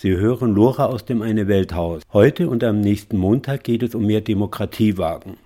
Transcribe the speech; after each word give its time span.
Sie 0.00 0.16
hören 0.16 0.54
Lora 0.54 0.86
aus 0.86 1.06
dem 1.06 1.22
Eine 1.22 1.48
Welthaus. 1.48 2.02
Heute 2.12 2.48
und 2.48 2.62
am 2.62 2.80
nächsten 2.80 3.16
Montag 3.16 3.64
geht 3.64 3.82
es 3.82 3.96
um 3.96 4.06
mehr 4.06 4.20
Demokratie 4.20 4.96
wagen. 4.96 5.38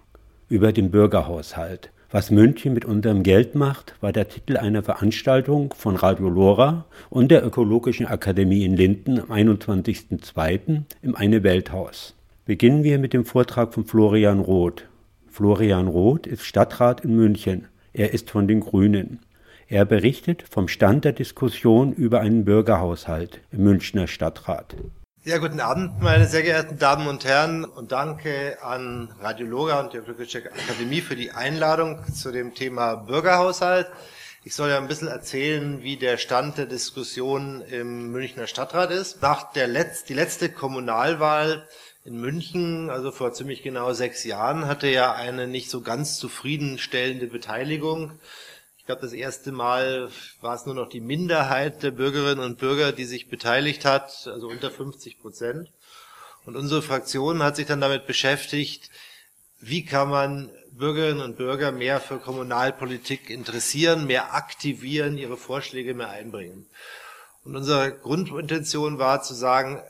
Über 0.50 0.72
den 0.72 0.90
Bürgerhaushalt. 0.90 1.90
Was 2.10 2.30
München 2.30 2.74
mit 2.74 2.84
unserem 2.84 3.22
Geld 3.22 3.54
macht, 3.54 3.94
war 4.02 4.12
der 4.12 4.28
Titel 4.28 4.58
einer 4.58 4.82
Veranstaltung 4.82 5.72
von 5.74 5.96
Radio 5.96 6.28
Lora 6.28 6.84
und 7.08 7.30
der 7.30 7.46
Ökologischen 7.46 8.04
Akademie 8.04 8.66
in 8.66 8.76
Linden 8.76 9.20
am 9.20 9.30
21.02. 9.32 10.82
im 11.00 11.16
Eine 11.16 11.42
Welthaus. 11.44 12.14
Beginnen 12.44 12.84
wir 12.84 12.98
mit 12.98 13.14
dem 13.14 13.24
Vortrag 13.24 13.72
von 13.72 13.86
Florian 13.86 14.38
Roth. 14.40 14.84
Florian 15.30 15.88
Roth 15.88 16.26
ist 16.26 16.44
Stadtrat 16.44 17.06
in 17.06 17.16
München. 17.16 17.68
Er 17.94 18.12
ist 18.12 18.28
von 18.28 18.46
den 18.46 18.60
Grünen. 18.60 19.20
Er 19.72 19.86
berichtet 19.86 20.44
vom 20.50 20.68
Stand 20.68 21.06
der 21.06 21.12
Diskussion 21.12 21.94
über 21.94 22.20
einen 22.20 22.44
Bürgerhaushalt 22.44 23.40
im 23.52 23.64
Münchner 23.64 24.06
Stadtrat. 24.06 24.76
Ja, 25.24 25.38
guten 25.38 25.60
Abend, 25.60 25.98
meine 26.02 26.26
sehr 26.26 26.42
geehrten 26.42 26.78
Damen 26.78 27.08
und 27.08 27.24
Herren, 27.24 27.64
und 27.64 27.90
danke 27.90 28.58
an 28.62 29.14
Radio 29.18 29.46
und 29.80 29.94
der 29.94 30.02
Glückliche 30.02 30.42
Akademie 30.52 31.00
für 31.00 31.16
die 31.16 31.30
Einladung 31.30 32.04
zu 32.12 32.32
dem 32.32 32.54
Thema 32.54 32.96
Bürgerhaushalt. 32.96 33.86
Ich 34.44 34.54
soll 34.54 34.68
ja 34.68 34.76
ein 34.76 34.88
bisschen 34.88 35.08
erzählen, 35.08 35.82
wie 35.82 35.96
der 35.96 36.18
Stand 36.18 36.58
der 36.58 36.66
Diskussion 36.66 37.62
im 37.62 38.12
Münchner 38.12 38.48
Stadtrat 38.48 38.90
ist. 38.90 39.22
Nach 39.22 39.54
der 39.54 39.68
Letz 39.68 40.04
die 40.04 40.12
letzte 40.12 40.50
Kommunalwahl 40.50 41.66
in 42.04 42.20
München, 42.20 42.90
also 42.90 43.10
vor 43.10 43.32
ziemlich 43.32 43.62
genau 43.62 43.94
sechs 43.94 44.22
Jahren, 44.24 44.66
hatte 44.66 44.88
ja 44.88 45.14
eine 45.14 45.46
nicht 45.46 45.70
so 45.70 45.80
ganz 45.80 46.18
zufriedenstellende 46.18 47.26
Beteiligung 47.26 48.18
ich 48.82 48.86
glaube, 48.86 49.02
das 49.02 49.12
erste 49.12 49.52
Mal 49.52 50.10
war 50.40 50.56
es 50.56 50.66
nur 50.66 50.74
noch 50.74 50.88
die 50.88 51.00
Minderheit 51.00 51.84
der 51.84 51.92
Bürgerinnen 51.92 52.44
und 52.44 52.58
Bürger, 52.58 52.90
die 52.90 53.04
sich 53.04 53.28
beteiligt 53.28 53.84
hat, 53.84 54.26
also 54.26 54.48
unter 54.48 54.72
50 54.72 55.20
Prozent. 55.20 55.70
Und 56.46 56.56
unsere 56.56 56.82
Fraktion 56.82 57.44
hat 57.44 57.54
sich 57.54 57.66
dann 57.66 57.80
damit 57.80 58.08
beschäftigt, 58.08 58.90
wie 59.60 59.84
kann 59.84 60.10
man 60.10 60.50
Bürgerinnen 60.72 61.20
und 61.20 61.36
Bürger 61.36 61.70
mehr 61.70 62.00
für 62.00 62.18
Kommunalpolitik 62.18 63.30
interessieren, 63.30 64.08
mehr 64.08 64.34
aktivieren, 64.34 65.16
ihre 65.16 65.36
Vorschläge 65.36 65.94
mehr 65.94 66.10
einbringen. 66.10 66.66
Und 67.44 67.54
unsere 67.54 67.92
Grundintention 67.92 68.98
war 68.98 69.22
zu 69.22 69.34
sagen, 69.34 69.80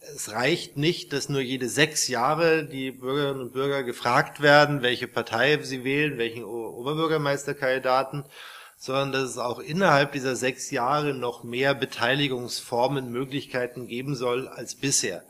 es 0.00 0.32
reicht 0.32 0.76
nicht, 0.76 1.12
dass 1.12 1.28
nur 1.28 1.40
jede 1.40 1.68
sechs 1.68 2.08
Jahre 2.08 2.64
die 2.64 2.90
Bürgerinnen 2.92 3.40
und 3.40 3.52
Bürger 3.52 3.82
gefragt 3.82 4.40
werden, 4.40 4.82
welche 4.82 5.08
Partei 5.08 5.58
sie 5.62 5.84
wählen, 5.84 6.18
welchen 6.18 6.44
Oberbürgermeisterkandidaten, 6.44 8.24
sondern 8.76 9.12
dass 9.12 9.30
es 9.30 9.38
auch 9.38 9.58
innerhalb 9.58 10.12
dieser 10.12 10.36
sechs 10.36 10.70
Jahre 10.70 11.14
noch 11.14 11.42
mehr 11.42 11.74
Beteiligungsformen, 11.74 13.10
Möglichkeiten 13.10 13.88
geben 13.88 14.14
soll 14.14 14.48
als 14.48 14.76
bisher. 14.76 15.24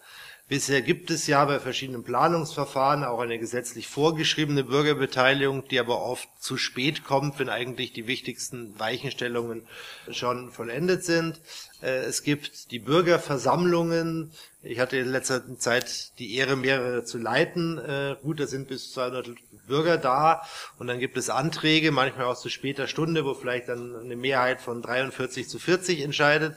Bisher 0.49 0.81
gibt 0.81 1.11
es 1.11 1.27
ja 1.27 1.45
bei 1.45 1.61
verschiedenen 1.61 2.05
Planungsverfahren 2.05 3.05
auch 3.05 3.21
eine 3.21 3.39
gesetzlich 3.39 3.87
vorgeschriebene 3.87 4.65
Bürgerbeteiligung, 4.65 5.69
die 5.69 5.79
aber 5.79 6.01
oft 6.01 6.27
zu 6.41 6.57
spät 6.57 7.05
kommt, 7.05 7.39
wenn 7.39 7.51
eigentlich 7.51 7.93
die 7.93 8.07
wichtigsten 8.07 8.79
Weichenstellungen 8.79 9.67
schon 10.11 10.51
vollendet 10.51 11.05
sind. 11.05 11.39
Äh, 11.83 11.99
es 12.05 12.23
gibt 12.23 12.71
die 12.71 12.79
Bürgerversammlungen. 12.79 14.33
Ich 14.63 14.79
hatte 14.79 14.97
in 14.97 15.13
letzter 15.13 15.43
Zeit 15.59 16.19
die 16.19 16.35
Ehre, 16.37 16.57
mehrere 16.57 17.05
zu 17.05 17.19
leiten. 17.19 17.77
Äh, 17.77 18.17
gut, 18.23 18.41
da 18.41 18.47
sind 18.47 18.69
bis 18.69 18.91
200 18.93 19.29
Bürger 19.67 19.99
da. 19.99 20.41
Und 20.79 20.87
dann 20.87 20.99
gibt 20.99 21.19
es 21.19 21.29
Anträge, 21.29 21.93
manchmal 21.93 22.25
auch 22.25 22.39
zu 22.39 22.49
später 22.49 22.87
Stunde, 22.87 23.27
wo 23.27 23.35
vielleicht 23.35 23.69
dann 23.69 23.95
eine 23.95 24.17
Mehrheit 24.17 24.63
von 24.63 24.81
43 24.81 25.47
zu 25.47 25.59
40 25.59 26.01
entscheidet. 26.01 26.57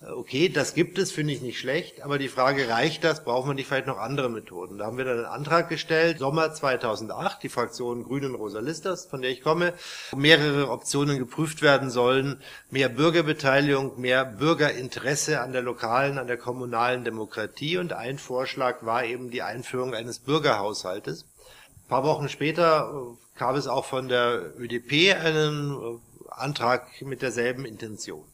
Okay, 0.00 0.48
das 0.48 0.74
gibt 0.74 0.96
es, 0.96 1.10
finde 1.10 1.32
ich 1.32 1.42
nicht 1.42 1.58
schlecht, 1.58 2.02
aber 2.02 2.18
die 2.18 2.28
Frage, 2.28 2.68
reicht 2.68 3.02
das? 3.02 3.24
Brauchen 3.24 3.50
wir 3.50 3.54
nicht 3.54 3.66
vielleicht 3.66 3.88
noch 3.88 3.98
andere 3.98 4.30
Methoden? 4.30 4.78
Da 4.78 4.86
haben 4.86 4.96
wir 4.96 5.04
dann 5.04 5.16
einen 5.16 5.26
Antrag 5.26 5.68
gestellt, 5.68 6.20
Sommer 6.20 6.54
2008, 6.54 7.42
die 7.42 7.48
Fraktion 7.48 8.04
Grünen 8.04 8.36
Rosa 8.36 8.60
Listas, 8.60 9.06
von 9.06 9.22
der 9.22 9.32
ich 9.32 9.42
komme, 9.42 9.74
mehrere 10.16 10.70
Optionen 10.70 11.18
geprüft 11.18 11.62
werden 11.62 11.90
sollen, 11.90 12.40
mehr 12.70 12.88
Bürgerbeteiligung, 12.88 14.00
mehr 14.00 14.24
Bürgerinteresse 14.24 15.40
an 15.40 15.50
der 15.50 15.62
lokalen, 15.62 16.18
an 16.18 16.28
der 16.28 16.38
kommunalen 16.38 17.02
Demokratie 17.02 17.76
und 17.78 17.92
ein 17.92 18.18
Vorschlag 18.18 18.84
war 18.84 19.04
eben 19.04 19.30
die 19.30 19.42
Einführung 19.42 19.96
eines 19.96 20.20
Bürgerhaushaltes. 20.20 21.24
Ein 21.24 21.88
paar 21.88 22.04
Wochen 22.04 22.28
später 22.28 22.88
äh, 22.92 23.36
kam 23.36 23.56
es 23.56 23.66
auch 23.66 23.84
von 23.84 24.06
der 24.06 24.54
ÖDP 24.60 25.16
einen 25.20 25.72
äh, 25.72 25.98
Antrag 26.30 27.02
mit 27.02 27.20
derselben 27.20 27.64
Intention. 27.64 28.24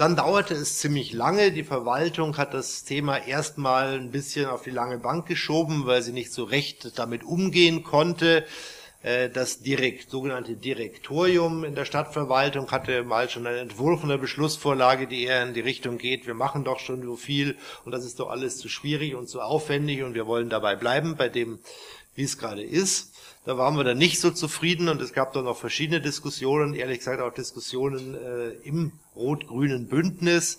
Dann 0.00 0.16
dauerte 0.16 0.54
es 0.54 0.78
ziemlich 0.78 1.12
lange. 1.12 1.52
Die 1.52 1.62
Verwaltung 1.62 2.38
hat 2.38 2.54
das 2.54 2.84
Thema 2.84 3.18
erstmal 3.18 3.98
ein 3.98 4.10
bisschen 4.10 4.46
auf 4.46 4.62
die 4.62 4.70
lange 4.70 4.96
Bank 4.96 5.26
geschoben, 5.26 5.84
weil 5.84 6.00
sie 6.00 6.12
nicht 6.12 6.32
so 6.32 6.44
recht 6.44 6.98
damit 6.98 7.22
umgehen 7.22 7.82
konnte. 7.82 8.46
Äh, 9.02 9.28
das 9.28 9.60
direkt, 9.60 10.08
sogenannte 10.08 10.56
Direktorium 10.56 11.64
in 11.64 11.74
der 11.74 11.84
Stadtverwaltung 11.84 12.70
hatte 12.70 13.02
mal 13.02 13.28
schon 13.28 13.46
einen 13.46 13.58
Entwurf 13.58 14.02
einer 14.02 14.16
Beschlussvorlage, 14.16 15.06
die 15.06 15.24
eher 15.24 15.42
in 15.42 15.52
die 15.52 15.60
Richtung 15.60 15.98
geht, 15.98 16.26
wir 16.26 16.32
machen 16.32 16.64
doch 16.64 16.78
schon 16.78 17.02
so 17.02 17.16
viel 17.16 17.58
und 17.84 17.92
das 17.92 18.06
ist 18.06 18.20
doch 18.20 18.30
alles 18.30 18.56
zu 18.56 18.70
schwierig 18.70 19.14
und 19.14 19.28
zu 19.28 19.42
aufwendig 19.42 20.02
und 20.02 20.14
wir 20.14 20.26
wollen 20.26 20.48
dabei 20.48 20.76
bleiben, 20.76 21.16
bei 21.16 21.28
dem, 21.28 21.58
wie 22.14 22.22
es 22.22 22.38
gerade 22.38 22.62
ist. 22.62 23.10
Da 23.44 23.56
waren 23.56 23.74
wir 23.76 23.84
dann 23.84 23.96
nicht 23.96 24.20
so 24.20 24.30
zufrieden 24.30 24.90
und 24.90 25.00
es 25.00 25.14
gab 25.14 25.32
dann 25.32 25.44
noch 25.44 25.56
verschiedene 25.56 26.02
Diskussionen, 26.02 26.74
ehrlich 26.74 26.98
gesagt 26.98 27.22
auch 27.22 27.32
Diskussionen 27.32 28.14
äh, 28.14 28.50
im 28.68 28.92
rot-grünen 29.20 29.88
Bündnis, 29.88 30.58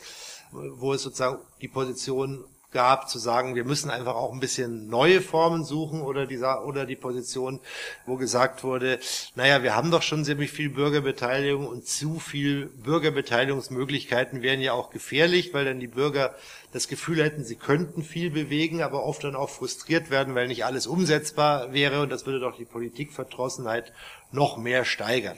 wo 0.51 0.93
es 0.93 1.03
sozusagen 1.03 1.39
die 1.61 1.67
Position 1.67 2.45
gab, 2.71 3.09
zu 3.09 3.19
sagen, 3.19 3.55
wir 3.55 3.65
müssen 3.65 3.89
einfach 3.89 4.15
auch 4.15 4.31
ein 4.33 4.39
bisschen 4.39 4.87
neue 4.87 5.21
Formen 5.21 5.63
suchen 5.63 6.01
oder 6.01 6.25
die, 6.25 6.37
oder 6.37 6.85
die 6.85 6.95
Position, 6.95 7.59
wo 8.05 8.15
gesagt 8.15 8.63
wurde, 8.63 8.99
naja, 9.35 9.63
wir 9.63 9.75
haben 9.75 9.91
doch 9.91 10.01
schon 10.01 10.23
ziemlich 10.23 10.51
viel 10.51 10.69
Bürgerbeteiligung 10.69 11.67
und 11.67 11.85
zu 11.85 12.19
viel 12.19 12.67
Bürgerbeteiligungsmöglichkeiten 12.83 14.41
wären 14.41 14.61
ja 14.61 14.73
auch 14.73 14.89
gefährlich, 14.89 15.53
weil 15.53 15.65
dann 15.65 15.79
die 15.79 15.87
Bürger 15.87 16.33
das 16.71 16.87
Gefühl 16.87 17.23
hätten, 17.23 17.43
sie 17.43 17.55
könnten 17.55 18.03
viel 18.03 18.31
bewegen, 18.31 18.81
aber 18.81 19.03
oft 19.03 19.23
dann 19.23 19.35
auch 19.35 19.49
frustriert 19.49 20.09
werden, 20.09 20.35
weil 20.35 20.47
nicht 20.47 20.65
alles 20.65 20.87
umsetzbar 20.87 21.73
wäre 21.73 22.01
und 22.01 22.09
das 22.09 22.25
würde 22.25 22.39
doch 22.39 22.57
die 22.57 22.65
Politikverdrossenheit 22.65 23.91
noch 24.31 24.57
mehr 24.57 24.85
steigern. 24.85 25.37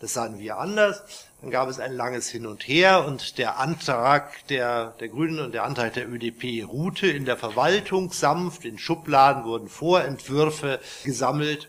Das 0.00 0.14
sahen 0.14 0.38
wir 0.38 0.56
anders. 0.56 1.02
Dann 1.42 1.50
gab 1.50 1.68
es 1.68 1.78
ein 1.78 1.92
langes 1.92 2.28
Hin 2.30 2.46
und 2.46 2.66
Her 2.66 3.04
und 3.06 3.36
der 3.36 3.58
Antrag 3.58 4.46
der, 4.48 4.94
der 4.98 5.08
Grünen 5.08 5.38
und 5.38 5.52
der 5.52 5.64
Antrag 5.64 5.92
der 5.92 6.08
ÖDP 6.08 6.66
ruhte 6.66 7.06
in 7.06 7.26
der 7.26 7.36
Verwaltung 7.36 8.10
sanft. 8.10 8.64
In 8.64 8.78
Schubladen 8.78 9.44
wurden 9.44 9.68
Vorentwürfe 9.68 10.80
gesammelt. 11.04 11.68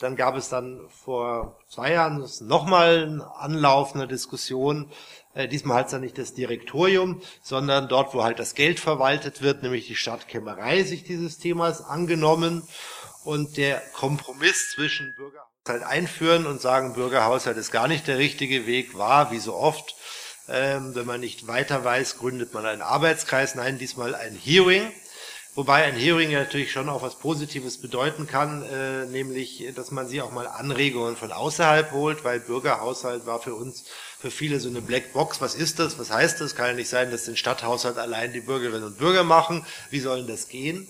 Dann 0.00 0.16
gab 0.16 0.36
es 0.36 0.48
dann 0.48 0.80
vor 0.88 1.56
zwei 1.68 1.92
Jahren 1.92 2.28
nochmal 2.40 3.02
einen 3.04 3.20
Anlauf 3.20 3.94
einer 3.94 4.08
Diskussion. 4.08 4.90
Äh, 5.34 5.46
diesmal 5.46 5.78
hat 5.78 5.86
es 5.86 5.92
dann 5.92 6.00
nicht 6.00 6.18
das 6.18 6.34
Direktorium, 6.34 7.20
sondern 7.42 7.88
dort, 7.88 8.12
wo 8.12 8.24
halt 8.24 8.40
das 8.40 8.54
Geld 8.54 8.80
verwaltet 8.80 9.40
wird, 9.40 9.62
nämlich 9.62 9.86
die 9.86 9.96
Stadtkämmerei, 9.96 10.82
sich 10.82 11.04
dieses 11.04 11.38
Themas 11.38 11.80
angenommen. 11.80 12.66
Und 13.24 13.56
der 13.56 13.82
Kompromiss 13.94 14.72
zwischen 14.74 15.14
Bürger 15.14 15.48
halt 15.68 15.82
einführen 15.82 16.46
und 16.46 16.60
sagen, 16.60 16.94
Bürgerhaushalt 16.94 17.56
ist 17.56 17.72
gar 17.72 17.88
nicht 17.88 18.06
der 18.06 18.18
richtige 18.18 18.66
Weg, 18.66 18.96
war, 18.96 19.30
wie 19.30 19.38
so 19.38 19.54
oft, 19.54 19.94
ähm, 20.48 20.94
wenn 20.94 21.06
man 21.06 21.20
nicht 21.20 21.46
weiter 21.46 21.84
weiß, 21.84 22.18
gründet 22.18 22.54
man 22.54 22.66
einen 22.66 22.82
Arbeitskreis. 22.82 23.54
Nein, 23.54 23.78
diesmal 23.78 24.14
ein 24.14 24.34
Hearing. 24.34 24.90
Wobei 25.54 25.82
ein 25.82 25.96
Hearing 25.96 26.30
ja 26.30 26.38
natürlich 26.38 26.70
schon 26.70 26.88
auch 26.88 27.02
was 27.02 27.16
Positives 27.16 27.78
bedeuten 27.78 28.28
kann, 28.28 28.62
äh, 28.62 29.06
nämlich, 29.06 29.64
dass 29.74 29.90
man 29.90 30.06
sich 30.06 30.22
auch 30.22 30.30
mal 30.30 30.46
Anregungen 30.46 31.16
von 31.16 31.32
außerhalb 31.32 31.90
holt, 31.90 32.22
weil 32.22 32.38
Bürgerhaushalt 32.38 33.26
war 33.26 33.40
für 33.40 33.56
uns, 33.56 33.84
für 34.20 34.30
viele 34.30 34.60
so 34.60 34.68
eine 34.68 34.80
Blackbox. 34.80 35.40
Was 35.40 35.56
ist 35.56 35.80
das? 35.80 35.98
Was 35.98 36.12
heißt 36.12 36.40
das? 36.40 36.54
Kann 36.54 36.68
ja 36.68 36.72
nicht 36.74 36.88
sein, 36.88 37.10
dass 37.10 37.24
den 37.24 37.36
Stadthaushalt 37.36 37.98
allein 37.98 38.32
die 38.32 38.40
Bürgerinnen 38.40 38.84
und 38.84 38.98
Bürger 38.98 39.24
machen. 39.24 39.66
Wie 39.90 39.98
sollen 39.98 40.28
das 40.28 40.48
gehen? 40.48 40.86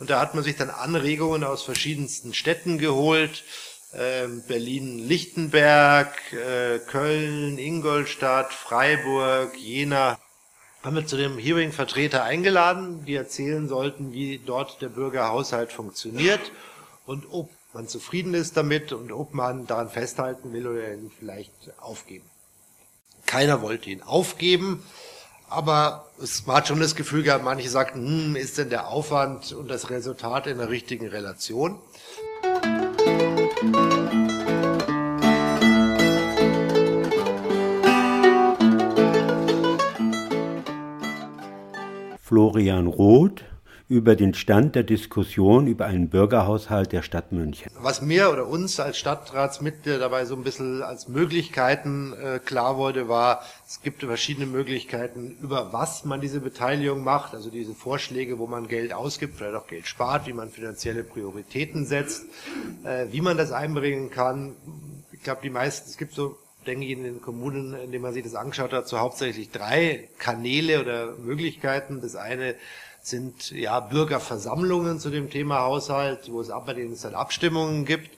Und 0.00 0.10
da 0.10 0.20
hat 0.20 0.34
man 0.34 0.44
sich 0.44 0.56
dann 0.56 0.68
Anregungen 0.68 1.42
aus 1.42 1.62
verschiedensten 1.62 2.34
Städten 2.34 2.76
geholt, 2.76 3.44
Berlin-Lichtenberg, 3.92 6.32
äh, 6.32 6.78
Köln, 6.78 7.58
Ingolstadt, 7.58 8.52
Freiburg, 8.52 9.56
Jena, 9.56 10.18
haben 10.82 10.96
wir 10.96 11.06
zu 11.06 11.16
dem 11.16 11.38
Hearing 11.38 11.72
Vertreter 11.72 12.24
eingeladen, 12.24 13.04
die 13.04 13.14
erzählen 13.14 13.68
sollten, 13.68 14.12
wie 14.12 14.38
dort 14.38 14.80
der 14.80 14.88
Bürgerhaushalt 14.88 15.72
funktioniert 15.72 16.40
und 17.04 17.26
ob 17.30 17.50
man 17.72 17.86
zufrieden 17.86 18.34
ist 18.34 18.56
damit 18.56 18.92
und 18.92 19.12
ob 19.12 19.34
man 19.34 19.66
daran 19.66 19.90
festhalten 19.90 20.52
will 20.52 20.66
oder 20.66 20.92
ihn 20.92 21.10
vielleicht 21.18 21.52
aufgeben. 21.80 22.28
Keiner 23.26 23.60
wollte 23.60 23.90
ihn 23.90 24.02
aufgeben, 24.02 24.82
aber 25.48 26.06
es 26.22 26.44
hat 26.46 26.68
schon 26.68 26.80
das 26.80 26.96
Gefühl 26.96 27.22
gehabt, 27.22 27.44
manche 27.44 27.68
sagten, 27.68 28.06
hm, 28.06 28.36
ist 28.36 28.58
denn 28.58 28.70
der 28.70 28.88
Aufwand 28.88 29.52
und 29.52 29.68
das 29.68 29.90
Resultat 29.90 30.46
in 30.46 30.58
der 30.58 30.70
richtigen 30.70 31.08
Relation? 31.08 31.78
Florian 42.30 42.86
Roth 42.86 43.42
über 43.88 44.14
den 44.14 44.34
Stand 44.34 44.76
der 44.76 44.84
Diskussion 44.84 45.66
über 45.66 45.86
einen 45.86 46.10
Bürgerhaushalt 46.10 46.92
der 46.92 47.02
Stadt 47.02 47.32
München. 47.32 47.72
Was 47.80 48.02
mir 48.02 48.30
oder 48.30 48.46
uns 48.46 48.78
als 48.78 48.98
Stadtratsmitglieder 48.98 49.98
dabei 49.98 50.24
so 50.26 50.36
ein 50.36 50.44
bisschen 50.44 50.80
als 50.80 51.08
Möglichkeiten 51.08 52.12
äh, 52.12 52.38
klar 52.38 52.76
wurde, 52.76 53.08
war, 53.08 53.42
es 53.66 53.82
gibt 53.82 54.04
verschiedene 54.04 54.46
Möglichkeiten, 54.46 55.38
über 55.42 55.72
was 55.72 56.04
man 56.04 56.20
diese 56.20 56.38
Beteiligung 56.38 57.02
macht, 57.02 57.34
also 57.34 57.50
diese 57.50 57.74
Vorschläge, 57.74 58.38
wo 58.38 58.46
man 58.46 58.68
Geld 58.68 58.92
ausgibt, 58.92 59.34
vielleicht 59.34 59.56
auch 59.56 59.66
Geld 59.66 59.88
spart, 59.88 60.28
wie 60.28 60.32
man 60.32 60.50
finanzielle 60.50 61.02
Prioritäten 61.02 61.84
setzt, 61.84 62.26
äh, 62.84 63.06
wie 63.10 63.22
man 63.22 63.36
das 63.36 63.50
einbringen 63.50 64.10
kann. 64.10 64.54
Ich 65.10 65.24
glaube, 65.24 65.40
die 65.42 65.50
meisten, 65.50 65.90
es 65.90 65.96
gibt 65.96 66.14
so 66.14 66.38
denke 66.66 66.84
ich, 66.84 66.92
in 66.92 67.04
den 67.04 67.22
Kommunen, 67.22 67.74
in 67.74 67.92
denen 67.92 68.02
man 68.02 68.12
sich 68.12 68.24
das 68.24 68.34
angeschaut 68.34 68.72
hat, 68.72 68.88
so 68.88 68.98
hauptsächlich 68.98 69.50
drei 69.50 70.08
Kanäle 70.18 70.80
oder 70.80 71.12
Möglichkeiten. 71.16 72.00
Das 72.00 72.16
eine 72.16 72.54
sind 73.02 73.50
ja 73.50 73.80
Bürgerversammlungen 73.80 75.00
zu 75.00 75.10
dem 75.10 75.30
Thema 75.30 75.60
Haushalt, 75.60 76.30
wo 76.30 76.40
es 76.40 76.50
ab, 76.50 76.66
bei 76.66 76.74
denen 76.74 76.92
es 76.92 77.02
dann 77.02 77.14
Abstimmungen 77.14 77.84
gibt. 77.84 78.10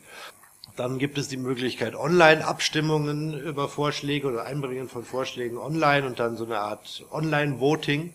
Dann 0.77 0.99
gibt 0.99 1.19
es 1.19 1.29
die 1.29 1.37
Möglichkeit 1.37 1.95
Online-Abstimmungen 1.95 3.39
über 3.39 3.69
Vorschläge 3.69 4.27
oder 4.27 4.45
Einbringen 4.45 4.89
von 4.89 5.05
Vorschlägen 5.05 5.59
online 5.59 6.07
und 6.07 6.19
dann 6.19 6.37
so 6.37 6.45
eine 6.45 6.61
Art 6.61 7.05
Online-Voting. 7.11 8.13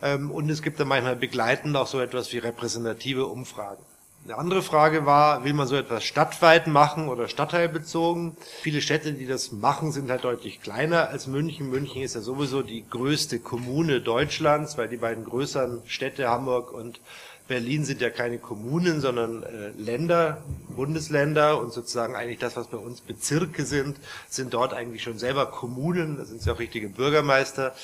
Ähm, 0.00 0.30
und 0.30 0.50
es 0.50 0.62
gibt 0.62 0.80
dann 0.80 0.88
manchmal 0.88 1.16
begleitend 1.16 1.76
auch 1.76 1.86
so 1.86 2.00
etwas 2.00 2.32
wie 2.32 2.38
repräsentative 2.38 3.26
Umfragen. 3.26 3.84
Eine 4.24 4.38
andere 4.38 4.62
Frage 4.62 5.04
war, 5.04 5.42
will 5.42 5.52
man 5.52 5.66
so 5.66 5.74
etwas 5.74 6.04
stadtweit 6.04 6.68
machen 6.68 7.08
oder 7.08 7.26
stadtteilbezogen? 7.26 8.36
Viele 8.60 8.80
Städte, 8.80 9.14
die 9.14 9.26
das 9.26 9.50
machen, 9.50 9.90
sind 9.90 10.10
halt 10.10 10.22
deutlich 10.22 10.62
kleiner 10.62 11.08
als 11.08 11.26
München. 11.26 11.70
München 11.70 12.02
ist 12.02 12.14
ja 12.14 12.20
sowieso 12.20 12.62
die 12.62 12.84
größte 12.88 13.40
Kommune 13.40 14.00
Deutschlands, 14.00 14.78
weil 14.78 14.86
die 14.88 14.98
beiden 14.98 15.24
größeren 15.24 15.82
Städte 15.86 16.28
Hamburg 16.28 16.72
und 16.72 17.00
Berlin 17.48 17.84
sind 17.84 18.00
ja 18.00 18.10
keine 18.10 18.38
Kommunen, 18.38 19.00
sondern 19.00 19.42
äh, 19.42 19.70
Länder, 19.76 20.44
Bundesländer 20.68 21.58
und 21.58 21.72
sozusagen 21.72 22.14
eigentlich 22.14 22.38
das, 22.38 22.56
was 22.56 22.68
bei 22.68 22.78
uns 22.78 23.00
Bezirke 23.00 23.64
sind, 23.64 23.96
sind 24.28 24.54
dort 24.54 24.72
eigentlich 24.72 25.02
schon 25.02 25.18
selber 25.18 25.46
Kommunen. 25.46 26.18
Da 26.18 26.24
sind 26.24 26.40
sie 26.40 26.50
auch 26.52 26.60
richtige 26.60 26.88
Bürgermeister, 26.88 27.74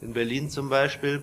in 0.00 0.12
Berlin 0.12 0.50
zum 0.50 0.70
Beispiel. 0.70 1.22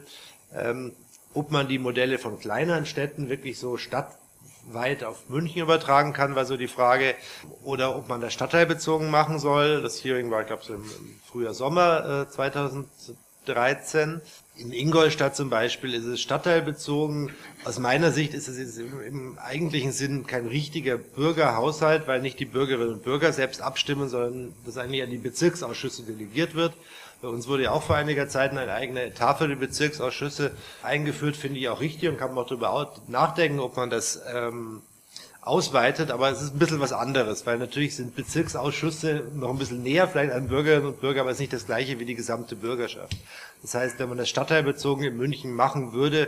Ähm, 0.56 0.94
ob 1.34 1.52
man 1.52 1.68
die 1.68 1.78
Modelle 1.78 2.18
von 2.20 2.40
kleineren 2.40 2.86
Städten 2.86 3.28
wirklich 3.30 3.60
so 3.60 3.76
stadt 3.76 4.18
weit 4.66 5.04
auf 5.04 5.30
München 5.30 5.62
übertragen 5.62 6.14
kann, 6.14 6.36
war 6.36 6.46
so 6.46 6.58
die 6.58 6.68
Frage, 6.68 7.16
oder 7.64 7.96
ob 7.96 8.08
man 8.08 8.22
das 8.22 8.34
stadtteilbezogen 8.34 9.10
machen 9.10 9.40
soll. 9.40 9.82
Das 9.82 10.04
Hearing 10.04 10.32
war, 10.32 10.42
ich 10.42 10.48
glaube, 10.48 10.64
so 10.64 10.74
im, 10.74 10.84
Frühjahr 11.26 11.54
Sommer 11.54 12.28
äh, 12.28 12.30
2013. 12.30 14.22
In 14.58 14.72
Ingolstadt 14.72 15.36
zum 15.36 15.50
Beispiel 15.50 15.94
ist 15.94 16.06
es 16.06 16.22
stadtteilbezogen. 16.22 17.32
Aus 17.64 17.80
meiner 17.80 18.12
Sicht 18.12 18.34
ist 18.34 18.48
es 18.48 18.78
im, 18.78 19.02
im 19.02 19.40
eigentlichen 19.40 19.92
Sinn 19.92 20.28
kein 20.28 20.46
richtiger 20.46 20.98
Bürgerhaushalt, 20.98 22.08
weil 22.08 22.22
nicht 22.22 22.40
die 22.40 22.46
Bürgerinnen 22.46 22.94
und 22.94 23.04
Bürger 23.04 23.34
selbst 23.34 23.62
abstimmen, 23.62 24.10
sondern 24.10 24.54
das 24.66 24.78
eigentlich 24.78 25.02
an 25.02 25.10
die 25.10 25.18
Bezirksausschüsse 25.18 26.04
delegiert 26.04 26.54
wird. 26.54 26.74
Bei 27.22 27.28
uns 27.28 27.48
wurde 27.48 27.64
ja 27.64 27.72
auch 27.72 27.84
vor 27.84 27.96
einiger 27.96 28.28
Zeit 28.28 28.50
eine 28.50 28.74
eigene 28.74 29.12
für 29.38 29.48
die 29.48 29.54
Bezirksausschüsse 29.54 30.52
eingeführt, 30.82 31.36
finde 31.36 31.60
ich 31.60 31.70
auch 31.70 31.80
richtig 31.80 32.10
und 32.10 32.18
kann 32.18 32.34
man 32.34 32.44
auch 32.44 32.48
darüber 32.48 32.94
nachdenken, 33.08 33.60
ob 33.60 33.78
man 33.78 33.92
das 33.92 34.20
ähm, 34.34 34.82
ausweitet, 35.42 36.10
aber 36.10 36.32
es 36.32 36.42
ist 36.42 36.56
ein 36.56 36.60
bisschen 36.60 36.80
was 36.80 36.94
anderes, 36.94 37.46
weil 37.46 37.60
natürlich 37.60 37.96
sind 37.96 38.16
Bezirksausschüsse 38.16 39.24
noch 39.36 39.52
ein 39.52 39.60
bisschen 39.60 39.84
näher 39.84 40.08
vielleicht 40.08 40.34
an 40.34 40.48
Bürgerinnen 40.48 40.88
und 40.88 41.02
Bürger, 41.02 41.22
aber 41.22 41.30
es 41.30 41.36
ist 41.36 41.42
nicht 41.42 41.54
das 41.54 41.68
gleiche 41.68 42.00
wie 42.00 42.06
die 42.06 42.16
gesamte 42.16 42.56
Bürgerschaft. 42.56 43.16
Das 43.62 43.76
heißt, 43.76 44.00
wenn 44.00 44.10
man 44.10 44.18
das 44.18 44.30
stadtteilbezogen 44.30 45.04
in 45.04 45.16
München 45.16 45.54
machen 45.54 45.94
würde, 45.94 46.28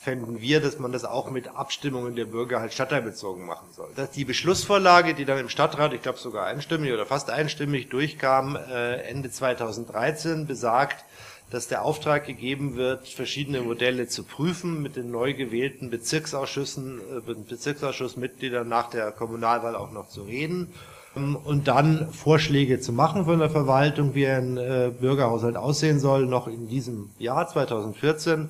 fänden 0.00 0.40
wir, 0.40 0.62
dass 0.62 0.78
man 0.78 0.92
das 0.92 1.04
auch 1.04 1.30
mit 1.30 1.48
Abstimmungen 1.48 2.16
der 2.16 2.24
Bürger 2.24 2.60
halt 2.60 2.72
stadtteilbezogen 2.72 3.44
machen 3.44 3.68
soll. 3.70 3.90
Dass 3.96 4.10
die 4.10 4.24
Beschlussvorlage, 4.24 5.12
die 5.12 5.26
dann 5.26 5.36
im 5.38 5.50
Stadtrat, 5.50 5.92
ich 5.92 6.00
glaube 6.00 6.18
sogar 6.18 6.46
einstimmig 6.46 6.90
oder 6.94 7.04
fast 7.04 7.28
einstimmig 7.28 7.90
durchkam, 7.90 8.56
äh, 8.56 9.02
Ende 9.02 9.30
2013 9.30 10.46
besagt, 10.46 11.04
dass 11.50 11.68
der 11.68 11.84
Auftrag 11.84 12.24
gegeben 12.24 12.76
wird, 12.76 13.08
verschiedene 13.08 13.60
Modelle 13.60 14.08
zu 14.08 14.24
prüfen 14.24 14.80
mit 14.80 14.96
den 14.96 15.10
neu 15.10 15.34
gewählten 15.34 15.90
Bezirksausschüssen, 15.90 17.00
äh, 17.18 17.34
Bezirksausschussmitgliedern 17.34 18.66
nach 18.66 18.88
der 18.88 19.12
Kommunalwahl 19.12 19.76
auch 19.76 19.90
noch 19.90 20.08
zu 20.08 20.22
reden 20.22 20.72
ähm, 21.14 21.36
und 21.36 21.68
dann 21.68 22.10
Vorschläge 22.10 22.80
zu 22.80 22.94
machen 22.94 23.26
von 23.26 23.38
der 23.38 23.50
Verwaltung, 23.50 24.14
wie 24.14 24.26
ein 24.26 24.56
äh, 24.56 24.92
Bürgerhaushalt 24.98 25.58
aussehen 25.58 26.00
soll, 26.00 26.24
noch 26.24 26.48
in 26.48 26.68
diesem 26.68 27.10
Jahr 27.18 27.46
2014 27.46 28.48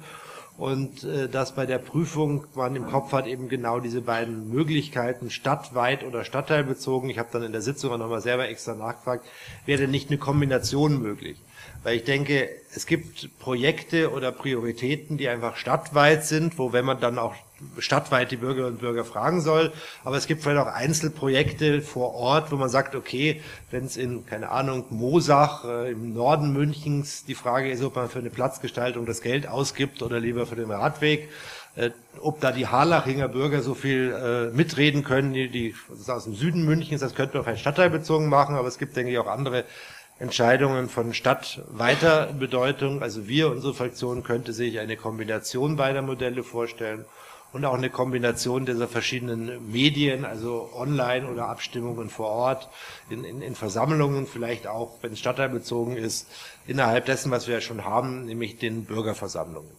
und 0.60 1.04
äh, 1.04 1.26
dass 1.26 1.54
bei 1.54 1.64
der 1.64 1.78
Prüfung 1.78 2.44
man 2.54 2.76
im 2.76 2.86
Kopf 2.86 3.12
hat 3.12 3.26
eben 3.26 3.48
genau 3.48 3.80
diese 3.80 4.02
beiden 4.02 4.50
Möglichkeiten, 4.50 5.30
stadtweit 5.30 6.04
oder 6.04 6.22
stadtteilbezogen. 6.22 7.08
Ich 7.08 7.18
habe 7.18 7.30
dann 7.32 7.42
in 7.42 7.52
der 7.52 7.62
Sitzung 7.62 7.92
auch 7.92 7.98
nochmal 7.98 8.20
selber 8.20 8.46
extra 8.46 8.74
nachgefragt, 8.74 9.26
wäre 9.64 9.80
denn 9.80 9.90
nicht 9.90 10.10
eine 10.10 10.18
Kombination 10.18 11.00
möglich? 11.00 11.38
Weil 11.82 11.96
ich 11.96 12.04
denke, 12.04 12.50
es 12.74 12.84
gibt 12.84 13.38
Projekte 13.38 14.12
oder 14.12 14.32
Prioritäten, 14.32 15.16
die 15.16 15.30
einfach 15.30 15.56
stadtweit 15.56 16.26
sind, 16.26 16.58
wo 16.58 16.74
wenn 16.74 16.84
man 16.84 17.00
dann 17.00 17.18
auch 17.18 17.34
stadtweit 17.78 18.30
die 18.30 18.36
Bürgerinnen 18.36 18.74
und 18.74 18.80
Bürger 18.80 19.04
fragen 19.04 19.40
soll. 19.40 19.72
Aber 20.04 20.16
es 20.16 20.26
gibt 20.26 20.42
vielleicht 20.42 20.60
auch 20.60 20.72
Einzelprojekte 20.72 21.82
vor 21.82 22.14
Ort, 22.14 22.52
wo 22.52 22.56
man 22.56 22.68
sagt, 22.68 22.94
okay, 22.94 23.40
wenn 23.70 23.84
es 23.84 23.96
in, 23.96 24.26
keine 24.26 24.50
Ahnung, 24.50 24.84
Mosach 24.90 25.64
äh, 25.64 25.92
im 25.92 26.14
Norden 26.14 26.52
Münchens 26.52 27.24
die 27.24 27.34
Frage 27.34 27.70
ist, 27.70 27.82
ob 27.82 27.96
man 27.96 28.08
für 28.08 28.18
eine 28.18 28.30
Platzgestaltung 28.30 29.06
das 29.06 29.22
Geld 29.22 29.46
ausgibt 29.46 30.02
oder 30.02 30.20
lieber 30.20 30.46
für 30.46 30.56
den 30.56 30.70
Radweg, 30.70 31.28
äh, 31.76 31.90
ob 32.20 32.40
da 32.40 32.52
die 32.52 32.66
Harlachinger 32.66 33.28
Bürger 33.28 33.62
so 33.62 33.74
viel 33.74 34.12
äh, 34.12 34.56
mitreden 34.56 35.04
können, 35.04 35.32
die, 35.32 35.48
die 35.48 35.74
aus 36.08 36.24
dem 36.24 36.34
Süden 36.34 36.64
Münchens, 36.64 37.00
das 37.00 37.14
könnte 37.14 37.36
man 37.36 37.44
vielleicht 37.44 37.62
stadtteilbezogen 37.62 38.28
machen, 38.28 38.56
aber 38.56 38.68
es 38.68 38.78
gibt, 38.78 38.96
denke 38.96 39.12
ich, 39.12 39.18
auch 39.18 39.28
andere 39.28 39.64
Entscheidungen 40.18 40.88
von 40.90 41.14
stadtweiter 41.14 42.34
Bedeutung. 42.34 43.02
Also 43.02 43.26
wir, 43.26 43.50
unsere 43.50 43.72
Fraktion, 43.72 44.22
könnte 44.22 44.52
sich 44.52 44.78
eine 44.78 44.96
Kombination 44.96 45.76
beider 45.76 46.02
Modelle 46.02 46.42
vorstellen 46.42 47.06
und 47.52 47.64
auch 47.64 47.74
eine 47.74 47.90
Kombination 47.90 48.66
dieser 48.66 48.88
verschiedenen 48.88 49.70
Medien, 49.70 50.24
also 50.24 50.70
online 50.74 51.28
oder 51.28 51.48
Abstimmungen 51.48 52.10
vor 52.10 52.28
Ort, 52.28 52.68
in, 53.08 53.24
in, 53.24 53.42
in 53.42 53.54
Versammlungen, 53.54 54.26
vielleicht 54.26 54.66
auch, 54.66 54.98
wenn 55.02 55.12
es 55.12 55.18
stadtteilbezogen 55.18 55.96
ist, 55.96 56.28
innerhalb 56.66 57.06
dessen, 57.06 57.30
was 57.30 57.46
wir 57.46 57.54
ja 57.54 57.60
schon 57.60 57.84
haben, 57.84 58.26
nämlich 58.26 58.58
den 58.58 58.84
Bürgerversammlungen. 58.84 59.70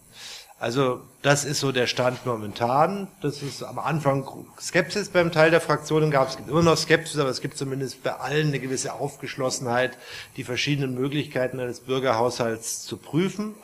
Also 0.59 1.01
das 1.23 1.43
ist 1.43 1.59
so 1.59 1.71
der 1.71 1.87
Stand 1.87 2.23
momentan. 2.27 3.07
Das 3.23 3.41
ist 3.41 3.63
am 3.63 3.79
Anfang 3.79 4.45
Skepsis 4.59 5.09
beim 5.09 5.31
Teil 5.31 5.49
der 5.49 5.59
Fraktionen 5.59 6.11
gab. 6.11 6.29
Es 6.29 6.37
gibt 6.37 6.49
immer 6.49 6.61
noch 6.61 6.77
Skepsis, 6.77 7.19
aber 7.19 7.31
es 7.31 7.41
gibt 7.41 7.57
zumindest 7.57 8.03
bei 8.03 8.11
allen 8.13 8.49
eine 8.49 8.59
gewisse 8.59 8.93
Aufgeschlossenheit, 8.93 9.97
die 10.37 10.43
verschiedenen 10.43 10.93
Möglichkeiten 10.93 11.59
eines 11.59 11.79
Bürgerhaushalts 11.79 12.83
zu 12.83 12.97
prüfen 12.97 13.55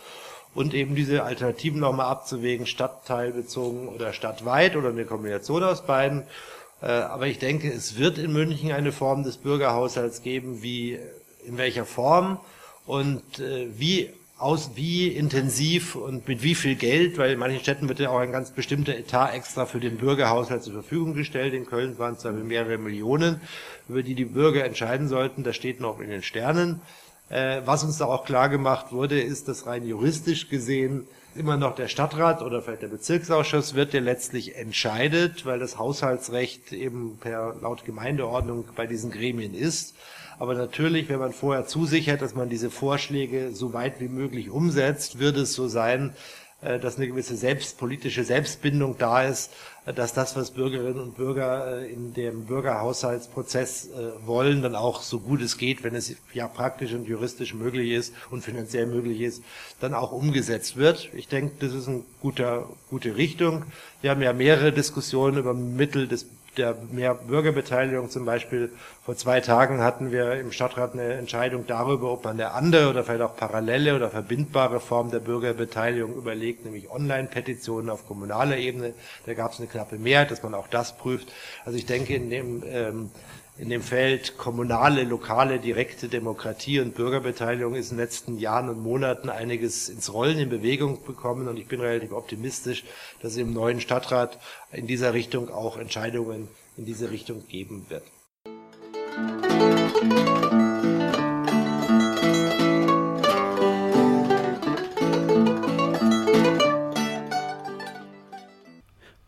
und 0.54 0.74
eben 0.74 0.96
diese 0.96 1.24
Alternativen 1.24 1.80
nochmal 1.80 2.08
abzuwägen, 2.08 2.66
stadtteilbezogen 2.66 3.88
oder 3.90 4.14
stadtweit 4.14 4.76
oder 4.76 4.90
eine 4.90 5.06
Kombination 5.06 5.64
aus 5.64 5.86
beiden. 5.86 6.24
Äh, 6.82 6.88
aber 6.88 7.28
ich 7.28 7.40
denke, 7.40 7.72
es 7.72 7.98
wird 7.98 8.18
in 8.18 8.34
München 8.34 8.72
eine 8.72 8.92
Form 8.92 9.24
des 9.24 9.38
Bürgerhaushalts 9.38 10.22
geben, 10.22 10.62
wie 10.62 11.00
in 11.46 11.58
welcher 11.58 11.86
Form 11.86 12.40
und 12.86 13.40
äh, 13.40 13.68
wie 13.78 14.10
aus 14.38 14.72
wie 14.76 15.08
intensiv 15.08 15.96
und 15.96 16.28
mit 16.28 16.44
wie 16.44 16.54
viel 16.54 16.76
Geld, 16.76 17.18
weil 17.18 17.32
in 17.32 17.40
manchen 17.40 17.60
Städten 17.60 17.90
wird 17.90 18.00
ja 18.00 18.12
auch 18.12 18.20
ein 18.20 18.32
ganz 18.32 18.52
bestimmter 18.52 18.96
Etat 18.96 19.34
extra 19.34 19.66
für 19.66 19.80
den 19.80 19.98
Bürgerhaushalt 19.98 20.62
zur 20.62 20.74
Verfügung 20.74 21.16
gestellt. 21.16 21.56
In 21.56 21.66
Köln 21.66 21.98
waren 21.98 22.14
es 22.14 22.22
da 22.22 22.32
mehrere 22.32 22.78
Millionen, 22.78 23.42
über 23.90 24.04
die 24.04 24.14
die 24.14 24.26
Bürger 24.26 24.64
entscheiden 24.64 25.08
sollten. 25.08 25.44
Das 25.44 25.56
steht 25.56 25.80
noch 25.80 26.00
in 26.00 26.12
den 26.12 26.22
Sternen. 26.22 26.82
Äh, 27.30 27.62
was 27.66 27.84
uns 27.84 27.98
da 27.98 28.06
auch 28.06 28.26
klar 28.26 28.50
gemacht 28.50 28.92
wurde, 28.92 29.20
ist, 29.20 29.48
dass 29.48 29.66
rein 29.68 29.86
juristisch 29.86 30.50
gesehen 30.50 31.08
immer 31.36 31.58
noch 31.58 31.76
der 31.76 31.88
Stadtrat 31.88 32.42
oder 32.42 32.62
vielleicht 32.62 32.82
der 32.82 32.88
Bezirksausschuss 32.88 33.76
wird, 33.76 33.94
der 33.94 34.02
letztlich 34.02 34.56
entscheidet, 34.56 35.46
weil 35.46 35.60
das 35.60 35.78
Haushaltsrecht 35.78 36.72
eben 36.74 37.18
per 37.20 37.56
laut 37.62 37.86
Gemeindeordnung 37.86 38.66
bei 38.76 38.88
diesen 38.88 39.12
Gremien 39.12 39.54
ist. 39.54 39.96
Aber 40.40 40.54
natürlich, 40.54 41.10
wenn 41.10 41.20
man 41.20 41.34
vorher 41.34 41.66
zusichert, 41.66 42.22
dass 42.22 42.36
man 42.36 42.50
diese 42.50 42.70
Vorschläge 42.70 43.52
so 43.54 43.74
weit 43.74 44.00
wie 44.00 44.08
möglich 44.08 44.50
umsetzt, 44.50 45.20
wird 45.20 45.38
es 45.38 45.54
so 45.54 45.68
sein, 45.68 46.14
dass 46.62 46.98
eine 46.98 47.08
gewisse 47.08 47.36
selbst, 47.36 47.78
politische 47.78 48.24
Selbstbindung 48.24 48.98
da 48.98 49.24
ist, 49.24 49.52
äh, 49.86 49.94
dass 49.94 50.14
das, 50.14 50.36
was 50.36 50.52
Bürgerinnen 50.52 51.00
und 51.00 51.16
Bürger 51.16 51.82
äh, 51.82 51.92
in 51.92 52.14
dem 52.14 52.46
Bürgerhaushaltsprozess 52.46 53.90
wollen, 54.26 54.62
dann 54.62 54.76
auch 54.76 55.02
so 55.02 55.20
gut 55.20 55.42
es 55.42 55.58
geht, 55.58 55.84
wenn 55.84 55.96
es 55.96 56.16
ja 56.34 56.48
praktisch 56.48 56.94
und 56.94 57.08
juristisch 57.08 57.54
möglich 57.54 57.92
ist 57.92 58.14
und 58.32 58.44
finanziell 58.44 58.88
möglich 58.88 59.22
ist, 59.22 59.44
dann 59.80 59.94
auch 59.94 60.12
umgesetzt 60.12 60.78
wird. 60.78 61.10
Ich 61.14 61.28
denke, 61.28 61.56
das 61.60 61.74
ist 61.74 61.88
eine 61.88 62.04
gute, 62.22 62.66
gute 62.90 63.16
Richtung. 63.16 63.66
Wir 64.02 64.12
haben 64.12 64.22
ja 64.22 64.34
mehrere 64.34 64.72
Diskussionen 64.72 65.38
über 65.38 65.54
Mittel 65.54 66.08
des 66.08 66.26
der 66.58 66.76
mehr 66.92 67.14
Bürgerbeteiligung 67.14 68.10
zum 68.10 68.26
Beispiel. 68.26 68.72
Vor 69.04 69.16
zwei 69.16 69.42
Tagen 69.42 69.82
hatten 69.82 70.12
wir 70.12 70.34
im 70.34 70.52
Stadtrat 70.52 70.94
eine 70.94 71.14
Entscheidung 71.14 71.66
darüber, 71.68 72.12
ob 72.12 72.26
man 72.26 72.34
eine 72.34 72.52
andere 72.52 72.90
oder 72.90 73.04
vielleicht 73.04 73.22
auch 73.22 73.36
parallele 73.36 73.96
oder 73.96 74.10
verbindbare 74.10 74.80
Form 74.80 75.12
der 75.12 75.20
Bürgerbeteiligung 75.20 76.16
überlegt, 76.16 76.66
nämlich 76.66 76.90
Online-Petitionen 76.90 77.90
auf 77.90 78.08
kommunaler 78.08 78.58
Ebene. 78.58 78.94
Da 79.26 79.34
gab 79.34 79.54
es 79.54 79.60
eine 79.60 79.68
knappe 79.68 79.98
Mehrheit, 79.98 80.32
dass 80.32 80.44
man 80.44 80.54
auch 80.54 80.68
das 80.68 80.98
prüft. 80.98 81.32
Also 81.66 81.78
ich 81.78 81.86
denke, 81.86 82.16
in 82.16 82.30
dem 82.30 82.64
ähm, 82.66 83.12
in 83.60 83.70
dem 83.70 83.82
Feld 83.82 84.38
kommunale, 84.38 85.04
lokale, 85.04 85.60
direkte 85.60 86.10
Demokratie 86.10 86.80
und 86.80 86.96
Bürgerbeteiligung 86.96 87.76
ist 87.76 87.92
in 87.92 87.98
den 87.98 88.04
letzten 88.04 88.38
Jahren 88.38 88.70
und 88.70 88.82
Monaten 88.82 89.30
einiges 89.30 89.90
ins 89.90 90.14
Rollen 90.14 90.38
in 90.38 90.50
Bewegung 90.50 91.04
bekommen 91.04 91.48
und 91.48 91.58
ich 91.58 91.68
bin 91.68 91.82
relativ 91.82 92.12
optimistisch, 92.12 92.84
dass 93.22 93.32
es 93.32 93.38
im 93.38 93.54
neuen 93.54 93.82
Stadtrat 93.82 94.38
in 94.72 94.86
dieser 94.86 95.14
Richtung 95.14 95.50
auch 95.50 95.78
Entscheidungen 95.78 96.48
in 96.78 96.86
diese 96.86 97.10
Richtung 97.10 97.48
geben 97.48 97.88
wird. 97.90 98.04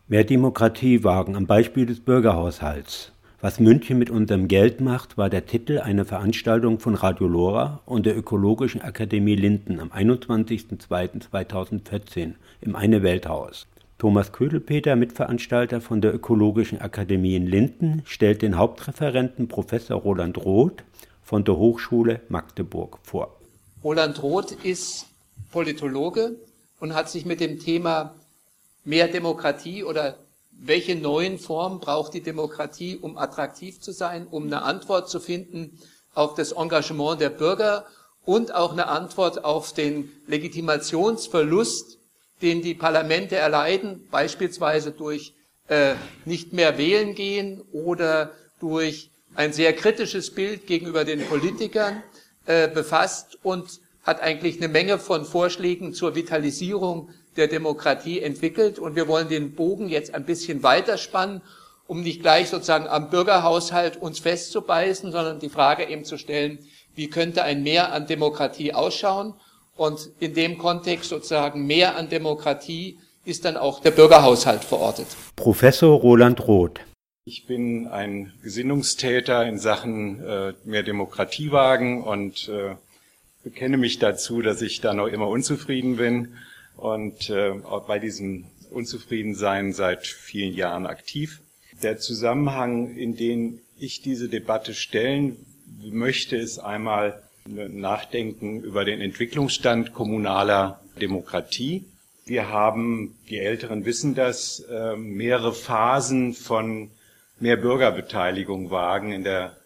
Mehr 0.06 0.24
Demokratie 0.24 1.04
wagen 1.04 1.36
am 1.36 1.46
Beispiel 1.46 1.86
des 1.86 2.00
Bürgerhaushalts. 2.00 3.12
Was 3.42 3.58
München 3.58 3.98
mit 3.98 4.10
unserem 4.10 4.48
Geld 4.48 4.82
macht, 4.82 5.16
war 5.16 5.30
der 5.30 5.46
Titel 5.46 5.78
einer 5.78 6.04
Veranstaltung 6.04 6.78
von 6.78 6.94
Radio 6.94 7.26
Lora 7.26 7.80
und 7.86 8.04
der 8.04 8.14
Ökologischen 8.14 8.82
Akademie 8.82 9.34
Linden 9.34 9.80
am 9.80 9.88
21.02.2014 9.88 12.34
im 12.60 12.76
Eine 12.76 13.02
Welthaus. 13.02 13.66
Thomas 13.96 14.32
Ködelpeter, 14.32 14.94
Mitveranstalter 14.94 15.80
von 15.80 16.02
der 16.02 16.14
Ökologischen 16.14 16.82
Akademie 16.82 17.34
in 17.34 17.46
Linden, 17.46 18.02
stellt 18.04 18.42
den 18.42 18.58
Hauptreferenten 18.58 19.48
Professor 19.48 19.98
Roland 19.98 20.36
Roth 20.36 20.84
von 21.22 21.42
der 21.42 21.56
Hochschule 21.56 22.20
Magdeburg 22.28 22.98
vor. 23.02 23.34
Roland 23.82 24.22
Roth 24.22 24.52
ist 24.52 25.06
Politologe 25.50 26.36
und 26.78 26.94
hat 26.94 27.08
sich 27.08 27.24
mit 27.24 27.40
dem 27.40 27.58
Thema 27.58 28.14
mehr 28.84 29.08
Demokratie 29.08 29.82
oder 29.82 30.18
welche 30.62 30.94
neuen 30.94 31.38
Formen 31.38 31.80
braucht 31.80 32.12
die 32.14 32.20
Demokratie, 32.20 32.96
um 32.96 33.16
attraktiv 33.16 33.80
zu 33.80 33.92
sein, 33.92 34.26
um 34.26 34.44
eine 34.44 34.62
Antwort 34.62 35.08
zu 35.08 35.18
finden 35.18 35.78
auf 36.14 36.34
das 36.34 36.52
Engagement 36.52 37.20
der 37.20 37.30
Bürger 37.30 37.86
und 38.24 38.54
auch 38.54 38.72
eine 38.72 38.88
Antwort 38.88 39.44
auf 39.44 39.72
den 39.72 40.10
Legitimationsverlust, 40.26 41.98
den 42.42 42.62
die 42.62 42.74
Parlamente 42.74 43.36
erleiden, 43.36 44.06
beispielsweise 44.10 44.92
durch 44.92 45.34
äh, 45.68 45.94
nicht 46.24 46.52
mehr 46.52 46.76
wählen 46.76 47.14
gehen 47.14 47.62
oder 47.72 48.32
durch 48.60 49.10
ein 49.34 49.52
sehr 49.52 49.72
kritisches 49.72 50.34
Bild 50.34 50.66
gegenüber 50.66 51.04
den 51.04 51.24
Politikern 51.26 52.02
äh, 52.46 52.68
befasst 52.68 53.38
und 53.42 53.80
hat 54.02 54.20
eigentlich 54.20 54.58
eine 54.58 54.68
Menge 54.68 54.98
von 54.98 55.24
Vorschlägen 55.24 55.94
zur 55.94 56.14
Vitalisierung 56.14 57.10
der 57.40 57.48
Demokratie 57.48 58.20
entwickelt. 58.20 58.78
Und 58.78 58.94
wir 58.94 59.08
wollen 59.08 59.28
den 59.28 59.54
Bogen 59.54 59.88
jetzt 59.88 60.14
ein 60.14 60.24
bisschen 60.24 60.62
weiterspannen, 60.62 61.40
um 61.86 62.02
nicht 62.02 62.20
gleich 62.20 62.48
sozusagen 62.48 62.86
am 62.86 63.10
Bürgerhaushalt 63.10 63.96
uns 63.96 64.20
festzubeißen, 64.20 65.10
sondern 65.10 65.40
die 65.40 65.48
Frage 65.48 65.88
eben 65.88 66.04
zu 66.04 66.18
stellen, 66.18 66.60
wie 66.94 67.08
könnte 67.08 67.42
ein 67.42 67.62
Mehr 67.62 67.92
an 67.92 68.06
Demokratie 68.06 68.74
ausschauen? 68.74 69.34
Und 69.76 70.10
in 70.20 70.34
dem 70.34 70.58
Kontext 70.58 71.08
sozusagen 71.08 71.66
mehr 71.66 71.96
an 71.96 72.10
Demokratie 72.10 72.98
ist 73.24 73.44
dann 73.44 73.56
auch 73.56 73.80
der 73.80 73.92
Bürgerhaushalt 73.92 74.62
verortet. 74.62 75.06
Professor 75.36 75.98
Roland 75.98 76.46
Roth. 76.46 76.80
Ich 77.24 77.46
bin 77.46 77.86
ein 77.86 78.32
Gesinnungstäter 78.42 79.46
in 79.46 79.58
Sachen 79.58 80.22
äh, 80.22 80.52
mehr 80.64 80.82
Demokratie 80.82 81.50
wagen 81.52 82.02
und 82.02 82.48
äh, 82.48 82.74
bekenne 83.42 83.78
mich 83.78 83.98
dazu, 83.98 84.42
dass 84.42 84.60
ich 84.62 84.80
da 84.80 84.92
noch 84.92 85.06
immer 85.06 85.28
unzufrieden 85.28 85.96
bin 85.96 86.34
und 86.80 87.28
äh, 87.28 87.52
bei 87.86 87.98
diesem 87.98 88.46
Unzufriedensein 88.70 89.72
seit 89.72 90.06
vielen 90.06 90.54
Jahren 90.54 90.86
aktiv. 90.86 91.40
Der 91.82 91.98
Zusammenhang, 91.98 92.96
in 92.96 93.16
den 93.16 93.60
ich 93.78 94.02
diese 94.02 94.28
Debatte 94.28 94.74
stellen 94.74 95.36
möchte, 95.82 96.36
ist 96.36 96.58
einmal 96.58 97.22
Nachdenken 97.46 98.62
über 98.62 98.84
den 98.84 99.00
Entwicklungsstand 99.00 99.92
kommunaler 99.92 100.80
Demokratie. 101.00 101.84
Wir 102.26 102.48
haben, 102.48 103.16
die 103.28 103.38
Älteren 103.38 103.84
wissen 103.84 104.14
das, 104.14 104.60
äh, 104.60 104.96
mehrere 104.96 105.52
Phasen 105.52 106.32
von 106.34 106.90
mehr 107.40 107.56
Bürgerbeteiligung 107.56 108.70
wagen 108.70 109.12
in 109.12 109.24
der 109.24 109.56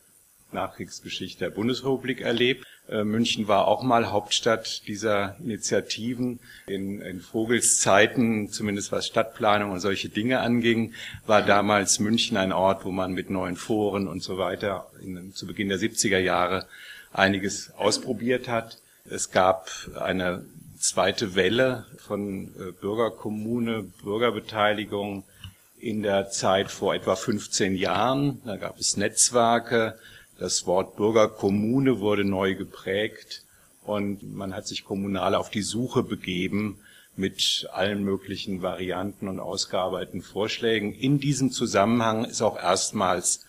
Nachkriegsgeschichte 0.53 1.45
der 1.45 1.51
Bundesrepublik 1.51 2.21
erlebt. 2.21 2.65
Äh, 2.89 3.05
München 3.05 3.49
war 3.49 3.67
auch 3.67 3.83
mal 3.83 4.11
Hauptstadt 4.11 4.87
dieser 4.87 5.37
Initiativen. 5.41 6.39
In, 6.67 7.01
in 7.01 7.21
Vogels 7.21 7.81
Zeiten, 7.81 8.51
zumindest 8.51 8.93
was 8.93 9.07
Stadtplanung 9.07 9.71
und 9.71 9.81
solche 9.81 10.09
Dinge 10.09 10.41
anging, 10.41 10.93
war 11.27 11.43
damals 11.43 11.99
München 11.99 12.37
ein 12.37 12.53
Ort, 12.53 12.85
wo 12.85 12.91
man 12.91 13.13
mit 13.13 13.31
neuen 13.31 13.57
Foren 13.57 14.07
und 14.07 14.23
so 14.23 14.39
weiter 14.39 14.87
in, 15.03 15.35
zu 15.35 15.47
Beginn 15.47 15.69
der 15.69 15.79
70er 15.79 16.19
Jahre 16.19 16.67
einiges 17.13 17.73
ausprobiert 17.77 18.49
hat. 18.49 18.79
Es 19.09 19.31
gab 19.31 19.71
eine 19.99 20.45
zweite 20.79 21.35
Welle 21.35 21.87
von 21.99 22.49
äh, 22.59 22.73
Bürgerkommune, 22.73 23.85
Bürgerbeteiligung 24.03 25.25
in 25.79 26.03
der 26.03 26.31
Zeit 26.31 26.71
vor 26.71 26.95
etwa 26.95 27.17
15 27.17 27.77
Jahren. 27.77 28.41
Da 28.45 28.57
gab 28.57 28.79
es 28.79 28.97
Netzwerke, 28.97 29.99
das 30.39 30.67
Wort 30.67 30.97
Bürgerkommune 30.97 32.01
wurde 32.01 32.25
neu 32.25 32.55
geprägt 32.55 33.45
und 33.85 34.35
man 34.35 34.55
hat 34.55 34.67
sich 34.67 34.85
kommunal 34.85 35.35
auf 35.35 35.51
die 35.51 35.63
Suche 35.63 36.03
begeben 36.03 36.79
mit 37.17 37.69
allen 37.73 38.03
möglichen 38.03 38.63
Varianten 38.63 39.29
und 39.29 39.39
ausgearbeiteten 39.39 40.23
Vorschlägen. 40.23 40.93
In 40.93 41.21
diesem 41.21 41.51
Zusammenhang 41.51 42.25
ist 42.25 42.43
auch 42.43 42.57
erstmals 42.57 43.45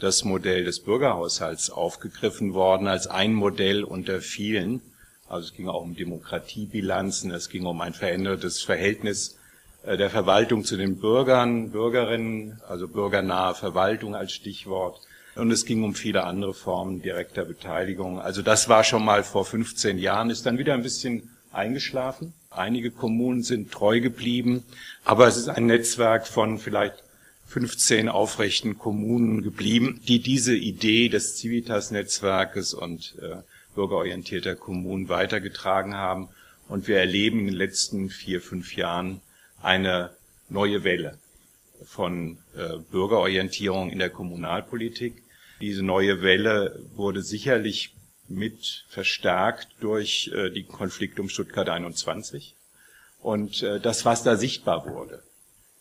das 0.00 0.24
Modell 0.24 0.64
des 0.64 0.80
Bürgerhaushalts 0.80 1.70
aufgegriffen 1.70 2.54
worden 2.54 2.86
als 2.86 3.06
ein 3.06 3.32
Modell 3.34 3.82
unter 3.82 4.20
vielen. 4.20 4.80
Also 5.28 5.48
es 5.48 5.54
ging 5.54 5.68
auch 5.68 5.82
um 5.82 5.96
Demokratiebilanzen, 5.96 7.30
es 7.30 7.48
ging 7.48 7.66
um 7.66 7.80
ein 7.80 7.94
verändertes 7.94 8.62
Verhältnis 8.62 9.38
äh, 9.82 9.96
der 9.96 10.10
Verwaltung 10.10 10.64
zu 10.64 10.76
den 10.76 10.98
Bürgern, 10.98 11.70
Bürgerinnen, 11.70 12.60
also 12.68 12.88
bürgernahe 12.88 13.54
Verwaltung 13.54 14.14
als 14.14 14.32
Stichwort. 14.32 15.00
Und 15.38 15.50
es 15.52 15.64
ging 15.64 15.84
um 15.84 15.94
viele 15.94 16.24
andere 16.24 16.52
Formen 16.52 17.00
direkter 17.00 17.44
Beteiligung. 17.44 18.20
Also 18.20 18.42
das 18.42 18.68
war 18.68 18.84
schon 18.84 19.04
mal 19.04 19.22
vor 19.22 19.44
15 19.44 19.98
Jahren, 19.98 20.30
ist 20.30 20.46
dann 20.46 20.58
wieder 20.58 20.74
ein 20.74 20.82
bisschen 20.82 21.30
eingeschlafen. 21.52 22.34
Einige 22.50 22.90
Kommunen 22.90 23.42
sind 23.42 23.70
treu 23.70 24.00
geblieben, 24.00 24.64
aber 25.04 25.28
es 25.28 25.36
ist 25.36 25.48
ein 25.48 25.66
Netzwerk 25.66 26.26
von 26.26 26.58
vielleicht 26.58 27.04
15 27.46 28.08
aufrechten 28.08 28.78
Kommunen 28.78 29.42
geblieben, 29.42 30.00
die 30.06 30.20
diese 30.20 30.54
Idee 30.54 31.08
des 31.08 31.38
Civitas-Netzwerkes 31.38 32.74
und 32.74 33.14
äh, 33.22 33.36
bürgerorientierter 33.74 34.56
Kommunen 34.56 35.08
weitergetragen 35.08 35.94
haben. 35.94 36.28
Und 36.68 36.88
wir 36.88 36.98
erleben 36.98 37.40
in 37.40 37.46
den 37.46 37.54
letzten 37.54 38.10
vier, 38.10 38.42
fünf 38.42 38.76
Jahren 38.76 39.22
eine 39.62 40.10
neue 40.50 40.84
Welle 40.84 41.16
von 41.84 42.38
äh, 42.56 42.78
Bürgerorientierung 42.90 43.90
in 43.90 43.98
der 43.98 44.10
Kommunalpolitik. 44.10 45.22
Diese 45.60 45.82
neue 45.82 46.22
Welle 46.22 46.78
wurde 46.94 47.22
sicherlich 47.22 47.94
mit 48.28 48.84
verstärkt 48.88 49.68
durch 49.80 50.30
äh, 50.34 50.50
die 50.50 50.64
Konflikte 50.64 51.22
um 51.22 51.28
Stuttgart 51.28 51.68
21 51.68 52.54
und 53.20 53.62
äh, 53.62 53.80
das, 53.80 54.04
was 54.04 54.22
da 54.22 54.36
sichtbar 54.36 54.86
wurde. 54.86 55.22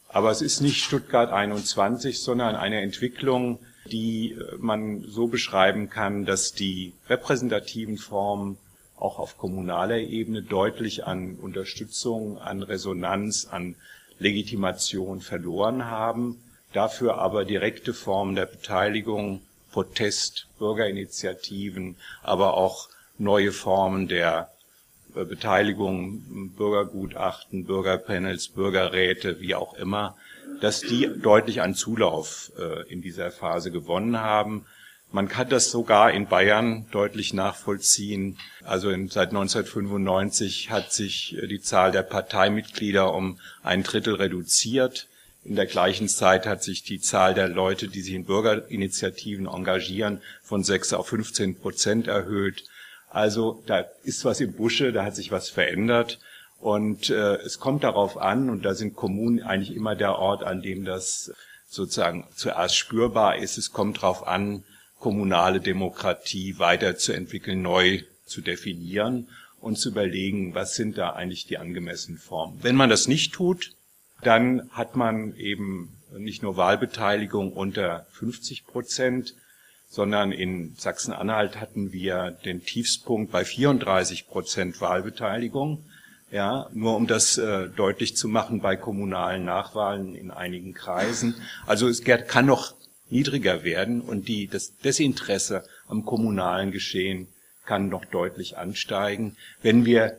Aber 0.07 0.31
es 0.31 0.41
ist 0.41 0.62
nicht 0.62 0.84
Stuttgart 0.84 1.31
21, 1.31 2.19
sondern 2.19 2.55
eine 2.55 2.81
Entwicklung, 2.81 3.60
die 3.91 4.31
äh, 4.31 4.55
man 4.57 5.03
so 5.03 5.27
beschreiben 5.27 5.89
kann, 5.89 6.25
dass 6.25 6.53
die 6.53 6.93
repräsentativen 7.10 7.98
Formen 7.98 8.57
auch 8.96 9.19
auf 9.19 9.38
kommunaler 9.38 10.00
Ebene 10.00 10.41
deutlich 10.41 11.05
an 11.05 11.36
Unterstützung, 11.36 12.39
an 12.39 12.63
Resonanz, 12.63 13.46
an 13.46 13.75
Legitimation 14.17 15.22
verloren 15.22 15.86
haben, 15.86 16.41
dafür 16.74 17.19
aber 17.19 17.46
direkte 17.46 17.93
Formen 17.93 18.36
der 18.36 18.48
Beteiligung 18.48 19.41
Protest, 19.77 20.48
Bürgerinitiativen, 20.57 21.98
aber 22.24 22.55
auch 22.55 22.89
neue 23.19 23.51
Formen 23.51 24.07
der 24.07 24.50
äh, 25.15 25.24
Beteiligung, 25.24 26.50
Bürgergutachten, 26.57 27.65
Bürgerpanels, 27.65 28.48
Bürgerräte, 28.48 29.39
wie 29.39 29.53
auch 29.53 29.75
immer, 29.75 30.17
dass 30.62 30.81
die 30.81 31.07
deutlich 31.22 31.62
an 31.62 31.75
Zulauf 31.75 32.51
äh, 32.57 32.91
in 32.91 33.03
dieser 33.03 33.29
Phase 33.29 33.69
gewonnen 33.69 34.19
haben. 34.19 34.65
Man 35.12 35.27
kann 35.27 35.48
das 35.48 35.69
sogar 35.69 36.10
in 36.10 36.25
Bayern 36.25 36.88
deutlich 36.89 37.36
nachvollziehen. 37.36 38.39
Also 38.63 38.89
seit 39.10 39.29
1995 39.29 40.72
hat 40.72 40.91
sich 40.91 41.38
äh, 41.38 41.46
die 41.46 41.62
Zahl 41.62 41.91
der 41.91 42.01
Parteimitglieder 42.01 43.13
um 43.13 43.39
ein 43.62 43.84
Drittel 43.84 44.15
reduziert 44.15 45.07
In 45.48 45.56
der 45.56 45.66
gleichen 45.66 46.10
Zeit 46.10 46.46
hat 46.46 46.62
sich 46.62 46.84
die 46.84 47.00
Zahl 47.00 47.34
der 47.34 47.48
Leute, 47.48 47.88
die 47.88 48.01
sich 48.01 48.13
in 48.13 48.25
Bürgerinitiativen 48.25 49.48
engagieren, 49.48 50.22
von 50.44 50.62
6 50.62 50.92
auf 50.92 51.08
15 51.08 51.56
Prozent 51.56 52.08
erhöht. 52.08 52.66
Also 53.10 53.63
da 53.66 53.86
ist 54.04 54.25
was 54.25 54.42
im 54.42 54.51
Busche, 54.51 54.92
da 54.92 55.06
hat 55.06 55.16
sich 55.16 55.32
was 55.32 55.50
verändert. 55.50 56.20
Und 56.60 57.10
äh, 57.10 57.36
es 57.36 57.60
kommt 57.60 57.86
darauf 57.86 58.18
an, 58.18 58.50
und 58.50 58.63
da 58.63 58.74
sind 58.74 58.98
Kommunen 58.98 59.42
eigentlich 59.42 59.74
immer 59.74 59.96
der 59.96 60.20
Ort, 60.20 60.44
an 60.44 60.62
dem 60.62 60.84
das 60.84 61.32
sozusagen 61.70 62.27
zuerst 62.36 62.75
spürbar 62.75 63.38
ist. 63.38 63.58
Es 63.58 63.72
kommt 63.72 63.98
darauf 63.98 64.27
an, 64.27 64.66
kommunale 65.00 65.62
Demokratie 65.62 66.60
weiterzuentwickeln, 66.60 67.62
neu 67.62 68.01
zu 68.25 68.42
definieren 68.42 69.30
und 69.62 69.77
zu 69.77 69.89
überlegen, 69.89 70.56
was 70.56 70.75
sind 70.75 70.98
da 70.98 71.12
eigentlich 71.12 71.48
die 71.48 71.58
angemessenen 71.58 72.20
Formen. 72.20 72.62
Wenn 72.63 72.75
man 72.75 72.89
das 72.89 73.08
nicht 73.08 73.34
tut, 73.34 73.76
dann 74.21 74.69
hat 74.71 74.95
man 74.95 75.36
eben 75.36 75.97
nicht 76.17 76.41
nur 76.41 76.57
Wahlbeteiligung 76.57 77.53
unter 77.53 78.05
50 78.12 78.65
Prozent, 78.65 79.36
sondern 79.89 80.31
in 80.31 80.75
Sachsen-Anhalt 80.77 81.59
hatten 81.59 81.91
wir 81.91 82.31
den 82.45 82.63
Tiefspunkt 82.63 83.31
bei 83.31 83.45
34 83.45 84.27
Prozent 84.27 84.81
Wahlbeteiligung. 84.81 85.86
Ja, 86.29 86.69
nur 86.74 86.97
um 86.97 87.07
das 87.07 87.38
äh, 87.38 87.69
deutlich 87.69 88.17
zu 88.17 88.27
machen 88.27 88.59
bei 88.59 88.75
kommunalen 88.75 89.45
Nachwahlen 89.45 90.13
in 90.13 90.29
einigen 90.29 90.74
Kreisen. 90.74 91.36
Also 91.65 91.88
es 91.88 92.03
kann 92.03 92.45
noch 92.45 92.75
niedriger 93.09 93.63
werden 93.63 94.01
und 94.01 94.27
die, 94.27 94.47
das 94.47 94.75
Desinteresse 94.77 95.63
am 95.88 96.03
kommunalen 96.03 96.71
Geschehen 96.71 97.29
kann 97.65 97.88
noch 97.88 98.03
deutlich 98.03 98.57
ansteigen, 98.57 99.38
wenn 99.62 99.86
wir, 99.86 100.17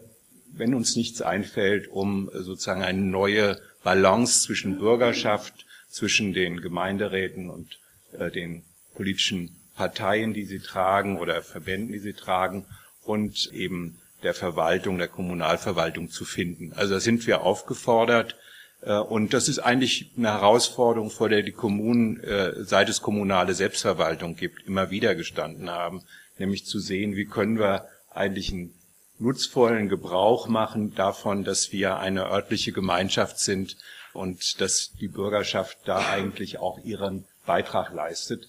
wenn 0.53 0.75
uns 0.75 0.97
nichts 0.97 1.21
einfällt, 1.21 1.89
um 1.89 2.31
sozusagen 2.33 2.83
eine 2.83 3.01
neue 3.01 3.59
Balance 3.83 4.43
zwischen 4.43 4.79
Bürgerschaft, 4.79 5.67
zwischen 5.89 6.33
den 6.33 6.61
Gemeinderäten 6.61 7.51
und 7.51 7.79
äh, 8.13 8.31
den 8.31 8.63
politischen 8.95 9.57
Parteien, 9.75 10.35
die 10.35 10.45
sie 10.45 10.59
tragen 10.59 11.19
oder 11.19 11.43
Verbänden, 11.43 11.93
die 11.93 12.01
sie 12.01 12.13
tragen 12.13 12.67
und 13.05 13.51
eben 13.53 13.99
der 14.23 14.35
Verwaltung, 14.35 14.99
der 14.99 15.09
Kommunalverwaltung 15.09 16.11
zu 16.11 16.25
finden. 16.25 16.73
Also 16.75 16.95
da 16.95 17.01
sind 17.01 17.27
wir 17.27 17.43
aufgefordert. 17.43 18.37
Äh, 18.83 18.99
und 18.99 19.35
das 19.35 19.49
ist 19.49 19.61
eigentlich 19.61 20.11
eine 20.17 20.33
Herausforderung, 20.33 21.11
vor 21.11 21.29
der 21.29 21.43
die 21.43 21.53
Kommunen, 21.53 22.21
äh, 22.21 22.65
seit 22.65 22.89
es 22.89 23.03
kommunale 23.03 23.55
Selbstverwaltung 23.55 24.37
gibt, 24.37 24.67
immer 24.67 24.91
wieder 24.91 25.15
gestanden 25.15 25.71
haben, 25.71 26.03
nämlich 26.39 26.67
zu 26.67 26.79
sehen, 26.79 27.17
wie 27.17 27.27
können 27.27 27.59
wir 27.59 27.87
eigentlich 28.11 28.53
einen 28.53 28.75
nutzvollen 29.19 29.89
Gebrauch 29.89 30.49
machen 30.49 30.95
davon, 30.95 31.45
dass 31.45 31.73
wir 31.73 31.99
eine 31.99 32.27
örtliche 32.31 32.73
Gemeinschaft 32.73 33.39
sind 33.39 33.77
und 34.13 34.61
dass 34.61 34.93
die 35.01 35.09
Bürgerschaft 35.09 35.79
da 35.85 36.09
eigentlich 36.11 36.59
auch 36.59 36.79
ihren 36.85 37.25
Beitrag 37.47 37.93
leistet. 37.93 38.47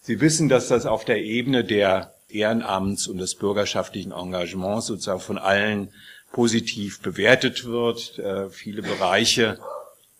Sie 0.00 0.20
wissen, 0.20 0.48
dass 0.48 0.68
das 0.68 0.86
auf 0.86 1.04
der 1.04 1.22
Ebene 1.22 1.64
der 1.64 2.14
Ehrenamts 2.28 3.08
und 3.08 3.18
des 3.18 3.34
bürgerschaftlichen 3.34 4.12
Engagements 4.12 4.86
sozusagen 4.86 5.20
von 5.20 5.38
allen 5.38 5.92
positiv 6.32 7.00
bewertet 7.00 7.64
wird. 7.64 8.18
Äh, 8.18 8.50
viele 8.50 8.82
Bereiche 8.82 9.58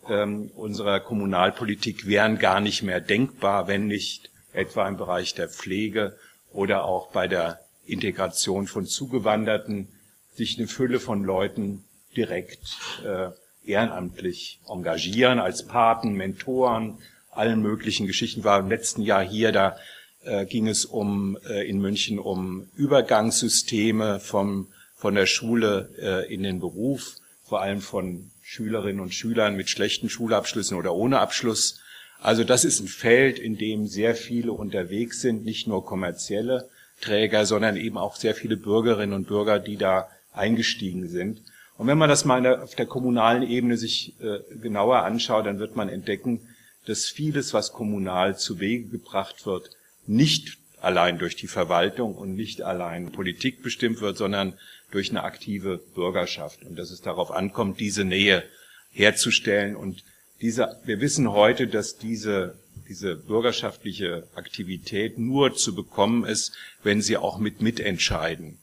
ähm, 0.08 0.50
unserer 0.54 1.00
Kommunalpolitik 1.00 2.06
wären 2.06 2.38
gar 2.38 2.60
nicht 2.60 2.82
mehr 2.82 3.00
denkbar, 3.00 3.68
wenn 3.68 3.86
nicht 3.86 4.30
etwa 4.52 4.88
im 4.88 4.96
Bereich 4.96 5.34
der 5.34 5.48
Pflege 5.48 6.16
oder 6.52 6.84
auch 6.84 7.10
bei 7.10 7.28
der 7.28 7.60
Integration 7.90 8.66
von 8.66 8.86
Zugewanderten 8.86 9.88
sich 10.34 10.58
eine 10.58 10.68
Fülle 10.68 11.00
von 11.00 11.24
Leuten 11.24 11.84
direkt 12.16 12.76
äh, 13.04 13.30
ehrenamtlich 13.68 14.60
engagieren 14.68 15.38
als 15.38 15.66
Paten, 15.66 16.14
Mentoren, 16.14 16.98
allen 17.30 17.60
möglichen 17.60 18.06
Geschichten. 18.06 18.44
War 18.44 18.60
im 18.60 18.68
letzten 18.68 19.02
Jahr 19.02 19.22
hier, 19.22 19.52
da 19.52 19.76
äh, 20.24 20.46
ging 20.46 20.68
es 20.68 20.84
um 20.84 21.38
äh, 21.48 21.68
in 21.68 21.80
München 21.80 22.18
um 22.18 22.68
Übergangssysteme 22.76 24.20
vom, 24.20 24.68
von 24.96 25.14
der 25.14 25.26
Schule 25.26 25.90
äh, 26.00 26.32
in 26.32 26.42
den 26.42 26.60
Beruf, 26.60 27.16
vor 27.44 27.60
allem 27.60 27.80
von 27.80 28.30
Schülerinnen 28.42 29.00
und 29.00 29.14
Schülern 29.14 29.56
mit 29.56 29.68
schlechten 29.68 30.08
Schulabschlüssen 30.08 30.76
oder 30.76 30.94
ohne 30.94 31.20
Abschluss. 31.20 31.80
Also 32.20 32.42
das 32.44 32.64
ist 32.64 32.80
ein 32.80 32.88
Feld, 32.88 33.38
in 33.38 33.58
dem 33.58 33.86
sehr 33.86 34.14
viele 34.14 34.52
unterwegs 34.52 35.20
sind, 35.20 35.44
nicht 35.44 35.68
nur 35.68 35.84
kommerzielle 35.84 36.68
Träger, 37.00 37.46
sondern 37.46 37.76
eben 37.76 37.98
auch 37.98 38.16
sehr 38.16 38.34
viele 38.34 38.56
Bürgerinnen 38.56 39.14
und 39.14 39.28
Bürger, 39.28 39.58
die 39.58 39.76
da 39.76 40.08
eingestiegen 40.32 41.08
sind. 41.08 41.42
Und 41.76 41.86
wenn 41.86 41.98
man 41.98 42.08
das 42.08 42.24
mal 42.24 42.60
auf 42.60 42.74
der 42.74 42.86
kommunalen 42.86 43.42
Ebene 43.42 43.76
sich 43.76 44.14
äh, 44.20 44.40
genauer 44.56 45.04
anschaut, 45.04 45.46
dann 45.46 45.60
wird 45.60 45.76
man 45.76 45.88
entdecken, 45.88 46.40
dass 46.86 47.06
vieles, 47.06 47.54
was 47.54 47.72
kommunal 47.72 48.36
zu 48.36 48.58
Wege 48.60 48.88
gebracht 48.88 49.46
wird, 49.46 49.70
nicht 50.06 50.58
allein 50.80 51.18
durch 51.18 51.36
die 51.36 51.46
Verwaltung 51.46 52.14
und 52.14 52.34
nicht 52.34 52.62
allein 52.62 53.12
Politik 53.12 53.62
bestimmt 53.62 54.00
wird, 54.00 54.16
sondern 54.16 54.54
durch 54.90 55.10
eine 55.10 55.22
aktive 55.22 55.78
Bürgerschaft 55.94 56.64
und 56.64 56.76
dass 56.78 56.90
es 56.90 57.00
darauf 57.00 57.30
ankommt, 57.30 57.78
diese 57.78 58.04
Nähe 58.04 58.42
herzustellen 58.90 59.76
und 59.76 60.02
diese, 60.40 60.80
wir 60.84 61.00
wissen 61.00 61.30
heute, 61.32 61.66
dass 61.66 61.98
diese, 61.98 62.58
diese 62.88 63.16
bürgerschaftliche 63.16 64.28
Aktivität 64.34 65.18
nur 65.18 65.54
zu 65.54 65.74
bekommen 65.74 66.24
ist, 66.24 66.52
wenn 66.82 67.02
sie 67.02 67.16
auch 67.16 67.38
mit 67.38 67.60
Mitentscheiden 67.60 68.58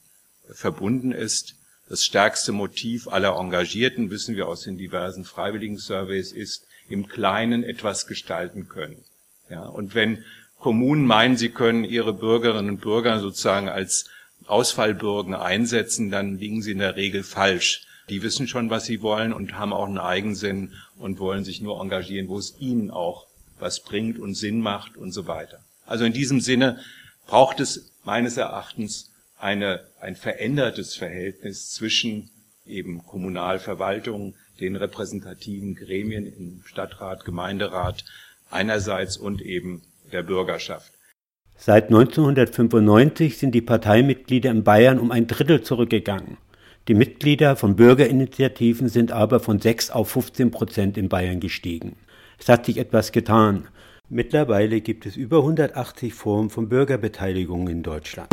verbunden 0.49 1.11
ist. 1.11 1.55
Das 1.87 2.03
stärkste 2.03 2.51
Motiv 2.51 3.07
aller 3.07 3.37
Engagierten, 3.37 4.09
wissen 4.09 4.35
wir 4.35 4.47
aus 4.47 4.61
den 4.61 4.77
diversen 4.77 5.23
freiwilligen 5.23 5.77
Surveys, 5.77 6.31
ist, 6.31 6.65
im 6.89 7.07
Kleinen 7.07 7.63
etwas 7.63 8.07
gestalten 8.07 8.67
können. 8.67 9.03
Ja, 9.49 9.65
und 9.65 9.93
wenn 9.93 10.23
Kommunen 10.59 11.05
meinen, 11.05 11.37
sie 11.37 11.49
können 11.49 11.83
ihre 11.83 12.13
Bürgerinnen 12.13 12.71
und 12.71 12.81
Bürger 12.81 13.19
sozusagen 13.19 13.69
als 13.69 14.09
Ausfallbürgen 14.47 15.35
einsetzen, 15.35 16.09
dann 16.09 16.37
liegen 16.37 16.61
sie 16.61 16.71
in 16.71 16.79
der 16.79 16.95
Regel 16.95 17.23
falsch. 17.23 17.85
Die 18.09 18.21
wissen 18.21 18.47
schon, 18.47 18.69
was 18.69 18.85
sie 18.85 19.01
wollen 19.01 19.33
und 19.33 19.53
haben 19.53 19.73
auch 19.73 19.87
einen 19.87 19.97
Eigensinn 19.97 20.73
und 20.97 21.19
wollen 21.19 21.43
sich 21.43 21.61
nur 21.61 21.81
engagieren, 21.81 22.27
wo 22.27 22.37
es 22.37 22.55
ihnen 22.59 22.91
auch 22.91 23.27
was 23.59 23.81
bringt 23.81 24.19
und 24.19 24.35
Sinn 24.35 24.59
macht 24.59 24.97
und 24.97 25.11
so 25.11 25.27
weiter. 25.27 25.59
Also 25.85 26.05
in 26.05 26.13
diesem 26.13 26.41
Sinne 26.41 26.79
braucht 27.27 27.59
es 27.59 27.91
meines 28.03 28.37
Erachtens 28.37 29.11
eine, 29.37 29.81
ein 29.99 30.15
verändertes 30.15 30.95
Verhältnis 30.95 31.71
zwischen 31.71 32.29
eben 32.65 33.03
Kommunalverwaltung, 33.05 34.35
den 34.59 34.75
repräsentativen 34.75 35.75
Gremien 35.75 36.25
im 36.25 36.61
Stadtrat, 36.65 37.25
Gemeinderat 37.25 38.03
einerseits 38.49 39.17
und 39.17 39.41
eben 39.41 39.83
der 40.11 40.23
Bürgerschaft. 40.23 40.93
Seit 41.57 41.85
1995 41.85 43.37
sind 43.37 43.53
die 43.53 43.61
Parteimitglieder 43.61 44.51
in 44.51 44.63
Bayern 44.63 44.99
um 44.99 45.11
ein 45.11 45.27
Drittel 45.27 45.61
zurückgegangen. 45.61 46.37
Die 46.87 46.93
Mitglieder 46.93 47.55
von 47.55 47.75
Bürgerinitiativen 47.75 48.89
sind 48.89 49.11
aber 49.11 49.39
von 49.39 49.59
6 49.59 49.89
auf 49.89 50.09
15 50.09 50.51
Prozent 50.51 50.97
in 50.97 51.09
Bayern 51.09 51.39
gestiegen. 51.39 51.95
Es 52.37 52.49
hat 52.49 52.65
sich 52.65 52.77
etwas 52.77 53.11
getan. 53.11 53.67
Mittlerweile 54.09 54.81
gibt 54.81 55.05
es 55.05 55.15
über 55.15 55.37
180 55.39 56.13
Formen 56.13 56.49
von 56.49 56.69
Bürgerbeteiligung 56.69 57.67
in 57.67 57.81
Deutschland. 57.81 58.29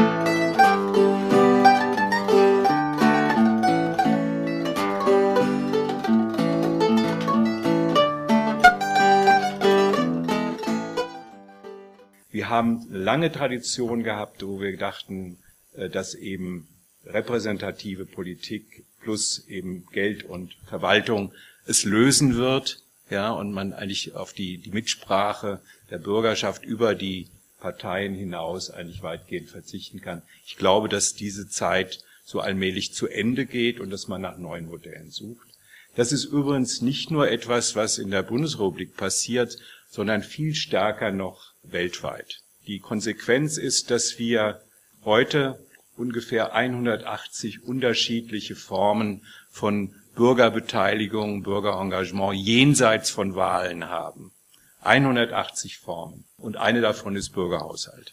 Wir 12.30 12.48
haben 12.48 12.86
eine 12.88 12.98
lange 12.98 13.32
Tradition 13.32 14.02
gehabt, 14.02 14.42
wo 14.42 14.60
wir 14.60 14.76
dachten, 14.76 15.38
äh, 15.74 15.88
dass 15.88 16.14
eben 16.14 16.68
repräsentative 17.06 18.04
Politik 18.04 18.84
plus 19.00 19.46
eben 19.48 19.86
Geld 19.92 20.24
und 20.24 20.54
Verwaltung 20.66 21.32
es 21.66 21.84
lösen 21.84 22.36
wird, 22.36 22.81
ja, 23.12 23.30
und 23.30 23.52
man 23.52 23.74
eigentlich 23.74 24.14
auf 24.14 24.32
die, 24.32 24.56
die 24.56 24.70
Mitsprache 24.70 25.60
der 25.90 25.98
Bürgerschaft 25.98 26.64
über 26.64 26.94
die 26.94 27.28
Parteien 27.60 28.14
hinaus 28.14 28.70
eigentlich 28.70 29.02
weitgehend 29.02 29.50
verzichten 29.50 30.00
kann. 30.00 30.22
Ich 30.46 30.56
glaube, 30.56 30.88
dass 30.88 31.14
diese 31.14 31.46
Zeit 31.46 32.02
so 32.24 32.40
allmählich 32.40 32.94
zu 32.94 33.06
Ende 33.06 33.44
geht 33.44 33.80
und 33.80 33.90
dass 33.90 34.08
man 34.08 34.22
nach 34.22 34.38
neuen 34.38 34.66
Modellen 34.66 35.10
sucht. 35.10 35.46
Das 35.94 36.10
ist 36.10 36.24
übrigens 36.24 36.80
nicht 36.80 37.10
nur 37.10 37.30
etwas, 37.30 37.76
was 37.76 37.98
in 37.98 38.10
der 38.10 38.22
Bundesrepublik 38.22 38.96
passiert, 38.96 39.58
sondern 39.90 40.22
viel 40.22 40.54
stärker 40.54 41.12
noch 41.12 41.52
weltweit. 41.62 42.40
Die 42.66 42.78
Konsequenz 42.78 43.58
ist, 43.58 43.90
dass 43.90 44.18
wir 44.18 44.62
heute 45.04 45.58
ungefähr 45.98 46.54
180 46.54 47.62
unterschiedliche 47.64 48.56
Formen 48.56 49.22
von 49.50 49.94
Bürgerbeteiligung, 50.14 51.42
Bürgerengagement 51.42 52.34
jenseits 52.34 53.10
von 53.10 53.34
Wahlen 53.34 53.88
haben. 53.88 54.32
180 54.82 55.78
Formen. 55.78 56.24
Und 56.36 56.56
eine 56.56 56.80
davon 56.80 57.16
ist 57.16 57.30
Bürgerhaushalt. 57.30 58.12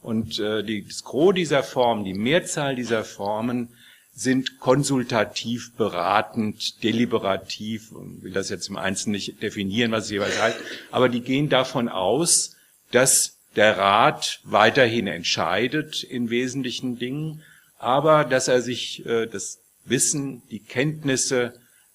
Und 0.00 0.38
äh, 0.38 0.62
die, 0.62 0.86
das 0.86 1.02
Gros 1.02 1.34
dieser 1.34 1.62
Formen, 1.62 2.04
die 2.04 2.14
Mehrzahl 2.14 2.76
dieser 2.76 3.04
Formen 3.04 3.74
sind 4.14 4.58
konsultativ, 4.58 5.74
beratend, 5.76 6.82
deliberativ, 6.82 7.92
ich 7.92 8.22
will 8.22 8.32
das 8.32 8.48
jetzt 8.48 8.68
im 8.68 8.76
Einzelnen 8.76 9.12
nicht 9.12 9.42
definieren, 9.42 9.92
was 9.92 10.04
es 10.04 10.10
jeweils 10.10 10.40
heißt, 10.40 10.58
aber 10.90 11.08
die 11.08 11.20
gehen 11.20 11.48
davon 11.48 11.88
aus, 11.88 12.56
dass 12.90 13.36
der 13.54 13.78
Rat 13.78 14.40
weiterhin 14.42 15.06
entscheidet 15.06 16.02
in 16.02 16.30
wesentlichen 16.30 16.98
Dingen, 16.98 17.42
aber 17.78 18.24
dass 18.24 18.48
er 18.48 18.60
sich 18.60 19.06
äh, 19.06 19.26
das 19.26 19.60
Wissen, 19.88 20.42
die 20.50 20.60
Kenntnisse, 20.60 21.54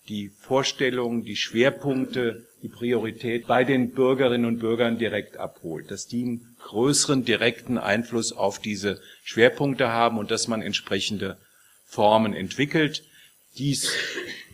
die 0.09 0.29
Vorstellungen, 0.29 1.23
die 1.23 1.35
Schwerpunkte, 1.35 2.45
die 2.61 2.69
Priorität 2.69 3.47
bei 3.47 3.63
den 3.63 3.91
Bürgerinnen 3.91 4.45
und 4.45 4.59
Bürgern 4.59 4.97
direkt 4.97 5.37
abholt, 5.37 5.91
dass 5.91 6.07
die 6.07 6.23
einen 6.23 6.55
größeren 6.61 7.25
direkten 7.25 7.77
Einfluss 7.77 8.31
auf 8.31 8.59
diese 8.59 9.01
Schwerpunkte 9.23 9.89
haben 9.89 10.17
und 10.17 10.31
dass 10.31 10.47
man 10.47 10.61
entsprechende 10.61 11.37
Formen 11.85 12.33
entwickelt. 12.33 13.03
Dies 13.57 13.91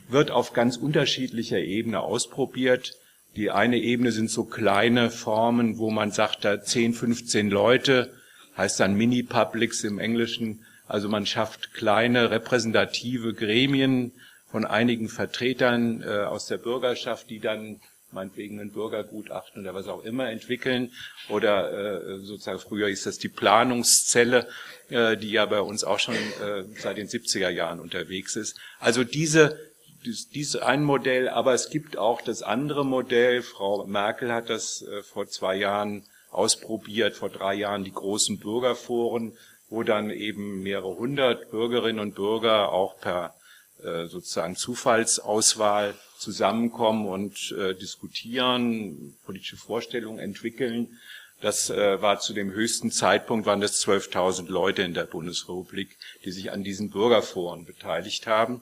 wird 0.09 0.31
auf 0.31 0.53
ganz 0.53 0.77
unterschiedlicher 0.77 1.59
Ebene 1.59 2.01
ausprobiert. 2.01 2.95
Die 3.35 3.51
eine 3.51 3.77
Ebene 3.77 4.11
sind 4.11 4.29
so 4.29 4.43
kleine 4.43 5.11
Formen, 5.11 5.77
wo 5.77 5.91
man 5.91 6.11
sagt, 6.11 6.45
da 6.45 6.61
10, 6.61 6.93
15 6.93 7.49
Leute, 7.49 8.11
heißt 8.57 8.79
dann 8.79 8.95
Mini-Publics 8.95 9.83
im 9.83 9.99
Englischen. 9.99 10.65
Also 10.89 11.07
man 11.07 11.25
schafft 11.25 11.73
kleine 11.73 12.31
repräsentative 12.31 13.33
Gremien 13.33 14.11
von 14.51 14.65
einigen 14.65 15.07
Vertretern 15.07 16.01
äh, 16.01 16.23
aus 16.23 16.47
der 16.47 16.57
Bürgerschaft, 16.57 17.29
die 17.29 17.39
dann 17.39 17.79
meinetwegen 18.11 18.59
ein 18.59 18.71
Bürgergutachten 18.71 19.61
oder 19.61 19.75
was 19.75 19.87
auch 19.87 20.03
immer 20.03 20.31
entwickeln. 20.31 20.91
Oder 21.29 21.71
äh, 21.71 22.17
sozusagen 22.17 22.57
früher 22.57 22.89
ist 22.89 23.05
das 23.05 23.19
die 23.19 23.29
Planungszelle, 23.29 24.47
äh, 24.89 25.15
die 25.15 25.29
ja 25.29 25.45
bei 25.45 25.61
uns 25.61 25.83
auch 25.83 25.99
schon 25.99 26.15
äh, 26.15 26.63
seit 26.75 26.97
den 26.97 27.07
70er 27.07 27.49
Jahren 27.49 27.79
unterwegs 27.79 28.35
ist. 28.35 28.59
Also 28.79 29.03
diese 29.03 29.59
dies, 30.05 30.29
dies 30.29 30.55
ein 30.55 30.83
Modell, 30.83 31.29
aber 31.29 31.53
es 31.53 31.69
gibt 31.69 31.97
auch 31.97 32.21
das 32.21 32.41
andere 32.41 32.83
Modell. 32.83 33.43
Frau 33.43 33.85
Merkel 33.85 34.33
hat 34.33 34.49
das 34.49 34.81
äh, 34.81 35.03
vor 35.03 35.27
zwei 35.27 35.55
Jahren 35.55 36.03
ausprobiert, 36.31 37.15
vor 37.15 37.29
drei 37.29 37.53
Jahren 37.55 37.83
die 37.83 37.91
großen 37.91 38.39
Bürgerforen, 38.39 39.37
wo 39.69 39.83
dann 39.83 40.09
eben 40.09 40.61
mehrere 40.61 40.95
hundert 40.95 41.51
Bürgerinnen 41.51 41.99
und 41.99 42.15
Bürger 42.15 42.71
auch 42.71 42.99
per 42.99 43.35
äh, 43.83 44.07
sozusagen 44.07 44.55
Zufallsauswahl 44.55 45.95
zusammenkommen 46.17 47.07
und 47.07 47.55
äh, 47.57 47.75
diskutieren, 47.75 49.15
politische 49.25 49.57
Vorstellungen 49.57 50.19
entwickeln. 50.19 50.99
Das 51.39 51.69
äh, 51.69 52.01
war 52.01 52.19
zu 52.19 52.33
dem 52.33 52.51
höchsten 52.51 52.91
Zeitpunkt, 52.91 53.45
waren 53.45 53.61
das 53.61 53.81
12.000 53.85 54.49
Leute 54.49 54.81
in 54.81 54.93
der 54.93 55.05
Bundesrepublik, 55.05 55.97
die 56.25 56.31
sich 56.31 56.51
an 56.51 56.63
diesen 56.63 56.89
Bürgerforen 56.89 57.65
beteiligt 57.65 58.27
haben. 58.27 58.61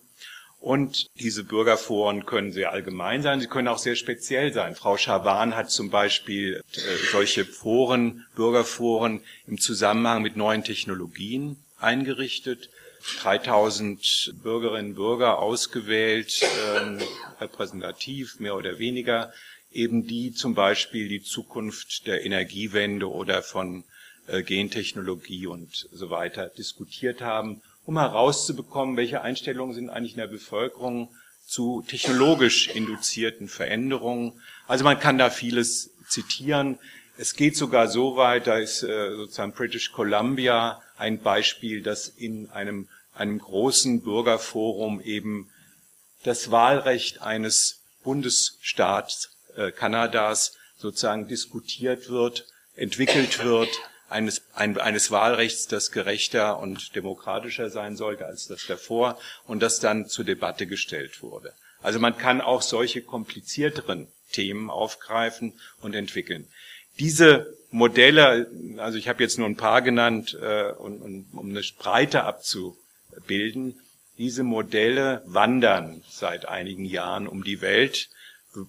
Und 0.59 1.07
diese 1.19 1.43
Bürgerforen 1.43 2.25
können 2.25 2.51
sehr 2.51 2.71
allgemein 2.71 3.21
sein, 3.21 3.39
sie 3.39 3.47
können 3.47 3.67
auch 3.67 3.77
sehr 3.77 3.95
speziell 3.95 4.51
sein. 4.53 4.75
Frau 4.75 4.97
Schawan 4.97 5.55
hat 5.55 5.69
zum 5.69 5.89
Beispiel 5.89 6.63
äh, 6.73 6.79
solche 7.11 7.45
Foren, 7.45 8.25
Bürgerforen 8.35 9.21
im 9.45 9.59
Zusammenhang 9.59 10.23
mit 10.23 10.35
neuen 10.35 10.63
Technologien 10.63 11.57
eingerichtet. 11.79 12.69
3000 13.21 14.33
Bürgerinnen 14.43 14.89
und 14.89 14.95
Bürger 14.95 15.39
ausgewählt, 15.39 16.41
äh, 16.41 17.03
repräsentativ 17.39 18.39
mehr 18.39 18.55
oder 18.55 18.79
weniger, 18.79 19.31
eben 19.71 20.07
die 20.07 20.33
zum 20.33 20.55
Beispiel 20.55 21.07
die 21.07 21.21
Zukunft 21.21 22.07
der 22.07 22.25
Energiewende 22.25 23.09
oder 23.09 23.43
von 23.43 23.83
äh, 24.27 24.43
Gentechnologie 24.43 25.47
und 25.47 25.87
so 25.91 26.09
weiter 26.09 26.49
diskutiert 26.49 27.21
haben, 27.21 27.61
um 27.87 27.97
herauszubekommen, 27.97 28.97
welche 28.97 29.21
Einstellungen 29.21 29.73
sind 29.73 29.89
eigentlich 29.89 30.11
in 30.11 30.19
der 30.19 30.27
Bevölkerung 30.27 31.09
zu 31.45 31.83
technologisch 31.87 32.67
induzierten 32.67 33.47
Veränderungen. 33.47 34.41
Also 34.67 34.83
man 34.83 34.99
kann 34.99 35.17
da 35.17 35.29
vieles 35.29 35.91
zitieren. 36.07 36.77
Es 37.17 37.33
geht 37.33 37.55
sogar 37.55 37.87
so 37.87 38.17
weit, 38.17 38.45
da 38.45 38.57
ist 38.57 38.83
äh, 38.83 39.15
sozusagen 39.15 39.53
British 39.53 39.93
Columbia 39.93 40.81
ein 40.97 41.21
Beispiel, 41.21 41.81
dass 41.81 42.09
in 42.09 42.49
einem 42.49 42.89
einem 43.13 43.39
großen 43.39 44.01
Bürgerforum 44.01 45.01
eben 45.01 45.49
das 46.23 46.51
Wahlrecht 46.51 47.21
eines 47.21 47.81
Bundesstaats 48.03 49.31
äh, 49.55 49.71
Kanadas 49.71 50.55
sozusagen 50.77 51.27
diskutiert 51.27 52.09
wird, 52.09 52.45
entwickelt 52.75 53.43
wird, 53.43 53.69
eines, 54.09 54.43
ein, 54.53 54.77
eines 54.77 55.11
Wahlrechts, 55.11 55.67
das 55.67 55.91
gerechter 55.91 56.59
und 56.59 56.95
demokratischer 56.95 57.69
sein 57.69 57.95
sollte 57.95 58.25
als 58.25 58.47
das 58.47 58.65
davor 58.67 59.19
und 59.45 59.61
das 59.61 59.79
dann 59.79 60.07
zur 60.07 60.25
Debatte 60.25 60.67
gestellt 60.67 61.21
wurde. 61.21 61.53
Also 61.81 61.99
man 61.99 62.17
kann 62.17 62.41
auch 62.41 62.61
solche 62.61 63.01
komplizierteren 63.01 64.07
Themen 64.31 64.69
aufgreifen 64.69 65.53
und 65.81 65.95
entwickeln. 65.95 66.47
Diese 66.99 67.53
Modelle, 67.69 68.49
also 68.77 68.97
ich 68.97 69.07
habe 69.07 69.21
jetzt 69.21 69.37
nur 69.37 69.47
ein 69.47 69.57
paar 69.57 69.81
genannt, 69.81 70.37
äh, 70.41 70.71
und, 70.71 71.01
und, 71.01 71.27
um 71.33 71.49
eine 71.49 71.61
Breite 71.77 72.23
abzu, 72.23 72.77
bilden. 73.27 73.79
Diese 74.17 74.43
Modelle 74.43 75.21
wandern 75.25 76.03
seit 76.09 76.47
einigen 76.47 76.85
Jahren 76.85 77.27
um 77.27 77.43
die 77.43 77.61
Welt, 77.61 78.09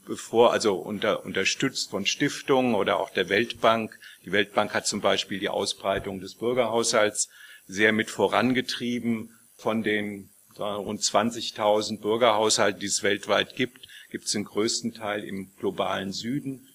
bevor, 0.07 0.53
also 0.53 0.77
unter, 0.77 1.25
unterstützt 1.25 1.91
von 1.91 2.07
Stiftungen 2.07 2.75
oder 2.75 2.99
auch 2.99 3.11
der 3.11 3.29
Weltbank. 3.29 3.99
Die 4.25 4.33
Weltbank 4.33 4.75
hat 4.75 4.87
zum 4.87 5.01
Beispiel 5.01 5.39
die 5.39 5.49
Ausbreitung 5.49 6.21
des 6.21 6.35
Bürgerhaushalts 6.35 7.29
sehr 7.67 7.93
mit 7.93 8.11
vorangetrieben. 8.11 9.35
Von 9.57 9.83
den 9.83 10.31
rund 10.59 11.01
20.000 11.01 12.01
Bürgerhaushalten, 12.01 12.81
die 12.81 12.87
es 12.87 13.03
weltweit 13.03 13.57
gibt, 13.57 13.87
gibt 14.11 14.27
es 14.27 14.33
den 14.33 14.45
größten 14.45 14.95
Teil 14.95 15.25
im 15.25 15.51
globalen 15.59 16.13
Süden. 16.13 16.69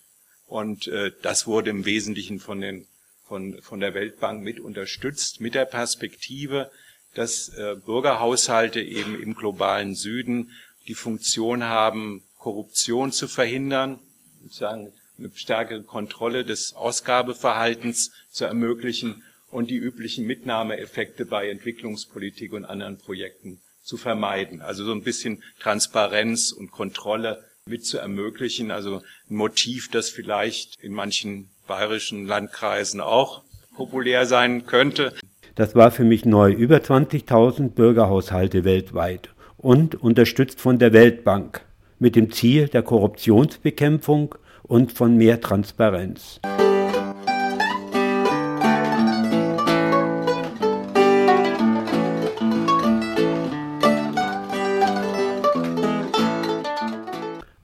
Und 0.48 0.88
äh, 0.88 1.12
das 1.22 1.48
wurde 1.48 1.70
im 1.70 1.86
Wesentlichen 1.86 2.40
von, 2.40 2.62
den, 2.62 2.88
von, 3.26 3.62
von 3.62 3.80
der 3.80 3.94
Weltbank 3.94 4.44
mit 4.44 4.60
unterstützt, 4.60 5.42
mit 5.42 5.56
der 5.56 5.66
Perspektive, 5.66 6.72
dass 7.16 7.50
äh, 7.50 7.76
Bürgerhaushalte 7.76 8.82
eben 8.82 9.20
im 9.22 9.36
globalen 9.36 9.96
Süden 9.96 10.52
die 10.88 10.96
Funktion 10.96 11.64
haben, 11.64 12.24
Korruption 12.44 13.14
zu 13.14 13.30
verhindern, 13.30 14.00
sozusagen 14.42 14.92
eine 15.18 15.32
stärkere 15.34 15.82
Kontrolle 15.84 16.44
des 16.44 16.74
Ausgabeverhaltens 16.74 18.12
zu 18.32 18.44
ermöglichen 18.44 19.24
und 19.50 19.70
die 19.70 19.78
üblichen 19.78 20.26
Mitnahmeeffekte 20.26 21.26
bei 21.26 21.50
Entwicklungspolitik 21.50 22.52
und 22.52 22.66
anderen 22.66 22.98
Projekten 22.98 23.62
zu 23.82 23.96
vermeiden. 23.96 24.62
Also 24.62 24.84
so 24.84 24.92
ein 24.92 25.04
bisschen 25.04 25.42
Transparenz 25.62 26.52
und 26.52 26.72
Kontrolle 26.72 27.46
mit 27.66 27.86
zu 27.86 27.98
ermöglichen. 27.98 28.72
Also 28.72 28.98
ein 29.30 29.36
Motiv, 29.38 29.90
das 29.90 30.10
vielleicht 30.10 30.84
in 30.84 30.92
manchen 30.92 31.50
bayerischen 31.66 32.28
Landkreisen 32.28 33.00
auch 33.00 33.44
populär 33.74 34.26
sein 34.26 34.66
könnte. 34.66 35.14
Das 35.56 35.76
war 35.76 35.92
für 35.92 36.04
mich 36.04 36.26
neu. 36.26 36.52
Über 36.52 36.80
20.000 36.80 37.70
Bürgerhaushalte 37.70 38.66
weltweit 38.66 39.30
und 39.56 39.96
unterstützt 39.96 40.60
von 40.60 40.78
der 40.78 40.92
Weltbank 40.92 41.62
mit 42.04 42.18
dem 42.18 42.32
Ziel 42.32 42.68
der 42.68 42.84
Korruptionsbekämpfung 42.84 44.36
und 44.64 44.92
von 44.92 45.16
mehr 45.16 45.40
Transparenz. 45.40 46.42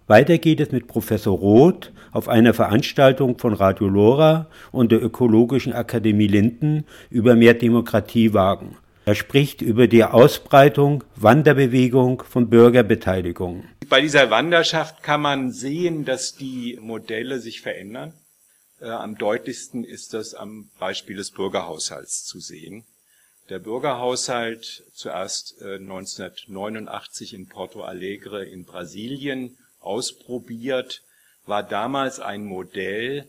Weiter 0.08 0.38
geht 0.38 0.62
es 0.62 0.72
mit 0.72 0.88
Professor 0.88 1.38
Roth 1.38 1.92
auf 2.14 2.30
einer 2.30 2.54
Veranstaltung 2.54 3.38
von 3.38 3.54
Radio 3.54 3.90
Lora 3.90 4.48
und 4.72 4.94
der 4.94 5.04
Ökologischen 5.04 5.74
Akademie 5.74 6.28
Linden 6.28 6.86
über 7.10 7.36
mehr 7.36 7.56
Demokratie 7.56 8.34
wagen. 8.34 8.78
Er 9.10 9.16
spricht 9.16 9.64
über 9.64 9.88
die 9.88 10.04
Ausbreitung, 10.04 11.04
Wanderbewegung 11.16 12.22
von 12.22 12.48
Bürgerbeteiligung. 12.48 13.68
Bei 13.88 14.02
dieser 14.02 14.30
Wanderschaft 14.30 15.02
kann 15.02 15.22
man 15.22 15.52
sehen, 15.52 16.06
dass 16.06 16.36
die 16.36 16.78
Modelle 16.80 17.40
sich 17.40 17.62
verändern. 17.62 18.14
Äh, 18.80 18.90
am 18.90 19.18
deutlichsten 19.18 19.84
ist 19.84 20.14
das 20.14 20.36
am 20.36 20.70
Beispiel 20.78 21.16
des 21.16 21.32
Bürgerhaushalts 21.32 22.24
zu 22.26 22.40
sehen. 22.40 22.84
Der 23.50 23.58
Bürgerhaushalt 23.58 24.84
zuerst 24.94 25.60
äh, 25.60 25.78
1989 25.78 27.34
in 27.34 27.48
Porto 27.48 27.82
Alegre 27.82 28.46
in 28.46 28.64
Brasilien 28.64 29.58
ausprobiert, 29.80 31.02
war 31.48 31.64
damals 31.64 32.20
ein 32.20 32.46
Modell, 32.46 33.26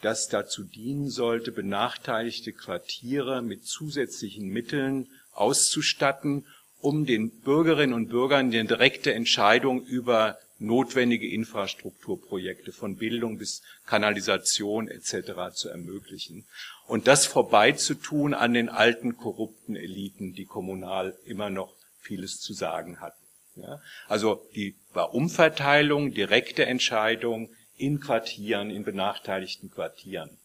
das 0.00 0.28
dazu 0.28 0.64
dienen 0.64 1.10
sollte, 1.10 1.52
benachteiligte 1.52 2.54
Quartiere 2.54 3.42
mit 3.42 3.66
zusätzlichen 3.66 4.48
Mitteln 4.48 5.06
auszustatten, 5.40 6.46
um 6.80 7.06
den 7.06 7.30
Bürgerinnen 7.40 7.94
und 7.94 8.08
Bürgern 8.08 8.46
eine 8.46 8.64
direkte 8.64 9.12
Entscheidung 9.12 9.84
über 9.84 10.38
notwendige 10.58 11.28
Infrastrukturprojekte 11.28 12.72
von 12.72 12.96
Bildung 12.96 13.38
bis 13.38 13.62
Kanalisation 13.86 14.88
etc. 14.88 15.54
zu 15.54 15.68
ermöglichen. 15.68 16.46
Und 16.86 17.06
das 17.06 17.26
vorbeizutun 17.26 18.34
an 18.34 18.54
den 18.54 18.68
alten 18.68 19.16
korrupten 19.16 19.76
Eliten, 19.76 20.34
die 20.34 20.46
kommunal 20.46 21.16
immer 21.24 21.50
noch 21.50 21.74
vieles 22.00 22.40
zu 22.40 22.52
sagen 22.54 23.00
hatten. 23.00 23.24
Ja? 23.56 23.80
Also 24.08 24.42
die 24.54 24.74
war 24.92 25.14
Umverteilung, 25.14 26.12
direkte 26.12 26.66
Entscheidung 26.66 27.50
in 27.76 28.00
Quartieren, 28.00 28.70
in 28.70 28.84
benachteiligten 28.84 29.70
Quartieren. 29.70 30.38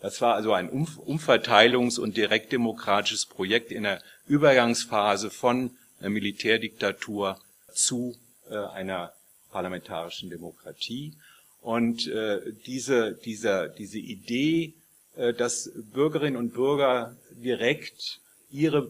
Das 0.00 0.20
war 0.20 0.34
also 0.34 0.52
ein 0.52 0.70
Umverteilungs- 0.70 1.98
und 1.98 2.16
direktdemokratisches 2.16 3.26
Projekt 3.26 3.72
in 3.72 3.84
der 3.84 4.02
Übergangsphase 4.26 5.30
von 5.30 5.70
einer 6.00 6.10
Militärdiktatur 6.10 7.40
zu 7.72 8.14
äh, 8.50 8.56
einer 8.56 9.12
parlamentarischen 9.50 10.28
Demokratie. 10.28 11.14
Und 11.62 12.06
äh, 12.08 12.40
diese, 12.66 13.14
diese, 13.24 13.74
diese 13.76 13.98
Idee, 13.98 14.74
äh, 15.16 15.32
dass 15.32 15.72
Bürgerinnen 15.92 16.36
und 16.36 16.52
Bürger 16.52 17.16
direkt 17.30 18.20
ihre 18.50 18.88